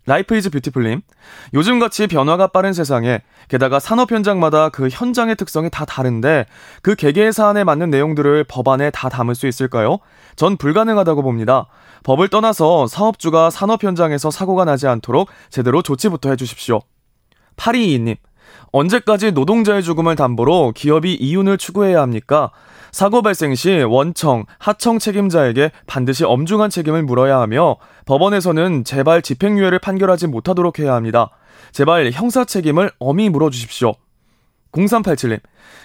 Life 0.07 0.35
is 0.35 0.51
beautiful님. 0.51 1.01
요즘같이 1.53 2.07
변화가 2.07 2.47
빠른 2.47 2.73
세상에 2.73 3.21
게다가 3.47 3.79
산업 3.79 4.11
현장마다 4.11 4.69
그 4.69 4.87
현장의 4.89 5.35
특성이 5.35 5.69
다 5.71 5.85
다른데 5.85 6.45
그 6.83 6.95
개개의 6.95 7.33
사안에 7.33 7.63
맞는 7.63 7.89
내용들을 7.89 8.43
법안에 8.43 8.91
다 8.91 9.09
담을 9.09 9.33
수 9.33 9.47
있을까요? 9.47 9.97
전 10.35 10.57
불가능하다고 10.57 11.23
봅니다. 11.23 11.67
법을 12.03 12.29
떠나서 12.29 12.85
사업주가 12.87 13.49
산업 13.49 13.83
현장에서 13.83 14.29
사고가 14.29 14.63
나지 14.63 14.87
않도록 14.87 15.29
제대로 15.49 15.81
조치부터 15.81 16.29
해주십시오. 16.29 16.81
8222님. 17.57 18.17
언제까지 18.75 19.31
노동자의 19.31 19.81
죽음을 19.83 20.17
담보로 20.17 20.73
기업이 20.75 21.13
이윤을 21.13 21.57
추구해야 21.57 22.01
합니까? 22.01 22.51
사고 22.91 23.21
발생 23.21 23.55
시 23.55 23.71
원청, 23.71 24.43
하청 24.59 24.99
책임자에게 24.99 25.71
반드시 25.87 26.25
엄중한 26.25 26.69
책임을 26.69 27.03
물어야 27.03 27.39
하며 27.39 27.77
법원에서는 28.05 28.83
제발 28.83 29.21
집행유예를 29.21 29.79
판결하지 29.79 30.27
못하도록 30.27 30.77
해야 30.79 30.93
합니다. 30.93 31.29
제발 31.71 32.11
형사 32.11 32.43
책임을 32.43 32.91
엄히 32.99 33.29
물어주십시오. 33.29 33.93
0387님, 34.75 35.39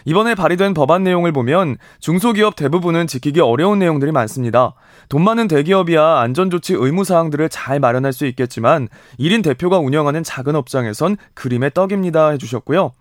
이번에 0.04 0.34
발의된 0.34 0.74
법안 0.74 1.04
내용을 1.04 1.32
보면 1.32 1.76
중소기업 2.00 2.56
대부분은 2.56 3.06
지키기 3.06 3.40
어려운 3.40 3.78
내용들이 3.78 4.12
많습니다. 4.12 4.74
돈 5.08 5.22
많은 5.22 5.48
대기업이야 5.48 6.18
안전조치 6.18 6.74
의무사항들을 6.74 7.48
잘 7.48 7.80
마련할 7.80 8.12
수 8.12 8.26
있겠지만 8.26 8.88
1인 9.18 9.42
대표가 9.42 9.78
운영하는 9.78 10.22
작은 10.22 10.56
업장에선 10.56 11.16
그림의 11.34 11.72
떡입니다 11.74 12.30
해주셨고요. 12.30 12.92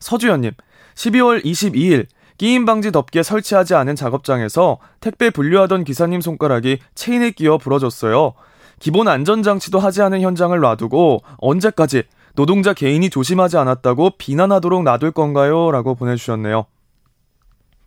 서주연님, 0.00 0.52
12월 0.94 1.44
22일 1.44 2.06
끼임 2.38 2.64
방지 2.64 2.90
덮개 2.90 3.22
설치하지 3.22 3.74
않은 3.74 3.94
작업장에서 3.94 4.78
택배 5.00 5.30
분류하던 5.30 5.84
기사님 5.84 6.20
손가락이 6.20 6.78
체인에 6.94 7.30
끼어 7.30 7.58
부러졌어요. 7.58 8.34
기본 8.80 9.06
안전장치도 9.06 9.78
하지 9.78 10.02
않은 10.02 10.22
현장을 10.22 10.58
놔두고 10.58 11.22
언제까지 11.38 12.02
노동자 12.34 12.72
개인이 12.72 13.08
조심하지 13.10 13.56
않았다고 13.56 14.12
비난하도록 14.18 14.82
놔둘 14.82 15.12
건가요? 15.12 15.70
라고 15.70 15.94
보내주셨네요. 15.94 16.66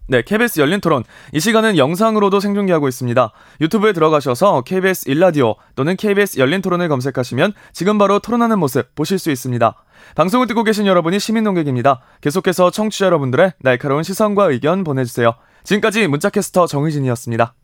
네, 0.07 0.21
KBS 0.21 0.59
열린 0.59 0.81
토론. 0.81 1.03
이 1.33 1.39
시간은 1.39 1.77
영상으로도 1.77 2.39
생중계하고 2.39 2.87
있습니다. 2.87 3.31
유튜브에 3.61 3.91
들어가셔서 3.91 4.61
KBS 4.61 5.09
일라디오 5.09 5.55
또는 5.75 5.95
KBS 5.95 6.39
열린 6.39 6.61
토론을 6.61 6.89
검색하시면 6.89 7.53
지금 7.73 7.97
바로 7.97 8.19
토론하는 8.19 8.59
모습 8.59 8.93
보실 8.93 9.17
수 9.17 9.31
있습니다. 9.31 9.75
방송을 10.15 10.45
듣고 10.45 10.63
계신 10.63 10.85
여러분이 10.85 11.19
시민 11.19 11.43
농객입니다. 11.45 12.01
계속해서 12.21 12.69
청취자 12.69 13.07
여러분들의 13.07 13.53
날카로운 13.61 14.03
시선과 14.03 14.51
의견 14.51 14.83
보내주세요. 14.83 15.33
지금까지 15.63 16.07
문자캐스터 16.07 16.67
정의진이었습니다. 16.67 17.55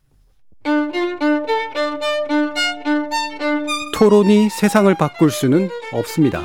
토론이 3.94 4.50
세상을 4.50 4.92
바꿀 4.96 5.30
수는 5.30 5.70
없습니다. 5.92 6.44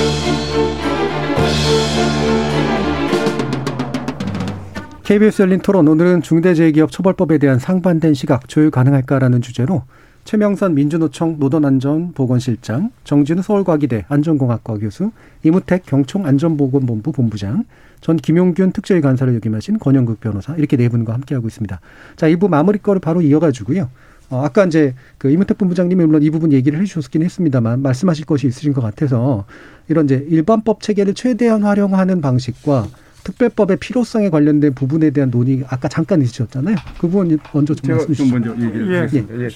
KBS 5.11 5.41
열린 5.41 5.59
토론 5.59 5.89
오늘은 5.89 6.21
중대재해기업 6.21 6.89
처벌법에 6.89 7.37
대한 7.37 7.59
상반된 7.59 8.13
시각 8.13 8.47
조율 8.47 8.71
가능할까라는 8.71 9.41
주제로 9.41 9.83
최명선 10.23 10.73
민주노총 10.73 11.35
노동안전보건실장, 11.37 12.91
정진우 13.03 13.41
서울과기대 13.41 14.05
안전공학과 14.07 14.77
교수, 14.77 15.11
이무택 15.43 15.85
경총안전보건본부 15.85 17.11
본부장, 17.11 17.65
전 17.99 18.15
김용균 18.15 18.71
특조위 18.71 19.01
간사를 19.01 19.35
역임하신 19.35 19.79
권영국 19.79 20.21
변호사 20.21 20.55
이렇게 20.55 20.77
네 20.77 20.87
분과 20.87 21.13
함께하고 21.13 21.45
있습니다. 21.45 21.81
자, 22.15 22.27
1부 22.29 22.47
마무리 22.47 22.77
거를 22.77 23.01
바로 23.01 23.21
이어가지고요. 23.21 23.89
어, 24.29 24.45
아까 24.45 24.63
이제 24.63 24.95
그 25.17 25.29
이무택 25.29 25.57
본부장님이 25.57 26.05
물론 26.05 26.23
이 26.23 26.29
부분 26.29 26.53
얘기를 26.53 26.79
해주셨긴 26.79 27.21
했습니다만 27.23 27.81
말씀하실 27.81 28.25
것이 28.25 28.47
있으신 28.47 28.71
것 28.71 28.79
같아서 28.79 29.43
이런 29.89 30.05
이제 30.05 30.25
일반법 30.29 30.79
체계를 30.79 31.15
최대한 31.15 31.63
활용하는 31.63 32.21
방식과 32.21 32.87
특별법의 33.23 33.77
필요성에 33.77 34.29
관련된 34.29 34.73
부분에 34.73 35.11
대한 35.11 35.31
논의 35.31 35.63
아까 35.69 35.87
잠깐 35.87 36.21
있으셨잖아요. 36.21 36.75
그 36.99 37.07
부분 37.07 37.37
먼저 37.53 37.73
좀 37.73 37.91
말씀해 37.91 38.15
주시죠. 38.15 38.39
먼저 38.39 38.51
얘기하겠습니다. 38.51 39.39
예. 39.39 39.43
예. 39.45 39.49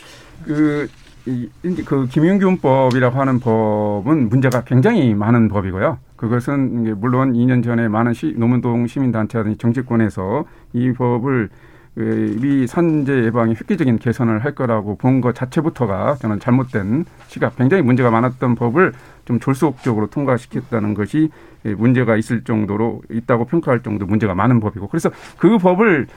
그, 0.45 0.87
이, 1.25 1.49
그 1.85 2.07
김윤균법이라고 2.07 3.19
하는 3.19 3.39
법은 3.39 4.29
문제가 4.29 4.63
굉장히 4.63 5.13
많은 5.15 5.49
법이고요. 5.49 5.97
그것은 6.15 6.99
물론 6.99 7.33
2년 7.33 7.63
전에 7.63 7.87
많은 7.87 8.13
시, 8.13 8.33
노문동 8.37 8.87
시민단체라든지 8.87 9.57
정치권에서 9.57 10.45
이 10.73 10.91
법을 10.93 11.49
이 11.97 12.65
산재 12.67 13.25
예방에 13.25 13.51
획기적인 13.51 13.99
개선을 13.99 14.43
할 14.43 14.53
거라고 14.53 14.95
본 14.97 15.21
것 15.21 15.33
자체부터가 15.33 16.15
저는 16.15 16.39
잘못된 16.39 17.05
시각, 17.27 17.55
굉장히 17.55 17.83
문제가 17.83 18.11
많았던 18.11 18.55
법을 18.55 18.93
좀 19.23 19.39
졸속적으로 19.39 20.07
통과시켰다는 20.07 20.93
것이 20.93 21.29
문제가 21.63 22.17
있을 22.17 22.43
정도로 22.43 23.01
있다고 23.09 23.45
평가할 23.45 23.81
정도 23.81 24.05
문제가 24.05 24.35
많은 24.35 24.59
법이고 24.59 24.87
그래서 24.87 25.09
그 25.37 25.57
법을 25.57 26.07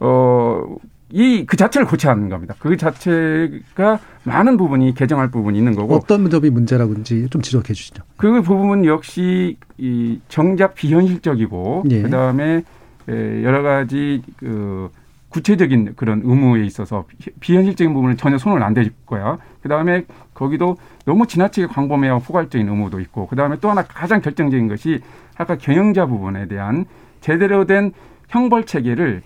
어 0.00 0.64
이 1.10 1.46
그 1.46 1.56
자체를 1.56 1.86
고쳐야 1.86 2.12
하는 2.12 2.28
겁니다. 2.28 2.54
그 2.58 2.76
자체가 2.76 3.98
많은 4.24 4.58
부분이 4.58 4.94
개정할 4.94 5.30
부분이 5.30 5.56
있는 5.56 5.74
거고 5.74 5.94
어떤 5.94 6.28
점이 6.28 6.50
문제라고인지 6.50 7.28
좀 7.30 7.40
지적해 7.40 7.72
주시죠. 7.72 8.02
그 8.18 8.42
부분 8.42 8.84
역시 8.84 9.56
이 9.78 10.20
정작 10.28 10.74
비현실적이고 10.74 11.84
예. 11.90 12.02
그다음에 12.02 12.62
여러 13.08 13.62
가지 13.62 14.22
그 14.36 14.90
구체적인 15.28 15.94
그런 15.96 16.22
의무에 16.24 16.64
있어서 16.64 17.04
비현실적인 17.40 17.92
부분을 17.92 18.16
전혀 18.16 18.38
손을 18.38 18.62
안댈 18.62 18.90
거야. 19.06 19.36
그 19.60 19.68
다음에 19.68 20.04
거기도 20.34 20.76
너무 21.04 21.26
지나치게 21.26 21.66
광범위하고 21.66 22.20
포괄적인 22.22 22.68
의무도 22.68 23.00
있고, 23.00 23.26
그 23.26 23.36
다음에 23.36 23.56
또 23.60 23.70
하나 23.70 23.82
가장 23.82 24.20
결정적인 24.20 24.68
것이 24.68 25.00
아까 25.36 25.56
경영자 25.56 26.06
부분에 26.06 26.48
대한 26.48 26.86
제대로 27.20 27.66
된 27.66 27.92
형벌 28.28 28.64
체계를 28.64 29.22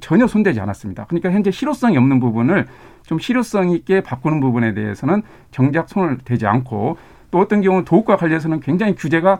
전혀 0.00 0.26
손대지 0.26 0.60
않았습니다. 0.60 1.04
그러니까 1.06 1.30
현재 1.30 1.50
실효성이 1.50 1.96
없는 1.98 2.20
부분을 2.20 2.66
좀 3.04 3.18
실효성 3.18 3.70
있게 3.70 4.00
바꾸는 4.00 4.40
부분에 4.40 4.74
대해서는 4.74 5.22
정작 5.50 5.88
손을 5.88 6.18
대지 6.24 6.46
않고 6.46 6.96
또 7.30 7.38
어떤 7.38 7.60
경우는 7.60 7.84
도읍과 7.84 8.16
관련해서는 8.16 8.60
굉장히 8.60 8.94
규제가 8.94 9.38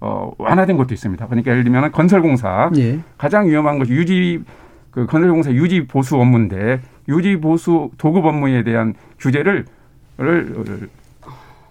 어, 0.00 0.32
완화된 0.38 0.76
것도 0.76 0.92
있습니다. 0.92 1.26
그러니까 1.26 1.50
예를 1.50 1.64
들면 1.64 1.92
건설공사 1.92 2.70
예. 2.76 2.98
가장 3.16 3.46
위험한 3.46 3.78
것이 3.78 3.92
유지 3.92 4.42
그 4.94 5.06
건설공사 5.06 5.50
유지 5.50 5.88
보수 5.88 6.16
업무인데 6.16 6.80
유지 7.08 7.36
보수 7.40 7.90
도급 7.98 8.24
업무에 8.24 8.62
대한 8.62 8.94
규제를 9.18 9.64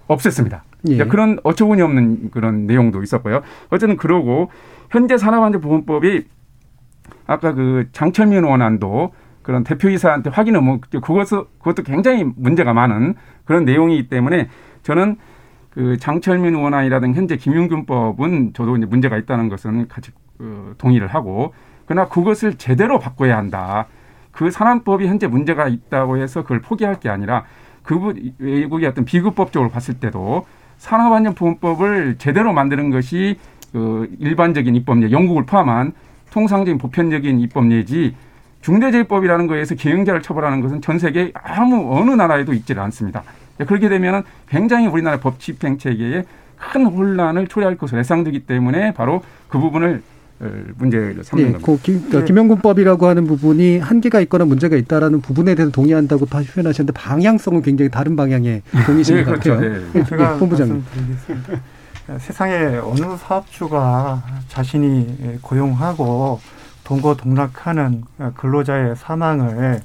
없앴습니다. 0.09 0.59
예. 0.89 1.05
그런 1.05 1.39
어처구니 1.43 1.81
없는 1.81 2.31
그런 2.31 2.67
내용도 2.67 3.01
있었고요. 3.01 3.41
어쨌든 3.69 3.95
그러고 3.95 4.51
현재 4.89 5.17
산업안전보건법이 5.17 6.25
아까 7.25 7.53
그 7.53 7.87
장철민 7.93 8.43
원안도 8.43 9.13
그런 9.41 9.63
대표이사한테 9.63 10.29
확인 10.29 10.55
의무 10.55 10.81
그것은 10.81 11.43
그것도 11.59 11.83
굉장히 11.83 12.25
문제가 12.35 12.73
많은 12.73 13.15
그런 13.45 13.63
내용이기 13.63 14.09
때문에 14.09 14.49
저는 14.83 15.15
그 15.69 15.97
장철민 15.97 16.55
원안이라든지 16.55 17.17
현재 17.17 17.37
김용균법은 17.37 18.51
저도 18.53 18.75
이제 18.75 18.85
문제가 18.85 19.17
있다는 19.17 19.47
것은 19.47 19.87
같이 19.87 20.11
어, 20.39 20.73
동의를 20.77 21.07
하고 21.07 21.53
그러나 21.85 22.07
그것을 22.07 22.55
제대로 22.55 22.99
바꿔야 22.99 23.37
한다. 23.37 23.87
그 24.31 24.49
산안법이 24.49 25.07
현재 25.07 25.27
문제가 25.27 25.67
있다고 25.67 26.17
해서 26.17 26.41
그걸 26.41 26.59
포기할 26.61 26.99
게 26.99 27.09
아니라 27.09 27.45
그 27.83 28.13
외국의 28.39 28.87
어떤 28.87 29.05
비급법적으로 29.05 29.69
봤을 29.69 29.95
때도 29.95 30.45
산업안전보건법을 30.77 32.15
제대로 32.17 32.51
만드는 32.53 32.89
것이 32.89 33.37
그 33.71 34.09
일반적인 34.19 34.75
입법례, 34.75 35.11
영국을 35.11 35.45
포함한 35.45 35.93
통상적인 36.31 36.77
보편적인 36.77 37.39
입법례지 37.39 38.15
중대재해법이라는 38.61 39.47
거에서 39.47 39.75
기행자를 39.75 40.21
처벌하는 40.21 40.61
것은 40.61 40.81
전 40.81 40.97
세계 40.97 41.31
아무 41.33 41.97
어느 41.97 42.11
나라에도 42.11 42.53
있지를 42.53 42.81
않습니다. 42.83 43.23
그렇게 43.67 43.89
되면 43.89 44.23
굉장히 44.47 44.87
우리나라 44.87 45.19
법 45.19 45.39
집행 45.39 45.77
체계에 45.77 46.23
큰 46.57 46.85
혼란을 46.85 47.47
초래할 47.47 47.77
것으로 47.77 47.99
예상되기 47.99 48.45
때문에 48.45 48.93
바로 48.93 49.21
그 49.49 49.59
부분을 49.59 50.01
문제를 50.77 51.23
삼는 51.23 51.45
네, 51.45 51.51
겁니다. 51.53 51.65
그 51.65 51.81
김, 51.81 52.01
그러니까. 52.07 52.25
김영군법이라고 52.25 53.07
하는 53.07 53.25
부분이 53.27 53.79
한계가 53.79 54.19
있거나 54.21 54.45
문제가 54.45 54.75
있다라는 54.75 55.21
부분에 55.21 55.55
대해서 55.55 55.71
동의한다고 55.71 56.25
표현하셨는데 56.25 56.91
방향성은 56.93 57.61
굉장히 57.61 57.89
다른 57.89 58.15
방향의 58.15 58.61
동의신 58.85 59.15
네, 59.15 59.23
것 59.23 59.31
그렇죠. 59.31 59.55
같아요. 59.55 59.71
네. 59.71 59.85
네. 59.93 60.03
제가 60.03 60.37
본부장님. 60.37 60.83
세상에 62.19 62.77
어느 62.83 63.15
사업주가 63.17 64.21
자신이 64.49 65.39
고용하고 65.41 66.41
동고동락하는 66.83 68.03
근로자의 68.35 68.95
사망을 68.97 69.79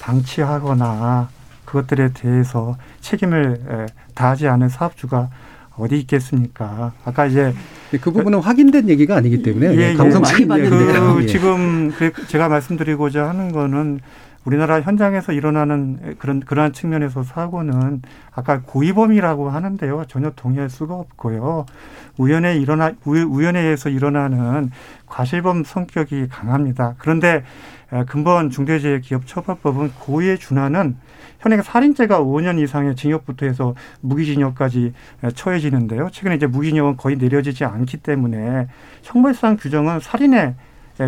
방치하거나 0.00 1.30
그것들에 1.64 2.12
대해서 2.12 2.76
책임을 3.00 3.86
다하지 4.14 4.48
않은 4.48 4.68
사업주가 4.68 5.30
어디 5.80 5.98
있겠습니까? 6.00 6.92
아까 7.04 7.26
이제 7.26 7.54
그 8.00 8.10
부분은 8.12 8.40
확인된 8.40 8.88
얘기가 8.88 9.16
아니기 9.16 9.42
때문에 9.42 9.74
예, 9.76 9.94
감성적인 9.94 10.48
예. 10.58 10.68
그 10.68 11.26
지금 11.26 11.90
그 11.90 12.12
제가 12.28 12.48
말씀드리고자 12.48 13.28
하는 13.28 13.52
거는 13.52 14.00
우리나라 14.44 14.80
현장에서 14.80 15.32
일어나는 15.32 16.16
그런 16.18 16.40
그러한 16.40 16.72
측면에서 16.72 17.22
사고는 17.22 18.00
아까 18.32 18.62
고의범이라고 18.62 19.50
하는데요 19.50 20.04
전혀 20.08 20.30
동의할 20.30 20.70
수가 20.70 20.94
없고요 20.94 21.66
우연에 22.20 22.56
일어나 22.56 22.92
우연에 23.04 23.60
의해서 23.60 23.88
일어나는 23.88 24.70
과실범 25.06 25.64
성격이 25.64 26.28
강합니다. 26.28 26.94
그런데 26.98 27.44
근본 28.06 28.50
중대재해기업처벌법은 28.50 29.92
고의에 29.98 30.36
준하는 30.36 30.96
현행 31.40 31.62
살인죄가 31.62 32.20
5년 32.20 32.62
이상의 32.62 32.94
징역부터 32.94 33.46
해서 33.46 33.74
무기징역까지 34.02 34.92
처해지는데요. 35.34 36.10
최근에 36.12 36.36
이제 36.36 36.46
무기징역은 36.46 36.96
거의 36.96 37.16
내려지지 37.16 37.64
않기 37.64 37.98
때문에 37.98 38.68
형벌상 39.02 39.56
규정은 39.56 40.00
살인에 40.00 40.54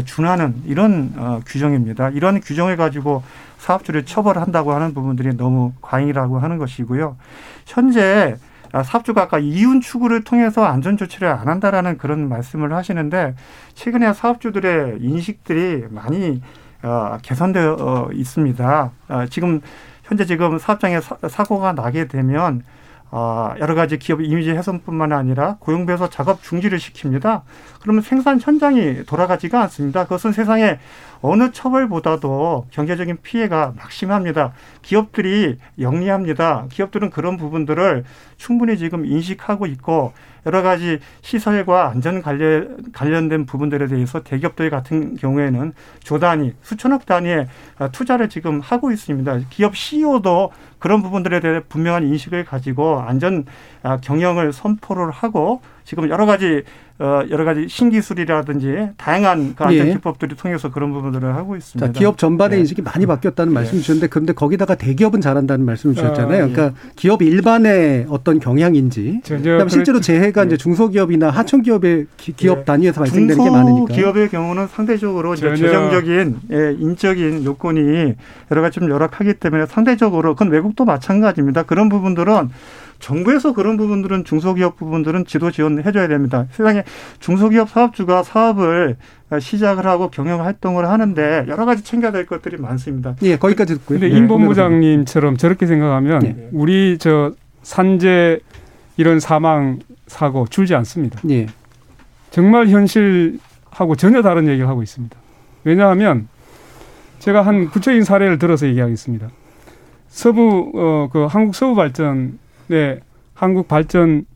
준하는 0.06 0.62
이런 0.64 1.12
어, 1.16 1.40
규정입니다. 1.46 2.08
이런 2.10 2.40
규정을 2.40 2.78
가지고 2.78 3.22
사업주를 3.58 4.06
처벌한다고 4.06 4.72
하는 4.72 4.94
부분들이 4.94 5.36
너무 5.36 5.72
과잉이라고 5.82 6.38
하는 6.38 6.56
것이고요. 6.56 7.16
현재 7.66 8.36
사업주가 8.84 9.22
아까 9.22 9.38
이윤 9.38 9.82
추구를 9.82 10.24
통해서 10.24 10.64
안전 10.64 10.96
조치를 10.96 11.28
안 11.28 11.48
한다라는 11.48 11.98
그런 11.98 12.26
말씀을 12.26 12.72
하시는데 12.72 13.34
최근에 13.74 14.14
사업주들의 14.14 14.96
인식들이 15.00 15.84
많이 15.90 16.40
어, 16.82 17.18
개선되어 17.22 18.10
있습니다. 18.12 18.90
어, 19.08 19.26
지금 19.28 19.60
현재 20.12 20.26
지금 20.26 20.58
사업장에 20.58 21.00
사, 21.00 21.44
고가 21.44 21.72
나게 21.72 22.06
되면 22.06 22.62
어, 23.10 23.54
여러 23.60 23.74
가지 23.74 23.98
기업 23.98 24.20
이미지 24.20 24.50
훼손뿐만 24.50 25.10
아니라 25.10 25.56
고용 25.58 25.86
배서 25.86 26.10
작업 26.10 26.42
중지를 26.42 26.78
시킵니다. 26.78 27.42
그러면 27.80 28.02
생산 28.02 28.38
현장이 28.38 29.06
돌아가지가 29.06 29.62
않습니다. 29.62 30.04
그것은 30.04 30.32
세상에 30.32 30.78
어느 31.22 31.50
처벌보다도 31.50 32.66
경제적인 32.70 33.18
피해가 33.22 33.72
막심합니다. 33.78 34.52
기업들이 34.82 35.56
영리합니다. 35.80 36.66
기업들은 36.70 37.08
그런 37.08 37.38
부분들을 37.38 38.04
충분히 38.36 38.76
지금 38.76 39.06
인식하고 39.06 39.64
있고 39.64 40.12
여러 40.46 40.62
가지 40.62 40.98
시설과 41.20 41.90
안전 41.90 42.22
관련, 42.22 42.78
관련된 42.92 43.46
부분들에 43.46 43.86
대해서 43.86 44.22
대기업들 44.22 44.70
같은 44.70 45.16
경우에는 45.16 45.72
조 46.02 46.18
단위, 46.18 46.52
수천억 46.62 47.06
단위의 47.06 47.48
투자를 47.92 48.28
지금 48.28 48.60
하고 48.60 48.90
있습니다. 48.90 49.40
기업 49.50 49.76
CEO도 49.76 50.50
그런 50.82 51.00
부분들에 51.00 51.38
대해 51.38 51.60
분명한 51.68 52.04
인식을 52.04 52.44
가지고 52.44 53.00
안전 53.00 53.44
아, 53.84 53.98
경영을 53.98 54.52
선포를 54.52 55.12
하고 55.12 55.60
지금 55.84 56.08
여러 56.08 56.26
가지 56.26 56.64
어 56.98 57.22
여러 57.30 57.44
가지 57.44 57.66
신기술이라든지 57.68 58.90
다양한 58.96 59.54
그 59.56 59.64
안전 59.64 59.88
예. 59.88 59.92
기법들을 59.92 60.36
통해서 60.36 60.70
그런 60.70 60.92
부분들을 60.92 61.34
하고 61.34 61.56
있습니다. 61.56 61.92
자, 61.92 61.98
기업 61.98 62.18
전반의 62.18 62.56
네. 62.56 62.60
인식이 62.60 62.82
많이 62.82 63.06
바뀌었다는 63.06 63.52
네. 63.52 63.54
말씀 63.54 63.78
주셨는데 63.78 64.08
그런데 64.08 64.32
거기다가 64.32 64.74
대기업은 64.74 65.20
잘한다는 65.20 65.64
말씀을 65.64 65.94
주셨잖아요. 65.94 66.44
아, 66.44 66.48
예. 66.48 66.52
그러니까 66.52 66.78
기업 66.94 67.22
일반의 67.22 68.06
어떤 68.08 68.38
경향인지 68.38 69.20
그다음 69.24 69.68
실제로 69.68 70.00
재해 70.00 70.31
가 70.32 70.42
네. 70.44 70.48
이제 70.48 70.56
중소기업이나 70.56 71.30
하청기업의 71.30 72.06
기업 72.16 72.58
네. 72.58 72.64
단위에서 72.64 73.00
발생되는 73.00 73.44
게 73.44 73.50
많으니까. 73.50 73.94
기업의 73.94 74.28
경우는 74.30 74.66
상대적으로 74.68 75.34
이제 75.34 75.54
재정적인 75.54 76.40
예, 76.52 76.76
인적인 76.78 77.44
요건이 77.44 78.14
여러 78.50 78.62
가지 78.62 78.80
좀 78.80 78.90
열악하기 78.90 79.34
때문에 79.34 79.66
상대적으로 79.66 80.34
그건 80.34 80.50
외국도 80.50 80.84
마찬가지입니다. 80.84 81.64
그런 81.64 81.88
부분들은 81.88 82.50
정부에서 82.98 83.52
그런 83.52 83.76
부분들은 83.76 84.24
중소기업 84.24 84.76
부분들은 84.76 85.26
지도 85.26 85.50
지원해 85.50 85.90
줘야 85.92 86.06
됩니다. 86.08 86.46
세상에 86.52 86.84
중소기업 87.18 87.68
사업주가 87.68 88.22
사업을 88.22 88.96
시작을 89.38 89.86
하고 89.86 90.08
경영 90.08 90.44
활동을 90.44 90.88
하는데 90.88 91.44
여러 91.48 91.64
가지 91.64 91.82
챙겨야 91.82 92.12
될 92.12 92.26
것들이 92.26 92.58
많습니다. 92.58 93.16
예, 93.22 93.36
거기까지 93.36 93.74
듣고요. 93.74 93.98
근데 93.98 94.12
네, 94.12 94.18
임 94.18 94.28
본부장님처럼 94.28 95.36
저렇게 95.36 95.66
생각하면 95.66 96.20
네. 96.20 96.48
우리 96.52 96.96
저 96.98 97.32
산재 97.62 98.40
이런 98.96 99.20
사망 99.20 99.78
사고 100.06 100.46
줄지 100.46 100.74
않습니다. 100.74 101.20
예. 101.30 101.46
정말 102.30 102.68
현실하고 102.68 103.96
전혀 103.96 104.22
다른 104.22 104.48
얘기를 104.48 104.68
하고 104.68 104.82
있습니다. 104.82 105.16
왜냐하면 105.64 106.28
제가 107.18 107.42
한 107.42 107.68
구체적인 107.68 108.04
사례를 108.04 108.38
들어서 108.38 108.66
얘기하겠습니다. 108.66 109.28
서부 110.08 110.72
어 110.74 111.08
그 111.12 111.24
한국 111.26 111.54
서부 111.54 111.74
발전 111.74 112.38
네, 112.68 113.00
한국 113.34 113.68
발전 113.68 114.26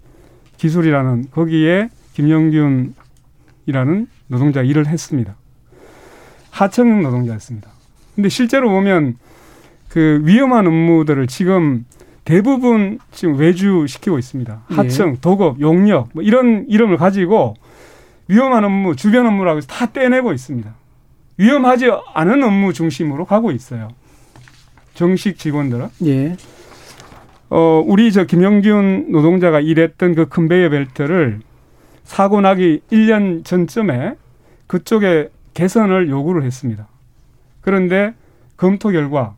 기술이라는 0.57 1.27
거기에 1.31 1.91
김영균이라는 2.15 2.95
노동자 4.29 4.63
일을 4.63 4.87
했습니다. 4.87 5.37
하청 6.51 7.03
노동자였습니다. 7.03 7.69
근데 8.15 8.29
실제로 8.31 8.71
보면 8.71 9.17
그 9.89 10.21
위험한 10.25 10.67
업무들을 10.67 11.27
지금 11.27 11.85
대부분 12.27 12.99
지금 13.13 13.39
외주시키고 13.39 14.19
있습니다. 14.19 14.63
예. 14.73 14.75
하청, 14.75 15.13
네. 15.13 15.21
도급, 15.21 15.61
용역 15.61 16.09
뭐 16.13 16.25
이런 16.25 16.67
이름을 16.69 16.97
가지고 16.97 17.55
위험한 18.27 18.65
업무, 18.65 18.97
주변 18.97 19.27
업무라고 19.27 19.59
해서 19.59 19.69
다 19.69 19.87
떼내고 19.87 20.33
있습니다. 20.33 20.75
위험하지 21.39 21.91
않은 22.15 22.43
업무 22.43 22.73
중심으로 22.73 23.27
가고 23.27 23.53
있어요. 23.53 23.89
정식 24.95 25.39
직원들은. 25.39 25.89
예. 26.07 26.37
어, 27.49 27.83
우리 27.87 28.11
저 28.11 28.25
김영균 28.25 29.13
노동자가 29.13 29.61
일했던 29.61 30.17
그 30.17 30.29
컨베이어 30.29 30.71
벨트를 30.71 31.41
사고 32.03 32.41
나기 32.41 32.81
1년 32.91 33.45
전쯤에 33.45 34.17
그쪽에 34.67 35.29
개선을 35.55 36.09
요구를 36.09 36.43
했습니다. 36.43 36.89
그런데 37.61 38.15
검토 38.57 38.91
결과 38.91 39.37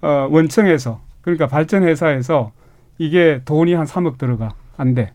어, 0.00 0.28
원청에서 0.30 1.04
그러니까 1.26 1.48
발전 1.48 1.82
회사에서 1.82 2.52
이게 2.98 3.42
돈이 3.44 3.74
한 3.74 3.84
3억 3.84 4.16
들어가 4.16 4.50
안 4.76 4.94
돼. 4.94 5.12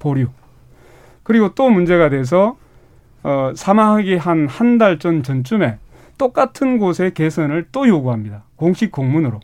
보류. 0.00 0.26
그리고 1.22 1.54
또 1.54 1.70
문제가 1.70 2.08
돼서 2.10 2.56
어, 3.22 3.52
사망하기 3.54 4.16
한 4.16 4.48
한 4.48 4.78
달 4.78 4.98
전 4.98 5.22
전쯤에 5.22 5.78
똑같은 6.18 6.78
곳에 6.78 7.10
개선을 7.14 7.68
또 7.70 7.86
요구합니다. 7.88 8.42
공식 8.56 8.90
공문으로 8.90 9.38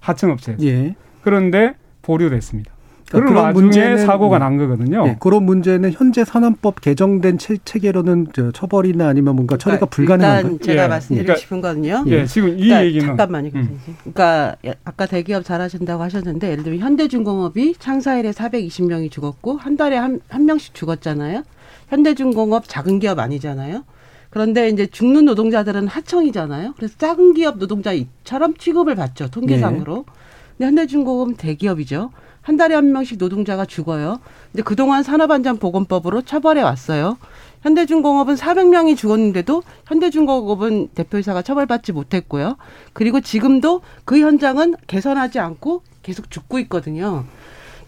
하청업체에서. 0.00 0.64
예. 0.64 0.94
그런데 1.22 1.74
보류됐습니다. 2.02 2.72
그러니까 3.20 3.52
그런 3.52 3.52
문제 3.54 3.96
사고가 3.96 4.38
난 4.38 4.56
거거든요. 4.56 5.06
네, 5.06 5.16
그런 5.20 5.44
문제는 5.44 5.92
현재 5.92 6.24
산업법 6.24 6.80
개정된 6.80 7.38
체, 7.38 7.56
계로는 7.78 8.28
처벌이나 8.52 9.08
아니면 9.08 9.36
뭔가 9.36 9.56
처리가 9.56 9.86
그러니까 9.86 9.86
불가능한 9.86 10.44
일단 10.44 10.58
제가 10.60 10.84
예. 10.84 10.88
말씀드리고 10.88 11.24
그러니까, 11.24 11.40
싶은 11.40 11.60
거는요. 11.60 12.04
예, 12.08 12.26
지금 12.26 12.50
이 12.50 12.68
그러니까 12.68 12.84
얘기는 12.84 13.06
잠깐만요. 13.06 13.50
음. 13.54 13.80
그러니까 13.98 14.56
아까 14.84 15.06
대기업 15.06 15.44
잘하신다고 15.44 16.02
하셨는데 16.02 16.50
예를 16.50 16.64
들면 16.64 16.80
현대중공업이 16.80 17.76
창사일에 17.78 18.30
420명이 18.30 19.10
죽었고 19.10 19.56
한 19.56 19.76
달에 19.76 19.96
한, 19.96 20.20
한 20.28 20.44
명씩 20.46 20.74
죽었잖아요. 20.74 21.42
현대중공업 21.88 22.68
작은 22.68 22.98
기업 22.98 23.18
아니잖아요. 23.18 23.84
그런데 24.30 24.68
이제 24.68 24.86
죽는 24.86 25.26
노동자들은 25.26 25.86
하청이잖아요. 25.86 26.74
그래서 26.76 26.94
작은 26.98 27.34
기업 27.34 27.58
노동자처럼 27.58 28.56
취급을 28.56 28.96
받죠. 28.96 29.30
통계상으로. 29.30 30.04
네. 30.08 30.12
근데 30.58 30.66
현대중공업은 30.66 31.34
대기업이죠. 31.36 32.10
한 32.44 32.58
달에 32.58 32.74
한 32.74 32.92
명씩 32.92 33.16
노동자가 33.18 33.64
죽어요. 33.64 34.20
근데 34.52 34.62
그동안 34.62 35.02
산업안전보건법으로 35.02 36.22
처벌해 36.22 36.60
왔어요. 36.60 37.16
현대중공업은 37.62 38.34
400명이 38.34 38.98
죽었는데도 38.98 39.62
현대중공업은 39.86 40.88
대표이사가 40.88 41.40
처벌받지 41.40 41.92
못했고요. 41.92 42.58
그리고 42.92 43.22
지금도 43.22 43.80
그 44.04 44.20
현장은 44.20 44.74
개선하지 44.86 45.38
않고 45.38 45.82
계속 46.02 46.30
죽고 46.30 46.58
있거든요. 46.60 47.24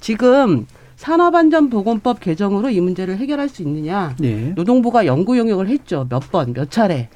지금 0.00 0.66
산업안전보건법 0.96 2.20
개정으로 2.20 2.70
이 2.70 2.80
문제를 2.80 3.18
해결할 3.18 3.50
수 3.50 3.60
있느냐? 3.60 4.16
네. 4.18 4.54
노동부가 4.56 5.04
연구 5.04 5.36
용역을 5.36 5.68
했죠. 5.68 6.06
몇 6.08 6.30
번, 6.32 6.54
몇 6.54 6.70
차례. 6.70 7.10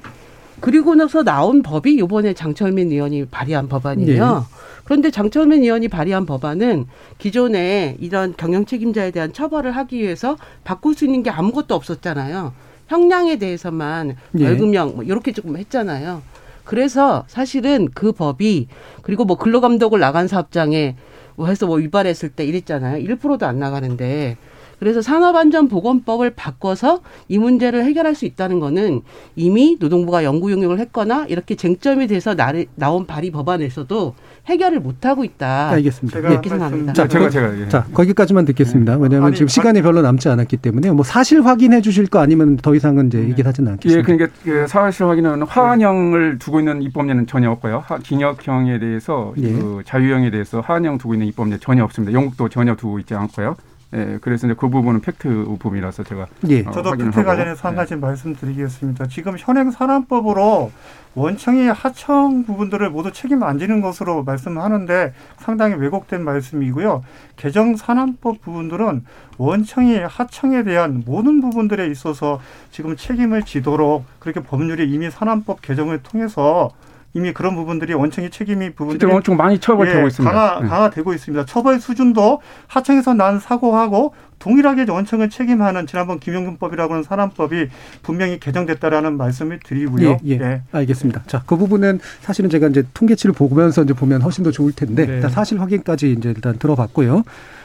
그리고 0.61 0.95
나서 0.95 1.23
나온 1.23 1.61
법이 1.61 1.95
이번에 1.95 2.33
장철민 2.33 2.91
의원이 2.91 3.25
발의한 3.25 3.67
법안이에요. 3.67 4.35
네. 4.47 4.55
그런데 4.83 5.11
장철민 5.11 5.63
의원이 5.63 5.87
발의한 5.87 6.25
법안은 6.25 6.85
기존에 7.17 7.97
이런 7.99 8.33
경영 8.37 8.65
책임자에 8.65 9.11
대한 9.11 9.33
처벌을 9.33 9.71
하기 9.71 9.97
위해서 9.99 10.37
바꿀 10.63 10.93
수 10.93 11.05
있는 11.05 11.23
게 11.23 11.29
아무것도 11.29 11.75
없었잖아요. 11.75 12.53
형량에 12.87 13.37
대해서만 13.37 14.17
예. 14.37 14.43
벌금형 14.43 14.95
뭐 14.95 15.03
이렇게 15.03 15.31
조금 15.31 15.57
했잖아요. 15.57 16.21
그래서 16.63 17.25
사실은 17.27 17.87
그 17.93 18.11
법이 18.11 18.67
그리고 19.01 19.25
뭐 19.25 19.37
근로감독을 19.37 19.99
나간 19.99 20.27
사업장에 20.27 20.95
뭐 21.35 21.47
해서 21.47 21.65
뭐 21.65 21.77
위반했을 21.77 22.29
때 22.29 22.45
이랬잖아요. 22.45 23.03
1%도 23.03 23.45
안 23.45 23.59
나가는데 23.59 24.37
그래서 24.81 24.99
산업안전보건법을 25.03 26.31
바꿔서 26.31 27.01
이 27.27 27.37
문제를 27.37 27.85
해결할 27.85 28.15
수 28.15 28.25
있다는 28.25 28.59
거는 28.59 29.01
이미 29.35 29.77
노동부가 29.79 30.23
연구 30.23 30.51
용역을 30.51 30.79
했거나 30.79 31.27
이렇게 31.29 31.53
쟁점이 31.53 32.07
돼서 32.07 32.35
나온 32.73 33.05
발의 33.05 33.29
법안에서도 33.29 34.15
해결을 34.47 34.79
못 34.79 35.05
하고 35.05 35.23
있다. 35.23 35.69
알겠습니다. 35.69 36.17
이렇게 36.17 36.49
생각합니다. 36.49 36.93
자, 36.93 37.07
제가 37.07 37.29
제가 37.29 37.59
예. 37.59 37.69
자 37.69 37.85
거기까지만 37.93 38.45
듣겠습니다. 38.45 38.95
네. 38.95 39.03
왜냐하면 39.03 39.27
아니, 39.27 39.35
지금 39.35 39.47
시간이 39.49 39.83
별로 39.83 40.01
남지 40.01 40.29
않았기 40.29 40.57
때문에 40.57 40.89
뭐 40.89 41.05
사실 41.05 41.45
확인해 41.45 41.81
주실 41.81 42.07
거 42.07 42.17
아니면 42.17 42.57
더 42.57 42.73
이상은 42.73 43.05
이제 43.05 43.19
네. 43.19 43.29
얘기하지는 43.29 43.73
않겠습니다. 43.73 43.99
예, 43.99 44.01
그러니까 44.01 44.35
그 44.43 44.65
사실 44.67 45.05
확인은 45.05 45.43
화환형을 45.43 46.39
두고 46.39 46.57
있는 46.57 46.81
입법례는 46.81 47.27
전혀 47.27 47.51
없고요. 47.51 47.83
징역형에 48.01 48.79
대해서 48.79 49.35
예. 49.37 49.53
그 49.53 49.83
자유형에 49.85 50.31
대해서 50.31 50.59
화환형 50.61 50.97
두고 50.97 51.13
있는 51.13 51.27
입법례 51.27 51.59
전혀 51.59 51.83
없습니다. 51.83 52.13
영국도 52.13 52.49
전혀 52.49 52.75
두고 52.75 52.97
있지 52.97 53.13
않고요. 53.13 53.55
예, 53.93 54.17
그래서 54.21 54.47
이제 54.47 54.55
그 54.57 54.69
부분은 54.69 55.01
팩트 55.01 55.45
부분이라서 55.59 56.03
제가 56.03 56.27
예. 56.47 56.61
어, 56.61 56.71
저도 56.71 56.91
팩트 56.91 57.23
관련해서 57.23 57.67
한 57.67 57.75
가지 57.75 57.93
예. 57.93 57.97
말씀드리겠습니다. 57.97 59.07
지금 59.07 59.35
현행 59.37 59.69
산안법으로 59.69 60.71
원청이 61.13 61.67
하청 61.67 62.45
부분들을 62.45 62.89
모두 62.89 63.11
책임 63.11 63.43
안 63.43 63.59
지는 63.59 63.81
것으로 63.81 64.23
말씀하는데 64.23 65.13
상당히 65.39 65.75
왜곡된 65.75 66.23
말씀이고요. 66.23 67.03
개정 67.35 67.75
산안법 67.75 68.41
부분들은 68.41 69.03
원청이 69.37 69.99
하청에 69.99 70.63
대한 70.63 71.03
모든 71.05 71.41
부분들에 71.41 71.87
있어서 71.87 72.39
지금 72.71 72.95
책임을 72.95 73.43
지도록 73.43 74.05
그렇게 74.19 74.39
법률이 74.39 74.89
이미 74.89 75.11
산안법 75.11 75.61
개정을 75.61 76.01
통해서 76.01 76.71
이미 77.13 77.33
그런 77.33 77.55
부분들이 77.55 77.93
원청의 77.93 78.29
책임이 78.29 78.71
부분들이 78.71 79.11
엄청 79.11 79.35
많이 79.35 79.59
처벌되고 79.59 80.03
예, 80.03 80.07
있습니다. 80.07 80.33
강화, 80.33 80.61
네. 80.61 80.67
강화되고 80.67 81.13
있습니다. 81.13 81.45
처벌 81.45 81.79
수준도 81.79 82.41
하청에서 82.67 83.13
난 83.13 83.39
사고하고 83.39 84.13
동일하게 84.39 84.85
원청을 84.89 85.29
책임하는 85.29 85.85
지난번 85.87 86.19
김용균법이라고 86.19 86.93
하는 86.93 87.03
산안법이 87.03 87.67
분명히 88.01 88.39
개정됐다라는 88.39 89.15
말씀을 89.17 89.59
드리고요. 89.63 90.17
예, 90.25 90.29
예. 90.29 90.39
예. 90.41 90.61
알겠습니다. 90.71 91.23
자, 91.27 91.43
그 91.45 91.57
부분은 91.57 91.99
사실은 92.21 92.49
제가 92.49 92.67
이제 92.67 92.83
통계치를 92.93 93.33
보면서 93.33 93.83
이제 93.83 93.93
보면 93.93 94.21
훨씬 94.21 94.43
더 94.43 94.51
좋을 94.51 94.71
텐데 94.71 95.05
네. 95.05 95.15
일단 95.15 95.29
사실 95.29 95.59
확인까지 95.61 96.13
이제 96.13 96.29
일단 96.29 96.57
들어봤고요. 96.57 97.23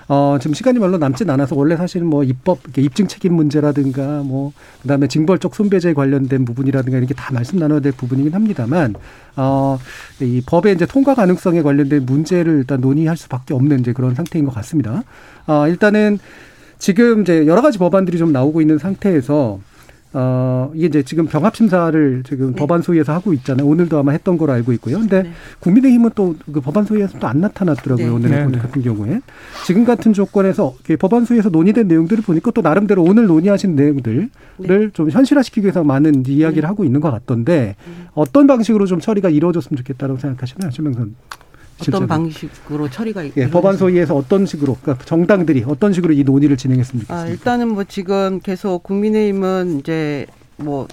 어, 0.08 0.38
지금 0.40 0.54
시간이 0.54 0.78
별로 0.78 0.98
남진 0.98 1.28
않아서 1.30 1.56
원래 1.56 1.76
사실은 1.76 2.06
뭐 2.06 2.22
입법, 2.22 2.60
입증 2.76 3.08
책임 3.08 3.34
문제라든가 3.34 4.22
뭐 4.22 4.52
그다음에 4.82 5.08
징벌적 5.08 5.54
손배제 5.54 5.94
관련된 5.94 6.44
부분이라든가 6.44 6.98
이렇게 6.98 7.14
다 7.14 7.32
말씀 7.32 7.58
나눠야 7.58 7.80
될 7.80 7.92
부분이긴 7.92 8.32
합니다만 8.32 8.94
어, 9.36 9.78
이 10.20 10.42
법의 10.46 10.74
이제 10.74 10.86
통과 10.86 11.14
가능성에 11.14 11.62
관련된 11.62 12.06
문제를 12.06 12.58
일단 12.58 12.80
논의할 12.80 13.16
수밖에 13.16 13.54
없는 13.54 13.80
이제 13.80 13.92
그런 13.92 14.14
상태인 14.14 14.44
것 14.44 14.54
같습니다. 14.54 15.02
어, 15.46 15.66
일단은 15.66 16.18
지금 16.78 17.22
이제 17.22 17.46
여러 17.46 17.62
가지 17.62 17.78
법안들이 17.78 18.18
좀 18.18 18.32
나오고 18.32 18.60
있는 18.60 18.78
상태에서 18.78 19.58
어, 20.18 20.70
이게 20.74 20.86
이제 20.86 21.02
지금 21.02 21.26
병합 21.26 21.54
심사를 21.54 22.22
지금 22.26 22.52
네. 22.52 22.56
법안 22.56 22.80
소위에서 22.80 23.12
하고 23.12 23.34
있잖아요. 23.34 23.66
오늘도 23.66 23.98
아마 23.98 24.12
했던 24.12 24.38
걸로 24.38 24.52
알고 24.52 24.72
있고요. 24.72 24.98
근데 24.98 25.24
네. 25.24 25.32
국민의힘은 25.60 26.10
또 26.14 26.34
그 26.52 26.60
법안 26.62 26.84
소위에서 26.84 27.18
또 27.18 27.26
안 27.26 27.40
나타났더라고요. 27.40 28.06
네. 28.06 28.12
오늘 28.12 28.30
네. 28.30 28.46
네. 28.46 28.58
같은 28.58 28.80
경우에. 28.82 29.20
지금 29.66 29.84
같은 29.84 30.14
조건에서 30.14 30.74
법안 30.98 31.26
소위에서 31.26 31.50
논의된 31.50 31.86
내용들을 31.86 32.22
보니까 32.24 32.50
또 32.52 32.62
나름대로 32.62 33.02
오늘 33.02 33.26
논의하신 33.26 33.76
내용들을 33.76 34.30
네. 34.58 34.90
좀 34.94 35.10
현실화시키기 35.10 35.64
위해서 35.64 35.84
많은 35.84 36.24
이야기를 36.26 36.62
네. 36.62 36.66
하고 36.66 36.84
있는 36.84 37.00
것 37.00 37.10
같던데 37.10 37.76
어떤 38.14 38.46
방식으로 38.46 38.86
좀 38.86 39.00
처리가 39.00 39.28
이루어졌으면 39.28 39.76
좋겠다고 39.76 40.16
생각하시나요? 40.16 40.70
최명선 40.70 41.14
어떤 41.80 42.06
방식으로 42.06 42.88
처리가 42.88 43.24
예, 43.36 43.50
법안 43.50 43.76
소위에서 43.76 44.14
어떤 44.14 44.46
식으로 44.46 44.76
그러니까 44.80 45.04
정당들이 45.04 45.64
어떤 45.66 45.92
식으로 45.92 46.14
이 46.14 46.24
논의를 46.24 46.56
진행했습니까? 46.56 47.14
아, 47.14 47.26
일단은 47.26 47.68
뭐 47.68 47.84
지금 47.84 48.40
계속 48.40 48.82
국민의힘은 48.82 49.80
이제 49.80 50.26
뭐 50.56 50.88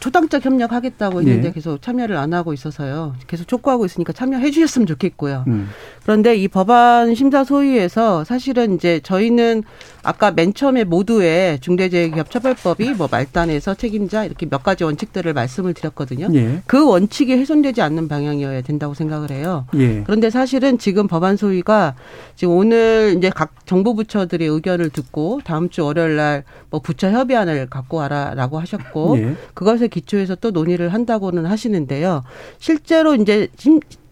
초당적 0.00 0.44
협력하겠다고 0.44 1.20
했는데 1.20 1.48
네. 1.48 1.52
계속 1.52 1.82
참여를 1.82 2.16
안 2.16 2.32
하고 2.32 2.54
있어서요. 2.54 3.14
계속 3.26 3.46
촉구하고 3.46 3.84
있으니까 3.84 4.14
참여해 4.14 4.50
주셨으면 4.50 4.86
좋겠고요. 4.86 5.44
음. 5.46 5.68
그런데 6.10 6.34
이 6.34 6.48
법안 6.48 7.14
심사 7.14 7.44
소위에서 7.44 8.24
사실은 8.24 8.74
이제 8.74 8.98
저희는 8.98 9.62
아까 10.02 10.32
맨 10.32 10.52
처음에 10.52 10.82
모두의 10.82 11.60
중대재해기업처벌법이 11.60 12.94
뭐 12.94 13.06
말단에서 13.08 13.74
책임자 13.74 14.24
이렇게 14.24 14.44
몇 14.44 14.64
가지 14.64 14.82
원칙들을 14.82 15.32
말씀을 15.32 15.72
드렸거든요. 15.72 16.26
예. 16.34 16.62
그 16.66 16.84
원칙이 16.84 17.34
훼손되지 17.34 17.80
않는 17.82 18.08
방향이어야 18.08 18.62
된다고 18.62 18.92
생각을 18.92 19.30
해요. 19.30 19.66
예. 19.76 20.02
그런데 20.02 20.30
사실은 20.30 20.78
지금 20.78 21.06
법안 21.06 21.36
소위가 21.36 21.94
지금 22.34 22.54
오늘 22.54 23.14
이제 23.16 23.30
각 23.32 23.64
정부 23.64 23.94
부처들의 23.94 24.48
의견을 24.48 24.90
듣고 24.90 25.42
다음 25.44 25.68
주 25.68 25.84
월요일 25.84 26.16
날 26.16 26.44
뭐 26.70 26.80
부처 26.80 27.10
협의안을 27.10 27.68
갖고 27.68 27.98
와라라고 27.98 28.58
하셨고 28.60 29.18
예. 29.18 29.36
그것에 29.54 29.88
기초해서 29.88 30.36
또 30.36 30.52
논의를 30.52 30.92
한다고는 30.92 31.46
하시는데요. 31.46 32.22
실제로 32.58 33.14
이제 33.16 33.48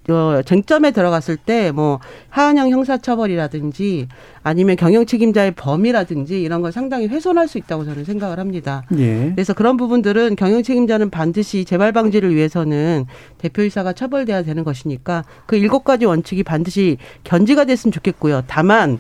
어, 0.08 0.40
쟁점에 0.44 0.90
들어갔을 0.90 1.36
때 1.36 1.70
뭐 1.72 2.00
하한형 2.30 2.70
형사처벌이라든지 2.70 4.08
아니면 4.42 4.76
경영 4.76 5.04
책임자의 5.04 5.52
범위라든지 5.52 6.40
이런 6.42 6.62
걸 6.62 6.72
상당히 6.72 7.06
훼손할 7.06 7.48
수 7.48 7.58
있다고 7.58 7.84
저는 7.84 8.04
생각을 8.04 8.38
합니다. 8.38 8.84
예. 8.96 9.30
그래서 9.34 9.52
그런 9.52 9.76
부분들은 9.76 10.36
경영 10.36 10.62
책임자는 10.62 11.10
반드시 11.10 11.64
재발 11.64 11.92
방지를 11.92 12.34
위해서는 12.34 13.04
대표이사가 13.38 13.92
처벌돼야 13.92 14.42
되는 14.42 14.64
것이니까 14.64 15.24
그 15.46 15.56
일곱 15.56 15.84
가지 15.84 16.04
원칙이 16.04 16.42
반드시 16.42 16.98
견지가 17.24 17.64
됐으면 17.64 17.92
좋겠고요. 17.92 18.44
다만 18.46 18.98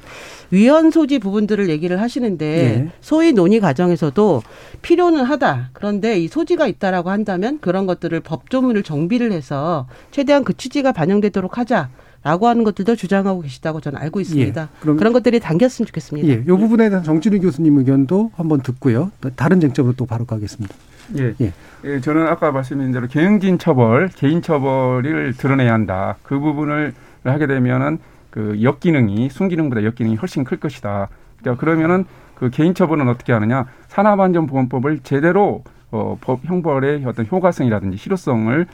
위헌 0.50 0.90
소지 0.90 1.18
부분들을 1.18 1.68
얘기를 1.68 2.00
하시는데 2.00 2.46
예. 2.46 2.90
소위 3.00 3.32
논의 3.32 3.60
과정에서도 3.60 4.42
필요는 4.82 5.24
하다. 5.24 5.70
그런데 5.72 6.18
이 6.18 6.28
소지가 6.28 6.66
있다라고 6.66 7.10
한다면 7.10 7.58
그런 7.60 7.86
것들을 7.86 8.18
법조문을 8.20 8.82
정비를 8.82 9.32
해서 9.32 9.86
최대한 10.10 10.44
그 10.44 10.56
취지가 10.56 10.92
반영되도록 10.92 11.58
하자. 11.58 11.90
라고 12.24 12.48
하는 12.48 12.64
것들도 12.64 12.96
주장하고 12.96 13.42
계시다고 13.42 13.80
저는 13.80 14.00
알고 14.00 14.20
있습니다. 14.20 14.62
예, 14.62 14.86
그런 14.96 15.12
것들이 15.12 15.38
당겼으면 15.38 15.86
좋겠습니다. 15.86 16.28
예, 16.28 16.42
이 16.42 16.44
부분에 16.44 16.88
대한 16.88 17.04
정진우 17.04 17.38
교수님 17.38 17.78
의견도 17.78 18.32
한번 18.34 18.60
듣고요. 18.60 19.12
다른 19.36 19.60
쟁점으로 19.60 19.94
또 19.96 20.04
바로 20.04 20.24
가겠습니다. 20.24 20.74
예. 21.16 21.34
예. 21.40 21.52
예. 21.84 22.00
저는 22.00 22.26
아까 22.26 22.52
말씀드린 22.52 22.92
대로 22.92 23.06
경영진 23.08 23.58
처벌, 23.58 24.08
개인 24.08 24.42
처벌을 24.42 25.34
드러내야 25.34 25.72
한다. 25.72 26.16
그 26.22 26.38
부분을 26.38 26.92
하게 27.24 27.46
되면은 27.46 27.98
그 28.30 28.62
역기능이 28.62 29.30
순기능보다 29.30 29.84
역기능이 29.84 30.16
훨씬 30.16 30.44
클 30.44 30.58
것이다. 30.58 31.08
그러니까 31.40 31.60
그러면은 31.60 32.04
그 32.34 32.50
개인 32.50 32.74
처벌은 32.74 33.08
어떻게 33.08 33.32
하느냐? 33.32 33.66
산업안전보건법을 33.88 35.00
제대로 35.00 35.64
어, 35.90 36.18
법 36.20 36.44
형벌의 36.44 37.04
어떤 37.06 37.26
효과성이라든지 37.26 37.96
실효성을 37.96 38.66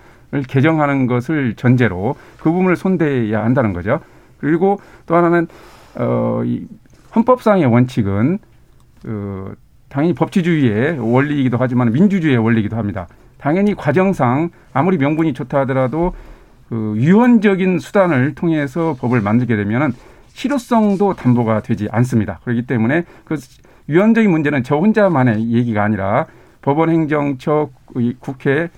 개정하는 0.49 1.07
것을 1.07 1.55
전제로 1.55 2.16
그 2.39 2.51
부분을 2.51 2.76
손대야 2.76 3.43
한다는 3.45 3.72
거죠. 3.72 4.01
그리고 4.39 4.80
또 5.07 5.14
하나는 5.14 5.47
어, 5.95 6.43
이 6.45 6.66
헌법상의 7.14 7.66
원칙은 7.66 8.39
그 9.03 9.55
당연히 9.95 10.12
법치주의의 10.12 10.99
원리이기도 10.99 11.57
하지만 11.61 11.92
민주주의의 11.92 12.38
원리이기도 12.38 12.76
합니다. 12.76 13.07
당연히 13.38 13.76
과정상 13.76 14.51
아무리 14.72 14.99
명분이 14.99 15.34
좋다 15.34 15.61
하더라도 15.61 16.12
그 16.68 16.95
유언적인 16.97 17.78
수단을 17.78 18.34
통해서 18.34 18.97
법을 18.99 19.20
만들게 19.20 19.55
되면은 19.55 19.92
실효성도 20.26 21.14
담보가 21.14 21.61
되지 21.61 21.86
않습니다. 21.92 22.40
그렇기 22.42 22.62
때문에 22.62 23.05
그 23.24 23.36
유언적인 23.88 24.28
문제는 24.28 24.64
저 24.64 24.78
혼자만의 24.78 25.53
얘기가 25.53 25.84
아니라 25.84 26.26
법원 26.61 26.90
행정처 26.90 27.70
국회 28.18 28.70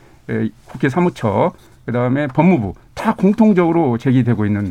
국회 0.66 0.88
사무처 0.90 1.52
그다음에 1.86 2.26
법무부 2.26 2.74
다 2.92 3.14
공통적으로 3.14 3.96
제기되고 3.96 4.44
있는 4.44 4.70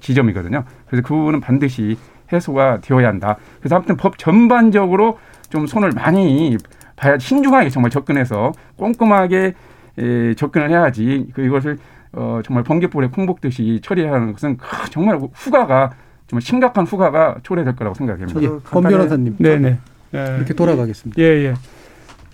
지점이거든요. 0.00 0.64
그래서 0.88 1.02
그 1.02 1.14
부분은 1.14 1.40
반드시 1.40 1.96
해소가 2.30 2.80
되어야 2.82 3.08
한다. 3.08 3.38
그래서 3.60 3.76
아무튼 3.76 3.96
법 3.96 4.18
전반적으로 4.18 5.18
좀 5.50 5.66
손을 5.66 5.90
많이 5.92 6.56
봐야 6.96 7.18
신중하게 7.18 7.68
정말 7.70 7.90
접근해서 7.90 8.52
꼼꼼하게 8.76 9.54
접근을 10.36 10.70
해야지 10.70 11.26
그 11.34 11.44
이것을 11.44 11.78
어, 12.12 12.40
정말 12.44 12.64
번개불에 12.64 13.08
콩복듯이 13.08 13.80
처리하는 13.82 14.32
것은 14.32 14.58
정말 14.90 15.18
후가가 15.32 15.90
정말 16.26 16.42
심각한 16.42 16.84
후가가 16.86 17.36
초래될 17.42 17.76
거라고 17.76 17.94
생각합니다. 17.94 18.42
예, 18.42 18.48
권 18.64 18.82
변호사님. 18.82 19.36
네네. 19.38 19.78
이렇게 20.12 20.54
돌아가겠습니다. 20.54 21.20
예, 21.22 21.26
예. 21.44 21.54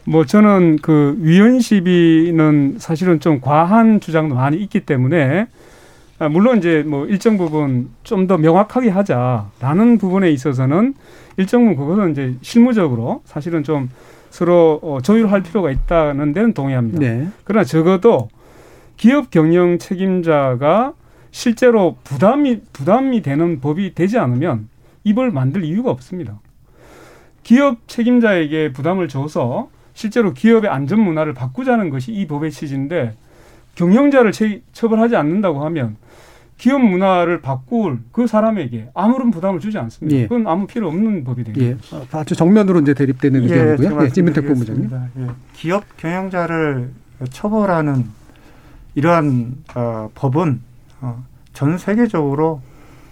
뭐 0.04 0.24
저는 0.24 0.78
그 0.82 1.16
위헌 1.20 1.60
시비는 1.60 2.76
사실은 2.78 3.20
좀 3.20 3.40
과한 3.40 4.00
주장도 4.00 4.34
많이 4.34 4.56
있기 4.58 4.80
때문에 4.80 5.48
아, 6.18 6.28
물론 6.28 6.58
이제 6.58 6.82
뭐 6.86 7.06
일정 7.06 7.36
부분 7.36 7.90
좀 8.02 8.26
더 8.26 8.38
명확하게 8.38 8.88
하자라는 8.90 9.98
부분에 9.98 10.30
있어서는 10.30 10.94
일정 11.36 11.74
부분 11.74 11.76
그것은 11.76 12.12
이제 12.12 12.34
실무적으로 12.42 13.22
사실은 13.24 13.62
좀 13.62 13.90
서로 14.30 14.80
어, 14.82 15.00
조율할 15.00 15.42
필요가 15.42 15.70
있다는 15.70 16.32
데는 16.32 16.52
동의합니다. 16.52 16.98
네. 16.98 17.28
그러나 17.44 17.64
적어도 17.64 18.28
기업 18.96 19.30
경영 19.30 19.78
책임자가 19.78 20.94
실제로 21.30 21.96
부담이 22.04 22.62
부담이 22.72 23.22
되는 23.22 23.60
법이 23.60 23.94
되지 23.94 24.18
않으면 24.18 24.68
이걸 25.04 25.30
만들 25.30 25.64
이유가 25.64 25.90
없습니다. 25.90 26.40
기업 27.42 27.86
책임자에게 27.86 28.72
부담을 28.72 29.08
줘서 29.08 29.68
실제로 29.94 30.32
기업의 30.32 30.68
안전 30.68 31.00
문화를 31.00 31.32
바꾸자는 31.32 31.90
것이 31.90 32.12
이 32.12 32.26
법의 32.26 32.50
취지인데 32.50 33.14
경영자를 33.76 34.32
처벌하지 34.72 35.16
않는다고 35.16 35.64
하면 35.66 35.96
기업 36.58 36.80
문화를 36.80 37.40
바꿀 37.42 38.00
그 38.12 38.26
사람에게 38.26 38.90
아무런 38.94 39.30
부담을 39.30 39.60
주지 39.60 39.78
않습니다. 39.78 40.16
예. 40.16 40.22
그건 40.22 40.46
아무 40.46 40.66
필요 40.66 40.88
없는 40.88 41.24
법이 41.24 41.44
되니다 41.44 41.64
예. 41.64 41.76
아주 42.12 42.34
정면으로 42.34 42.80
이제 42.80 42.94
대립되는 42.94 43.42
예, 43.48 43.54
의견이고요. 43.54 44.04
예, 44.04 44.08
찐민택 44.08 44.46
본부장님. 44.46 44.90
예. 45.18 45.26
기업 45.52 45.84
경영자를 45.98 46.90
처벌하는 47.30 48.06
이러한 48.94 49.56
어, 49.74 50.10
법은 50.14 50.62
어, 51.02 51.24
전 51.52 51.76
세계적으로 51.76 52.62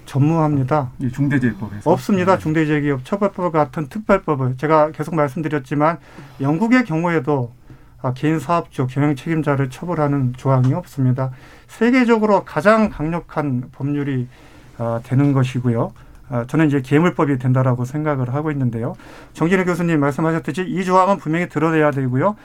전무합니다. 0.07 0.91
중대재해법에서 1.13 1.91
없습니다. 1.91 2.37
네. 2.37 2.43
중대재해기업 2.43 3.05
처벌법 3.05 3.53
같은 3.53 3.89
특별법을 3.89 4.57
제가 4.57 4.91
계속 4.93 5.15
말씀드렸지만 5.15 5.99
영국의 6.41 6.85
경우에도 6.85 7.53
아, 7.64 7.64
개인 8.13 8.39
사업주 8.39 8.87
경영 8.89 9.15
책임자를 9.15 9.71
처벌하는 9.71 10.35
조항이 10.37 10.75
없습니다. 10.75 11.31
세계적으로 11.67 12.45
가장 12.45 12.91
강력한 12.91 13.71
법률이 13.73 14.29
아, 14.77 15.01
되는 15.05 15.33
것이고요. 15.33 15.93
아, 16.29 16.45
저는 16.47 16.67
이제 16.67 16.81
계물법이 16.83 17.39
된다라고 17.39 17.85
생각을 17.85 18.35
하고 18.35 18.51
있는데요. 18.51 18.95
정진우 19.33 19.65
교수님 19.65 20.01
말씀하셨듯이 20.01 20.65
이 20.67 20.85
조항은 20.85 21.19
분명히 21.19 21.49
드러내야 21.49 21.91
되고요. 21.93 22.37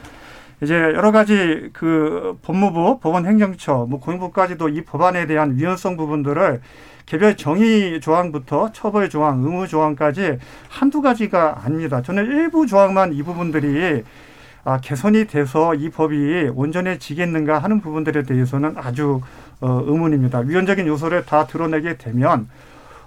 이제 0.61 0.73
여러 0.75 1.11
가지 1.11 1.69
그 1.71 2.37
법무부, 2.41 2.99
법원 2.99 3.25
행정처, 3.25 3.87
뭐 3.89 3.99
공무부까지도 3.99 4.69
이 4.69 4.83
법안에 4.83 5.25
대한 5.25 5.57
위헌성 5.57 5.95
부분들을 5.95 6.61
개별 7.05 7.37
정의 7.37 7.99
조항부터 8.01 8.71
처벌 8.73 9.09
조항, 9.09 9.41
의무 9.41 9.67
조항까지 9.67 10.37
한두 10.67 11.01
가지가 11.01 11.61
아닙니다. 11.63 12.01
저는 12.01 12.25
일부 12.25 12.67
조항만 12.67 13.13
이 13.13 13.23
부분들이 13.23 14.03
아, 14.63 14.79
개선이 14.79 15.25
돼서 15.27 15.73
이 15.73 15.89
법이 15.89 16.51
온전해지겠는가 16.53 17.59
하는 17.59 17.81
부분들에 17.81 18.23
대해서는 18.23 18.75
아주 18.77 19.21
어, 19.61 19.81
의문입니다. 19.85 20.39
위헌적인 20.39 20.87
요소를 20.87 21.25
다 21.25 21.45
드러내게 21.45 21.97
되면 21.97 22.47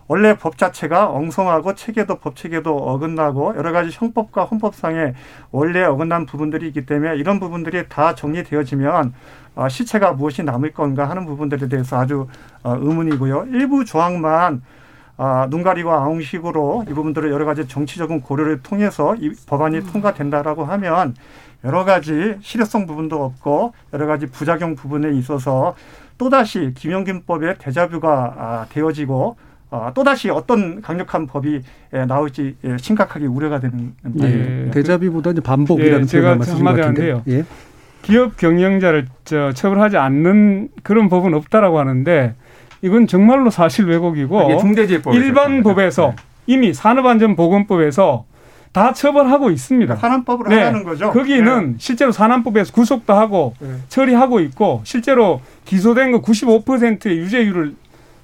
원래 0.09 0.37
법 0.37 0.59
자체가 0.59 1.11
엉성하고 1.11 1.75
체계도 1.75 2.17
법 2.17 2.37
체계도 2.37 2.77
어긋나고 2.77 3.55
여러 3.57 3.73
가지 3.73 3.91
형법과 3.93 4.45
헌법상의 4.45 5.15
원래 5.51 5.83
어긋난 5.85 6.27
부분들이 6.27 6.67
있기 6.69 6.85
때문에 6.85 7.17
이런 7.17 7.41
부분들이 7.41 7.89
다 7.89 8.15
정리되어지면 8.15 9.15
어, 9.55 9.69
시체가 9.69 10.13
무엇이 10.13 10.43
남을 10.43 10.73
건가 10.73 11.09
하는 11.09 11.27
부분들에 11.27 11.69
대해서 11.69 11.99
아주 11.99 12.27
어, 12.63 12.77
의문이고요. 12.79 13.47
일부 13.53 13.85
조항만 13.85 14.63
아, 15.25 15.47
눈 15.49 15.63
가리고 15.63 15.93
아웅식으로 15.93 16.87
이 16.89 16.93
부분들을 16.93 17.31
여러 17.31 17.45
가지 17.45 17.69
정치적인 17.69 18.23
고려를 18.23 18.61
통해서 18.61 19.15
이 19.15 19.31
법안이 19.47 19.79
음. 19.79 19.87
통과된다라고 19.87 20.65
하면 20.65 21.15
여러 21.65 21.85
가지 21.85 22.35
실효성 22.41 22.89
부분도 22.89 23.23
없고 23.23 23.73
여러 23.93 24.07
가지 24.09 24.27
부작용 24.27 24.75
부분에 24.75 25.17
있어서 25.19 25.77
또다시 26.19 26.73
김영균법의 26.75 27.59
대자뷰가 27.59 28.35
아, 28.37 28.67
되어지고 28.71 29.37
어, 29.71 29.93
또다시 29.95 30.29
어떤 30.29 30.83
강력한 30.83 31.29
법이 31.29 31.63
예, 31.95 32.05
나올지 32.05 32.57
예, 32.65 32.77
심각하게 32.77 33.27
우려가 33.27 33.61
되는 33.61 33.95
예, 34.23 34.71
대자비보다 34.73 35.31
이제 35.31 35.41
반복이라는 35.41 36.03
예, 36.03 36.05
제가 36.05 36.31
한마디 36.31 36.81
하는데요. 36.81 37.23
예. 37.29 37.45
기업 38.03 38.37
경영자를 38.37 39.07
저 39.25 39.53
처벌하지 39.53 39.99
않는 39.99 40.71
그런 40.83 41.09
법은 41.09 41.33
없다라고 41.33 41.79
하는데 41.79 42.35
이건 42.83 43.07
정말로 43.07 43.51
사실 43.51 43.87
왜곡이고 43.87 44.59
중대재해법 44.59 45.15
일반 45.15 45.63
법에서 45.63 46.09
네. 46.09 46.17
이미 46.47 46.75
산업안전보건법에서 46.75 48.25
다 48.73 48.93
처벌하고 48.93 49.51
있습니다. 49.51 49.97
산안법으로 49.97 50.49
네. 50.49 50.63
하는 50.63 50.83
거죠. 50.83 51.13
거기는 51.13 51.73
네. 51.73 51.75
실제로 51.79 52.11
산안법에서 52.11 52.73
구속도 52.73 53.13
하고 53.13 53.55
네. 53.61 53.69
처리하고 53.89 54.41
있고 54.41 54.81
실제로 54.85 55.41
기소된 55.65 56.11
거 56.11 56.23
95%의 56.23 57.19
유죄율을 57.19 57.75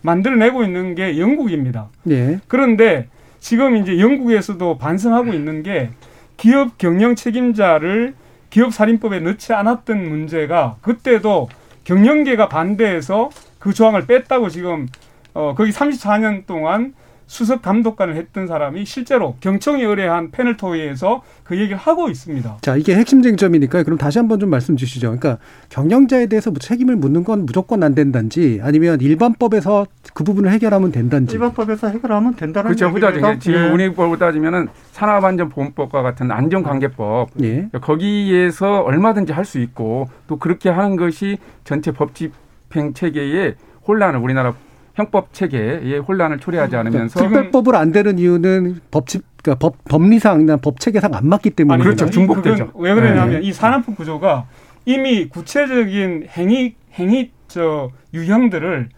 만들어내고 0.00 0.64
있는 0.64 0.94
게 0.94 1.18
영국입니다. 1.18 1.88
네. 2.02 2.38
그런데 2.48 3.08
지금 3.40 3.76
이제 3.76 4.00
영국에서도 4.00 4.78
반성하고 4.78 5.32
있는 5.32 5.62
게 5.62 5.90
기업 6.36 6.78
경영 6.78 7.14
책임자를 7.14 8.14
기업 8.50 8.72
살인법에 8.72 9.20
넣지 9.20 9.52
않았던 9.52 10.08
문제가 10.08 10.76
그때도 10.80 11.48
경영계가 11.84 12.48
반대해서 12.48 13.28
그 13.58 13.72
조항을 13.72 14.06
뺐다고 14.06 14.48
지금 14.48 14.86
어 15.34 15.54
거기 15.56 15.70
34년 15.70 16.46
동안 16.46 16.94
수석 17.30 17.60
감독관을 17.60 18.16
했던 18.16 18.46
사람이 18.46 18.86
실제로 18.86 19.36
경청에 19.40 19.84
의뢰한 19.84 20.30
패널 20.30 20.56
토의에서 20.56 21.22
그 21.44 21.58
얘기를 21.58 21.76
하고 21.76 22.08
있습니다. 22.08 22.56
자, 22.62 22.74
이게 22.76 22.96
핵심 22.96 23.20
쟁점이니까 23.20 23.82
그럼 23.82 23.98
다시 23.98 24.18
한번 24.18 24.40
좀 24.40 24.48
말씀 24.48 24.76
주시죠. 24.78 25.08
그러니까 25.08 25.36
경영자에 25.68 26.24
대해서 26.28 26.50
뭐 26.50 26.58
책임을 26.58 26.96
묻는 26.96 27.24
건 27.24 27.44
무조건 27.44 27.82
안 27.82 27.94
된단지 27.94 28.60
아니면 28.62 29.02
일반법에서 29.02 29.86
그 30.14 30.24
부분을 30.24 30.50
해결하면 30.52 30.90
된단지. 30.90 31.34
일반법에서 31.34 31.88
해결하면 31.88 32.34
된다는 32.34 32.70
그렇죠. 32.74 32.88
후자죠. 32.88 33.38
지금 33.40 33.60
예. 33.60 33.68
운행법을 33.72 34.18
따지면은 34.18 34.68
산업안전보험법과 34.92 36.00
같은 36.00 36.30
안전관계법 36.30 37.28
예. 37.42 37.68
거기에서 37.78 38.80
얼마든지 38.80 39.32
할 39.34 39.44
수 39.44 39.58
있고 39.60 40.08
또 40.26 40.36
그렇게 40.36 40.70
하는 40.70 40.96
것이 40.96 41.36
전체 41.64 41.90
법집 41.90 42.32
행 42.76 42.92
체계의 42.94 43.54
혼란을 43.86 44.20
우리나라 44.20 44.54
형법 44.94 45.32
체계에 45.32 45.98
혼란을 45.98 46.38
초래하지 46.38 46.70
그러니까 46.72 46.90
않으면서 46.90 47.20
그러니까 47.20 47.42
특별법을 47.42 47.76
안 47.76 47.92
되는 47.92 48.18
이유는 48.18 48.80
법칙 48.90 49.24
그러니까 49.42 49.58
법 49.58 49.84
법리상이나 49.84 50.56
법 50.56 50.80
체계상 50.80 51.14
안 51.14 51.28
맞기 51.28 51.50
때문에 51.50 51.82
그렇죠 51.82 52.10
중복되죠. 52.10 52.72
왜 52.74 52.94
그러냐면 52.94 53.40
네. 53.40 53.46
이 53.46 53.52
산업부 53.52 53.94
구조가 53.94 54.46
이미 54.84 55.28
구체적인 55.28 56.26
행위 56.36 56.74
행위 56.94 57.30
저 57.46 57.90
유형들을 58.12 58.88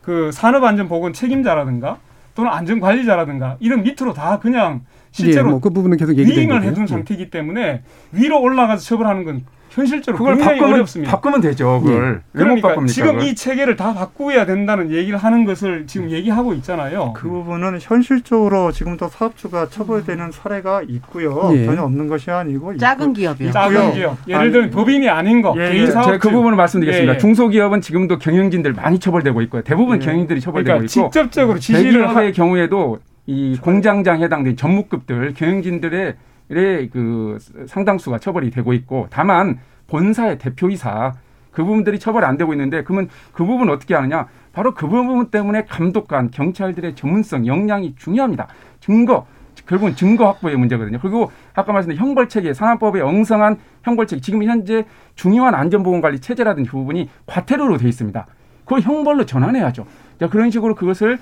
그 0.00 0.30
산업안전보건 0.32 1.12
책임자라든가 1.12 1.98
또는 2.34 2.50
안전관리자라든가 2.52 3.56
이런 3.60 3.82
밑으로 3.82 4.14
다 4.14 4.38
그냥 4.38 4.82
실제로 5.10 5.48
예, 5.48 5.50
뭐그 5.50 5.70
부분은 5.70 5.96
계속 5.98 6.16
얘기를 6.16 6.62
해둔 6.62 6.84
예. 6.84 6.86
상태이기 6.86 7.30
때문에 7.30 7.82
위로 8.12 8.40
올라가서 8.40 8.82
처벌하는 8.82 9.24
건 9.24 9.44
현실적으로 9.72 10.18
그걸 10.18 10.38
바꾸면, 10.38 10.74
어렵습니다. 10.74 11.10
바꾸면 11.10 11.40
되죠. 11.40 11.80
그걸 11.82 12.22
네. 12.32 12.44
그러니까 12.44 12.76
지금 12.86 13.14
그걸? 13.14 13.28
이 13.28 13.34
체계를 13.34 13.76
다 13.76 13.94
바꾸어야 13.94 14.44
된다는 14.44 14.90
얘기를 14.90 15.18
하는 15.18 15.44
것을 15.44 15.86
지금 15.86 16.10
얘기하고 16.10 16.52
있잖아요. 16.54 17.14
그 17.14 17.28
부분은 17.28 17.78
현실적으로 17.80 18.70
지금도 18.70 19.08
사업주가 19.08 19.68
처벌되는 19.68 20.30
사례가 20.30 20.82
있고요. 20.88 21.50
네. 21.52 21.64
전혀 21.64 21.82
없는 21.82 22.08
것이 22.08 22.30
아니고 22.30 22.76
작은 22.76 23.14
기업이요. 23.14 23.50
작은 23.50 23.94
기업. 23.94 24.16
예를 24.28 24.52
들면 24.52 24.70
법인이 24.70 25.08
아닌 25.08 25.40
거, 25.40 25.54
예, 25.56 25.70
개인 25.70 25.90
사업. 25.90 26.18
그 26.18 26.30
부분을 26.30 26.56
말씀드리겠습니다. 26.56 27.12
예, 27.12 27.16
예. 27.16 27.18
중소기업은 27.18 27.80
지금도 27.80 28.18
경영진들 28.18 28.74
많이 28.74 28.98
처벌되고 28.98 29.40
있고요. 29.42 29.62
대부분 29.62 30.00
예. 30.00 30.04
경영진들이 30.04 30.40
처벌되고 30.40 30.64
그러니까 30.78 30.84
있고 30.84 31.10
직접적으로 31.10 31.58
지시를 31.58 32.14
할 32.14 32.32
경우에도 32.32 32.98
이 33.26 33.56
공장장 33.60 34.22
해당된 34.22 34.56
전무급들 34.56 35.34
경영진들의 35.34 36.14
그 36.92 37.38
상당수가 37.66 38.18
처벌이 38.18 38.50
되고 38.50 38.72
있고 38.72 39.06
다만 39.10 39.58
본사의 39.86 40.38
대표이사 40.38 41.14
그 41.50 41.64
부분들이 41.64 41.98
처벌이 41.98 42.24
안 42.24 42.36
되고 42.36 42.52
있는데 42.54 42.82
그러면 42.82 43.08
그 43.32 43.44
부분 43.44 43.70
어떻게 43.70 43.94
하느냐? 43.94 44.26
바로 44.52 44.74
그 44.74 44.86
부분 44.86 45.26
때문에 45.26 45.64
감독관 45.64 46.30
경찰들의 46.30 46.94
전문성 46.94 47.46
역량이 47.46 47.94
중요합니다. 47.96 48.48
증거 48.80 49.26
결국은 49.66 49.94
증거 49.94 50.26
확보의 50.26 50.56
문제거든요. 50.56 50.98
그리고 51.00 51.30
아까 51.54 51.72
말씀드린 51.72 52.00
형벌체계 52.00 52.52
산업법의 52.52 53.02
엉성한 53.02 53.58
형벌체계 53.84 54.20
지금 54.20 54.42
현재 54.44 54.84
중요한 55.14 55.54
안전보건관리 55.54 56.20
체제라든지 56.20 56.70
그 56.70 56.76
부분이 56.78 57.08
과태료로 57.26 57.78
돼 57.78 57.88
있습니다. 57.88 58.26
그걸 58.64 58.80
형벌로 58.80 59.26
전환해야죠. 59.26 59.86
자 60.18 60.28
그런 60.28 60.50
식으로 60.50 60.74
그것을 60.74 61.18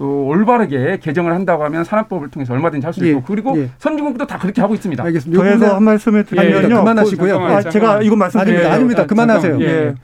어, 0.00 0.04
올바르게 0.04 0.98
개정을 1.02 1.32
한다고 1.32 1.64
하면 1.64 1.82
산업법을 1.84 2.28
통해서 2.28 2.52
얼마든지 2.54 2.84
할 2.86 2.92
수 2.94 3.04
있고 3.04 3.18
예, 3.18 3.22
그리고 3.26 3.58
예. 3.58 3.68
선진국도 3.78 4.26
다 4.26 4.38
그렇게 4.38 4.60
하고 4.60 4.74
있습니다. 4.74 5.02
알겠습니다. 5.02 5.42
더해서 5.42 5.74
한 5.76 5.82
말씀을 5.82 6.24
드리면요. 6.24 6.64
예, 6.64 6.68
그만하시고요. 6.68 7.38
아, 7.38 7.62
제가 7.62 8.02
이거 8.02 8.14
말씀드리면 8.16 8.60
아닙니다. 8.60 8.74
아닙니다. 8.74 9.06
그만하세요. 9.06 9.60
예. 9.60 9.94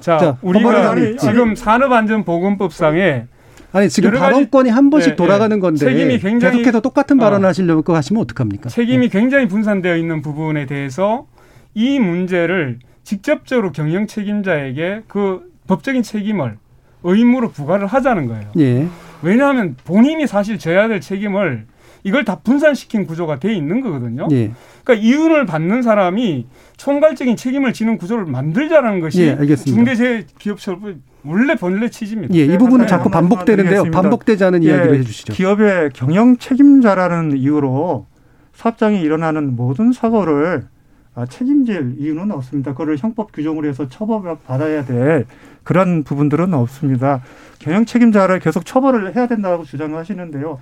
자, 0.00 0.18
자, 0.18 0.36
우리가 0.42 0.90
아니, 0.90 1.16
지금 1.16 1.54
산업안전보건법상에 1.54 3.26
아니 3.72 3.88
지금 3.90 4.12
발언권이 4.12 4.70
한 4.70 4.90
번씩 4.90 5.12
예, 5.12 5.16
돌아가는 5.16 5.60
건데 5.60 5.78
책임이 5.84 6.18
굉장히 6.20 6.58
계속해서 6.58 6.80
똑같은 6.80 7.18
발언을 7.18 7.44
어, 7.44 7.48
하시려고 7.48 7.94
하시면 7.94 8.22
어떡합니까? 8.22 8.70
책임이 8.70 9.04
예. 9.06 9.08
굉장히 9.08 9.46
분산되어 9.46 9.96
있는 9.96 10.22
부분에 10.22 10.66
대해서 10.66 11.26
이 11.74 11.98
문제를 11.98 12.78
직접적으로 13.04 13.72
경영 13.72 14.06
책임자에게 14.06 15.02
그 15.06 15.42
법적인 15.66 16.02
책임을 16.02 16.56
의무로 17.04 17.50
부과를 17.50 17.86
하자는 17.86 18.26
거예요. 18.26 18.44
예. 18.58 18.88
왜냐하면 19.22 19.76
본인이 19.84 20.26
사실 20.26 20.58
져야 20.58 20.88
될 20.88 21.00
책임을 21.00 21.66
이걸 22.04 22.24
다 22.24 22.38
분산시킨 22.42 23.06
구조가 23.06 23.38
돼 23.38 23.54
있는 23.54 23.80
거거든요. 23.80 24.28
예. 24.30 24.52
그러니까 24.84 25.06
이윤을 25.06 25.46
받는 25.46 25.82
사람이 25.82 26.46
총괄적인 26.76 27.36
책임을 27.36 27.72
지는 27.72 27.98
구조를 27.98 28.24
만들자라는 28.24 29.00
것이 29.00 29.22
예, 29.22 29.56
중대재해기업처벌 29.56 30.98
원래 31.24 31.56
본래 31.56 31.90
취지입니다. 31.90 32.34
예, 32.34 32.44
이 32.44 32.56
부분은 32.56 32.86
자꾸 32.86 33.10
반복되는데요. 33.10 33.90
반복되지 33.90 34.44
않은 34.44 34.62
예, 34.64 34.68
이야기를 34.68 34.98
해주시죠. 35.00 35.32
기업의 35.32 35.90
경영 35.92 36.36
책임자라는 36.36 37.36
이유로 37.36 38.06
사업장에 38.54 39.00
일어나는 39.00 39.56
모든 39.56 39.92
사고를 39.92 40.66
아, 41.14 41.26
책임질 41.26 41.96
이유는 41.98 42.30
없습니다. 42.30 42.72
그거를 42.72 42.96
형법 42.96 43.32
규정으로 43.32 43.68
해서 43.68 43.88
처벌을 43.88 44.36
받아야 44.46 44.84
될 44.84 45.26
그런 45.64 46.04
부분들은 46.04 46.54
없습니다. 46.54 47.22
경영 47.58 47.84
책임자를 47.84 48.38
계속 48.40 48.64
처벌을 48.64 49.14
해야 49.16 49.26
된다고 49.26 49.64
주장을 49.64 49.96
하시는데요. 49.96 50.60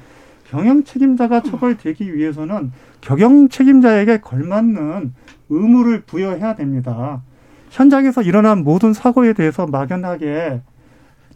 경영 0.48 0.84
책임자가 0.84 1.42
처벌되기 1.42 2.14
위해서는 2.14 2.72
경영 3.00 3.48
책임자에게 3.48 4.20
걸맞는 4.20 5.14
의무를 5.48 6.02
부여해야 6.02 6.54
됩니다. 6.54 7.22
현장에서 7.70 8.22
일어난 8.22 8.62
모든 8.64 8.92
사고에 8.92 9.32
대해서 9.32 9.66
막연하게 9.66 10.62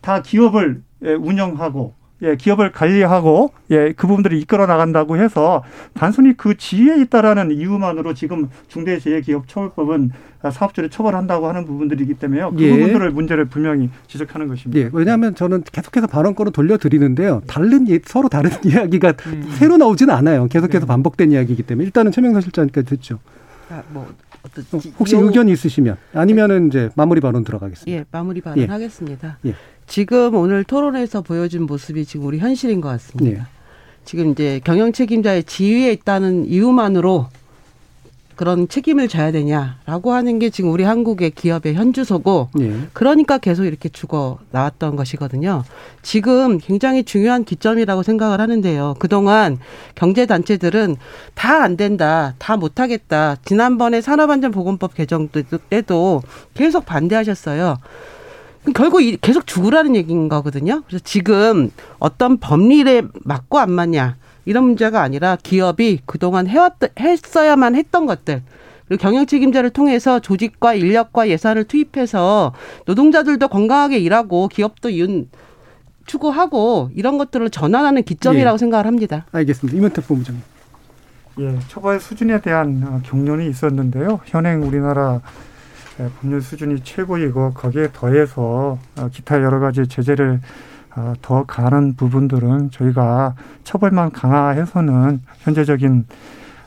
다 0.01 0.23
기업을 0.23 0.83
운영하고 1.03 1.95
예, 2.23 2.37
기업을 2.37 2.73
관리하고 2.73 3.53
예, 3.71 3.93
그 3.93 4.07
부분들이 4.07 4.41
이끌어 4.41 4.67
나간다고 4.67 5.17
해서 5.17 5.63
단순히 5.95 6.37
그 6.37 6.57
지위에 6.57 7.01
있다라는 7.03 7.51
이유만으로 7.51 8.15
지금 8.15 8.51
중대재해기업처벌법은 8.69 10.11
사업주를 10.51 10.91
처벌한다고 10.91 11.49
하는 11.49 11.65
부분들이기 11.67 12.15
때문에요. 12.15 12.53
그 12.53 12.63
예. 12.63 12.71
부분들을 12.71 13.11
문제를 13.11 13.45
분명히 13.47 13.91
지적하는 14.07 14.49
것입니다. 14.49 14.81
예, 14.81 14.91
왜냐하면 14.93 15.35
저는 15.35 15.63
계속해서 15.71 16.07
발언권을 16.07 16.53
돌려드리는데요. 16.53 17.43
다른 17.47 17.87
서로 18.05 18.29
다른 18.29 18.51
이야기가 18.65 19.15
음. 19.27 19.49
새로 19.59 19.77
나오지는 19.77 20.15
않아요. 20.15 20.47
계속해서 20.49 20.81
네. 20.81 20.87
반복된 20.87 21.33
이야기이기 21.33 21.63
때문에 21.63 21.87
일단은 21.87 22.13
최명선 22.13 22.43
실장님까지 22.43 22.87
듣죠. 22.87 23.19
아, 23.71 23.83
뭐 23.91 24.09
혹시 24.99 25.17
의견 25.17 25.49
있으시면 25.49 25.97
아니면은 26.15 26.69
이제 26.69 26.91
마무리 26.95 27.21
발언 27.21 27.45
들어가겠습니다. 27.45 27.99
예, 27.99 28.05
마무리 28.11 28.41
발언 28.41 28.59
예. 28.59 28.67
하겠습니다. 28.67 29.39
예. 29.47 29.55
지금 29.91 30.37
오늘 30.37 30.63
토론에서 30.63 31.21
보여준 31.21 31.67
모습이 31.67 32.05
지금 32.05 32.27
우리 32.27 32.39
현실인 32.39 32.81
것 32.81 32.89
같습니다. 32.91 33.41
예. 33.41 33.45
지금 34.05 34.31
이제 34.31 34.61
경영 34.63 34.93
책임자의 34.93 35.43
지위에 35.43 35.91
있다는 35.91 36.47
이유만으로 36.47 37.27
그런 38.37 38.69
책임을 38.69 39.09
져야 39.09 39.33
되냐라고 39.33 40.13
하는 40.13 40.39
게 40.39 40.49
지금 40.49 40.71
우리 40.71 40.85
한국의 40.85 41.33
기업의 41.33 41.75
현주소고 41.75 42.51
예. 42.61 42.73
그러니까 42.93 43.39
계속 43.39 43.65
이렇게 43.65 43.89
죽어 43.89 44.39
나왔던 44.53 44.95
것이거든요. 44.95 45.65
지금 46.03 46.59
굉장히 46.59 47.03
중요한 47.03 47.43
기점이라고 47.45 48.05
생각을 48.05 48.41
하는데요. 48.41 48.95
그동안 49.01 49.59
경제 49.97 50.25
단체들은 50.25 50.95
다 51.35 51.65
안 51.65 51.77
된다, 51.77 52.35
다 52.39 52.57
못 52.57 52.79
하겠다. 52.79 53.37
지난번에 53.45 54.01
산업안전보건법 54.01 54.95
개정 54.95 55.29
때도 55.69 56.23
계속 56.55 56.87
반대하셨어요. 56.87 57.77
결국 58.75 59.01
계속 59.21 59.47
죽으라는 59.47 59.97
얘기인 59.97 60.29
거거든요. 60.29 60.83
그래서 60.87 61.03
지금 61.05 61.71
어떤 61.99 62.39
법률에 62.39 63.03
맞고 63.25 63.59
안 63.59 63.71
맞냐 63.71 64.17
이런 64.45 64.65
문제가 64.65 65.01
아니라 65.03 65.37
기업이 65.43 66.01
그동안 66.05 66.47
해왔 66.47 66.75
했어야만 66.99 67.75
했던 67.75 68.07
것들 68.07 68.43
그리고 68.87 69.01
경영 69.01 69.25
책임자를 69.25 69.71
통해서 69.71 70.19
조직과 70.19 70.75
인력과 70.75 71.29
예산을 71.29 71.65
투입해서 71.65 72.53
노동자들도 72.87 73.49
건강하게 73.49 73.99
일하고 73.99 74.49
기업도 74.49 74.93
윤 74.95 75.29
추구하고 76.07 76.91
이런 76.95 77.19
것들을 77.19 77.51
전환하는 77.51 78.03
기점이라고 78.03 78.55
예. 78.55 78.59
생각을 78.59 78.87
합니다. 78.87 79.27
알겠습니다. 79.31 79.79
이문택 79.79 80.09
본부장님. 80.09 80.43
예, 81.39 81.59
처벌 81.69 82.01
수준에 82.01 82.41
대한 82.41 82.83
어, 82.85 83.01
경륜이 83.05 83.49
있었는데요. 83.49 84.21
현행 84.25 84.63
우리나라 84.67 85.21
법률 86.21 86.41
수준이 86.41 86.83
최고이고 86.83 87.53
거기에 87.53 87.89
더해서 87.93 88.79
어, 88.97 89.09
기타 89.13 89.43
여러 89.43 89.59
가지 89.59 89.87
제재를 89.87 90.41
어, 90.97 91.15
더 91.23 91.45
강한 91.45 91.95
부분들은 91.95 92.71
저희가 92.71 93.35
처벌만 93.65 94.11
강화해서는 94.13 95.21
현재적인 95.41 96.07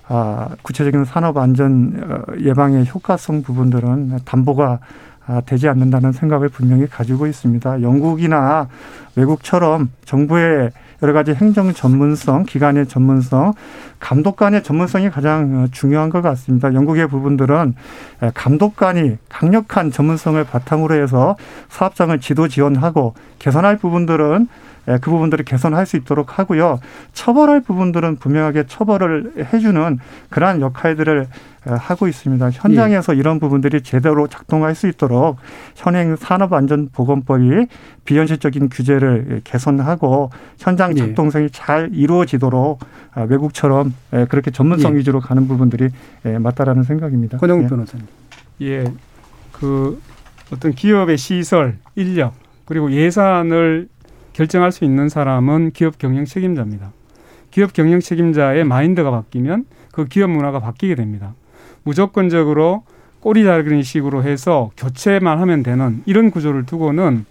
아, 0.07 0.49
구체적인 0.61 1.05
산업 1.05 1.37
안전 1.37 2.27
예방의 2.39 2.87
효과성 2.87 3.41
부분들은 3.41 4.19
담보가 4.25 4.79
아, 5.25 5.41
되지 5.41 5.69
않는다는 5.69 6.11
생각을 6.11 6.49
분명히 6.49 6.85
가지고 6.87 7.27
있습니다. 7.27 7.81
영국이나 7.81 8.67
외국처럼 9.15 9.89
정부의 10.03 10.71
여러 11.03 11.11
가지 11.11 11.33
행정 11.33 11.73
전문성, 11.73 12.43
기관의 12.43 12.87
전문성, 12.87 13.53
감독관의 13.99 14.63
전문성이 14.63 15.09
가장 15.09 15.67
중요한 15.71 16.09
것 16.09 16.21
같습니다. 16.21 16.73
영국의 16.73 17.07
부분들은 17.07 17.75
감독관이 18.33 19.17
강력한 19.27 19.91
전문성을 19.91 20.41
바탕으로 20.45 20.95
해서 20.95 21.35
사업장을 21.67 22.17
지도 22.21 22.47
지원하고 22.47 23.15
개선할 23.39 23.77
부분들은 23.77 24.47
그 24.85 25.11
부분들을 25.11 25.45
개선할 25.45 25.85
수 25.85 25.95
있도록 25.97 26.39
하고요. 26.39 26.79
처벌할 27.13 27.61
부분들은 27.61 28.17
분명하게 28.17 28.65
처벌을 28.67 29.47
해주는 29.53 29.99
그러한 30.29 30.61
역할들을 30.61 31.27
하고 31.65 32.09
있습니다. 32.09 32.51
현장에서 32.51 33.15
예. 33.15 33.19
이런 33.19 33.39
부분들이 33.39 33.81
제대로 33.81 34.27
작동할 34.27 34.75
수 34.75 34.87
있도록 34.89 35.37
현행 35.75 36.17
산업안전보건법이 36.17 37.67
비현실적인 38.03 38.67
규제를 38.67 39.41
개선하고 39.45 40.29
현장 40.57 40.91
예. 40.91 40.95
작동성이 40.95 41.45
예. 41.45 41.49
잘 41.49 41.89
이루어지도록 41.93 42.79
아, 43.13 43.21
외국처럼 43.21 43.93
그렇게 44.27 44.51
전문성 44.51 44.93
예. 44.93 44.97
위주로 44.97 45.21
가는 45.21 45.47
부분들이 45.47 45.89
맞다라는 46.23 46.83
생각입니다. 46.83 47.37
권영욱 47.37 47.63
예. 47.63 47.67
변호사님. 47.69 48.05
예, 48.61 48.83
그 49.53 50.01
어떤 50.51 50.73
기업의 50.73 51.17
시설, 51.17 51.77
인력 51.95 52.33
그리고 52.65 52.91
예산을 52.91 53.87
결정할 54.33 54.71
수 54.71 54.83
있는 54.83 55.09
사람은 55.09 55.71
기업 55.71 55.97
경영 55.97 56.25
책임자입니다. 56.25 56.91
기업 57.51 57.71
경영 57.73 57.99
책임자의 57.99 58.63
마인드가 58.63 59.11
바뀌면 59.11 59.65
그 59.91 60.05
기업 60.05 60.31
문화가 60.31 60.59
바뀌게 60.59 60.95
됩니다. 60.95 61.35
무조건적으로 61.83 62.83
꼬리 63.19 63.43
자르는 63.43 63.83
식으로 63.83 64.23
해서 64.23 64.71
교체만 64.75 65.39
하면 65.39 65.63
되는 65.63 66.01
이런 66.05 66.31
구조를 66.31 66.65
두고는 66.65 67.25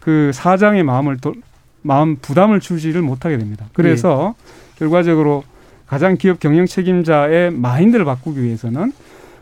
그 0.00 0.32
사장의 0.34 0.82
마음을 0.82 1.16
또 1.20 1.34
마음 1.82 2.16
부담을 2.16 2.60
주지를 2.60 3.00
못하게 3.00 3.38
됩니다. 3.38 3.66
그래서 3.72 4.34
예. 4.38 4.78
결과적으로 4.78 5.44
가장 5.86 6.16
기업 6.16 6.40
경영 6.40 6.66
책임자의 6.66 7.52
마인드를 7.52 8.04
바꾸기 8.04 8.42
위해서는 8.42 8.92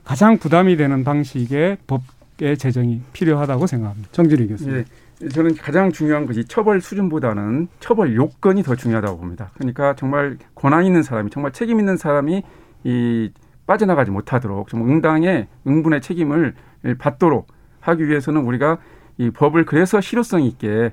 가장 0.05 0.39
부담이 0.39 0.77
되는 0.77 1.05
방식의 1.05 1.79
법의 1.87 2.59
제정이 2.59 3.01
필요하다고 3.13 3.67
생각합니다. 3.67 4.09
정진희 4.13 4.49
교수님. 4.49 4.77
예. 4.77 4.85
저는 5.31 5.55
가장 5.57 5.93
중요한 5.93 6.27
것이 6.27 6.45
처벌 6.45 6.81
수준보다는 6.81 7.69
처벌 7.81 8.15
요건이 8.17 8.63
더 8.63 8.75
중요하다고 8.75 9.19
봅니다. 9.19 9.51
그러니까 9.55 9.95
정말 9.95 10.37
권한 10.55 10.85
있는 10.85 11.03
사람이 11.03 11.31
정말 11.31 11.53
책임 11.53 11.79
있는 11.79 11.97
사람이 11.97 12.43
이 12.85 13.31
빠져나가지 13.67 14.11
못하도록 14.11 14.69
좀 14.69 14.89
응당의 14.89 15.47
응분의 15.67 16.01
책임을 16.01 16.55
받도록 16.99 17.47
하기 17.81 18.09
위해서는 18.09 18.43
우리가 18.43 18.79
이 19.19 19.31
법을 19.31 19.65
그래서 19.65 20.01
실효성 20.01 20.43
있게 20.43 20.93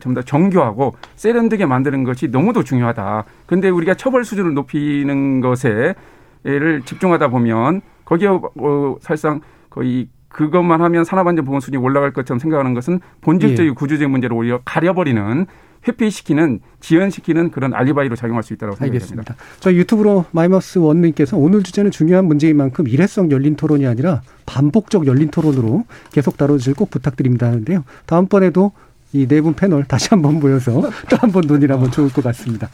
좀 0.00 0.14
더 0.14 0.22
정교하고 0.22 0.94
세련되게 1.14 1.66
만드는 1.66 2.02
것이 2.02 2.28
너무도 2.28 2.64
중요하다. 2.64 3.24
근데 3.46 3.68
우리가 3.68 3.94
처벌 3.94 4.24
수준을 4.24 4.54
높이는 4.54 5.40
것에를 5.40 6.82
집중하다 6.84 7.28
보면 7.28 7.80
거기에 8.04 8.28
어, 8.28 8.96
사실상 9.00 9.40
거의 9.68 10.08
그것만 10.30 10.80
하면 10.80 11.04
산업안전 11.04 11.44
보건 11.44 11.60
수준이 11.60 11.76
올라갈 11.76 12.12
것처럼 12.12 12.38
생각하는 12.38 12.72
것은 12.72 13.00
본질적인 13.20 13.70
예. 13.70 13.74
구조적 13.74 14.10
문제를 14.10 14.36
오히려 14.36 14.60
가려버리는 14.64 15.46
회피시키는 15.86 16.60
지연시키는 16.80 17.50
그런 17.50 17.72
알리바이로 17.74 18.14
작용할 18.14 18.42
수 18.42 18.52
있다고 18.52 18.76
생각합니다. 18.76 19.34
저희 19.60 19.76
유튜브로 19.76 20.26
마이머스 20.30 20.78
원님께서 20.78 21.36
오늘 21.36 21.62
주제는 21.62 21.90
중요한 21.90 22.26
문제인 22.26 22.56
만큼 22.56 22.86
일회성 22.86 23.30
열린 23.30 23.56
토론이 23.56 23.86
아니라 23.86 24.20
반복적 24.46 25.06
열린 25.06 25.30
토론으로 25.30 25.84
계속 26.12 26.36
다뤄주실 26.36 26.74
꼭 26.74 26.90
부탁드립니다 26.90 27.46
하는데요. 27.46 27.84
다음번에도 28.06 28.72
이 29.12 29.26
네 29.26 29.40
분 29.40 29.54
패널 29.54 29.84
다시 29.84 30.08
한번 30.10 30.38
모여서 30.40 30.72
또 31.08 31.16
한 31.20 31.32
번 31.32 31.42
논의를 31.46 31.74
하면 31.76 31.90
좋을 31.90 32.10
것 32.12 32.22
같습니다. 32.24 32.68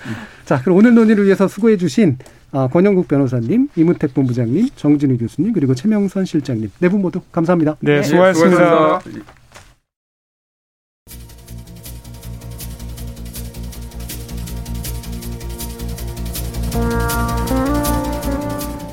자, 0.44 0.60
그럼 0.62 0.78
오늘 0.78 0.94
논의를 0.94 1.24
위해서 1.24 1.48
수고해 1.48 1.76
주신 1.76 2.18
아, 2.52 2.68
권영국 2.68 3.08
변호사님, 3.08 3.68
임우택 3.76 4.14
본부장님, 4.14 4.68
정진우 4.76 5.18
교수님, 5.18 5.52
그리고 5.52 5.74
최명선 5.74 6.24
실장님 6.24 6.70
네 6.78 6.88
분 6.88 7.00
모두 7.02 7.20
감사합니다. 7.32 7.76
네, 7.80 8.02
수고하셨습니다. 8.02 8.58
네, 8.60 8.64
수고하셨습니다. 8.66 9.32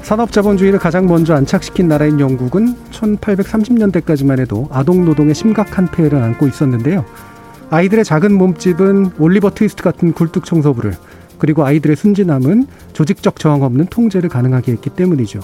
산업자본주의를 0.03 0.79
가장 0.79 1.07
먼저 1.07 1.33
안착시킨 1.33 1.87
나라인 1.87 2.19
영국은 2.19 2.75
1830년대까지만 2.91 4.39
해도 4.39 4.67
아동 4.71 5.05
노동의 5.05 5.33
심각한 5.33 5.87
폐해를 5.89 6.21
안고 6.21 6.47
있었는데요. 6.47 7.05
아이들의 7.73 8.05
작은 8.05 8.37
몸집은 8.37 9.13
올리버 9.17 9.55
트위스트 9.55 9.81
같은 9.81 10.13
굴뚝 10.13 10.45
청소부를 10.45 10.93
그리고 11.39 11.65
아이들의 11.65 11.95
순진함은 11.95 12.67
조직적 12.93 13.39
저항 13.39 13.63
없는 13.63 13.87
통제를 13.87 14.29
가능하게 14.29 14.73
했기 14.73 14.91
때문이죠. 14.91 15.39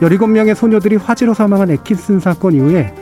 17명의 0.00 0.56
소녀들이 0.56 0.96
화재로 0.96 1.34
사망한 1.34 1.70
에키슨 1.70 2.18
사건 2.18 2.54
이후에 2.54 2.92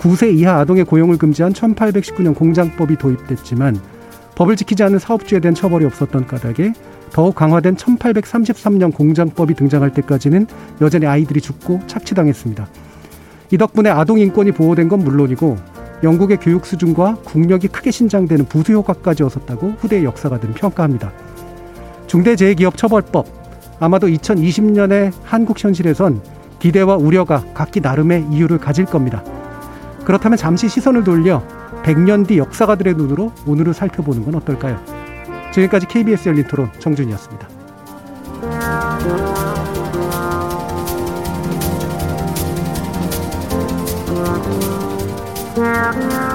9세 0.00 0.34
이하 0.34 0.58
아동의 0.58 0.84
고용을 0.86 1.16
금지한 1.16 1.52
1819년 1.52 2.34
공장법이 2.34 2.96
도입됐지만 2.96 3.78
법을 4.34 4.56
지키지 4.56 4.82
않은 4.82 4.98
사업주에 4.98 5.38
대한 5.38 5.54
처벌이 5.54 5.84
없었던 5.84 6.26
까닭에 6.26 6.72
더욱 7.12 7.36
강화된 7.36 7.76
1833년 7.76 8.92
공장법이 8.92 9.54
등장할 9.54 9.92
때까지는 9.92 10.48
여전히 10.80 11.06
아이들이 11.06 11.40
죽고 11.40 11.82
착취당했습니다. 11.86 12.66
이 13.52 13.58
덕분에 13.58 13.90
아동 13.90 14.18
인권이 14.18 14.50
보호된 14.50 14.88
건 14.88 15.04
물론이고 15.04 15.77
영국의 16.02 16.38
교육 16.38 16.64
수준과 16.66 17.16
국력이 17.24 17.68
크게 17.68 17.90
신장되는 17.90 18.46
부수 18.46 18.72
효과까지 18.72 19.22
얻었다고 19.24 19.74
후대 19.78 20.04
역사가들은 20.04 20.54
평가합니다. 20.54 21.12
중대재해기업처벌법 22.06 23.26
아마도 23.80 24.06
2020년의 24.06 25.12
한국 25.24 25.62
현실에선 25.62 26.20
기대와 26.58 26.96
우려가 26.96 27.44
각기 27.54 27.80
나름의 27.80 28.26
이유를 28.30 28.58
가질 28.58 28.84
겁니다. 28.84 29.22
그렇다면 30.04 30.36
잠시 30.36 30.68
시선을 30.68 31.04
돌려 31.04 31.42
100년 31.82 32.26
뒤 32.26 32.38
역사가들의 32.38 32.94
눈으로 32.94 33.32
오늘을 33.46 33.74
살펴보는 33.74 34.24
건 34.24 34.34
어떨까요? 34.36 34.80
지금까지 35.52 35.86
KBS 35.86 36.28
열린 36.28 36.44
토론 36.46 36.70
정준이었습니다. 36.78 37.48
Yeah. 45.58 46.27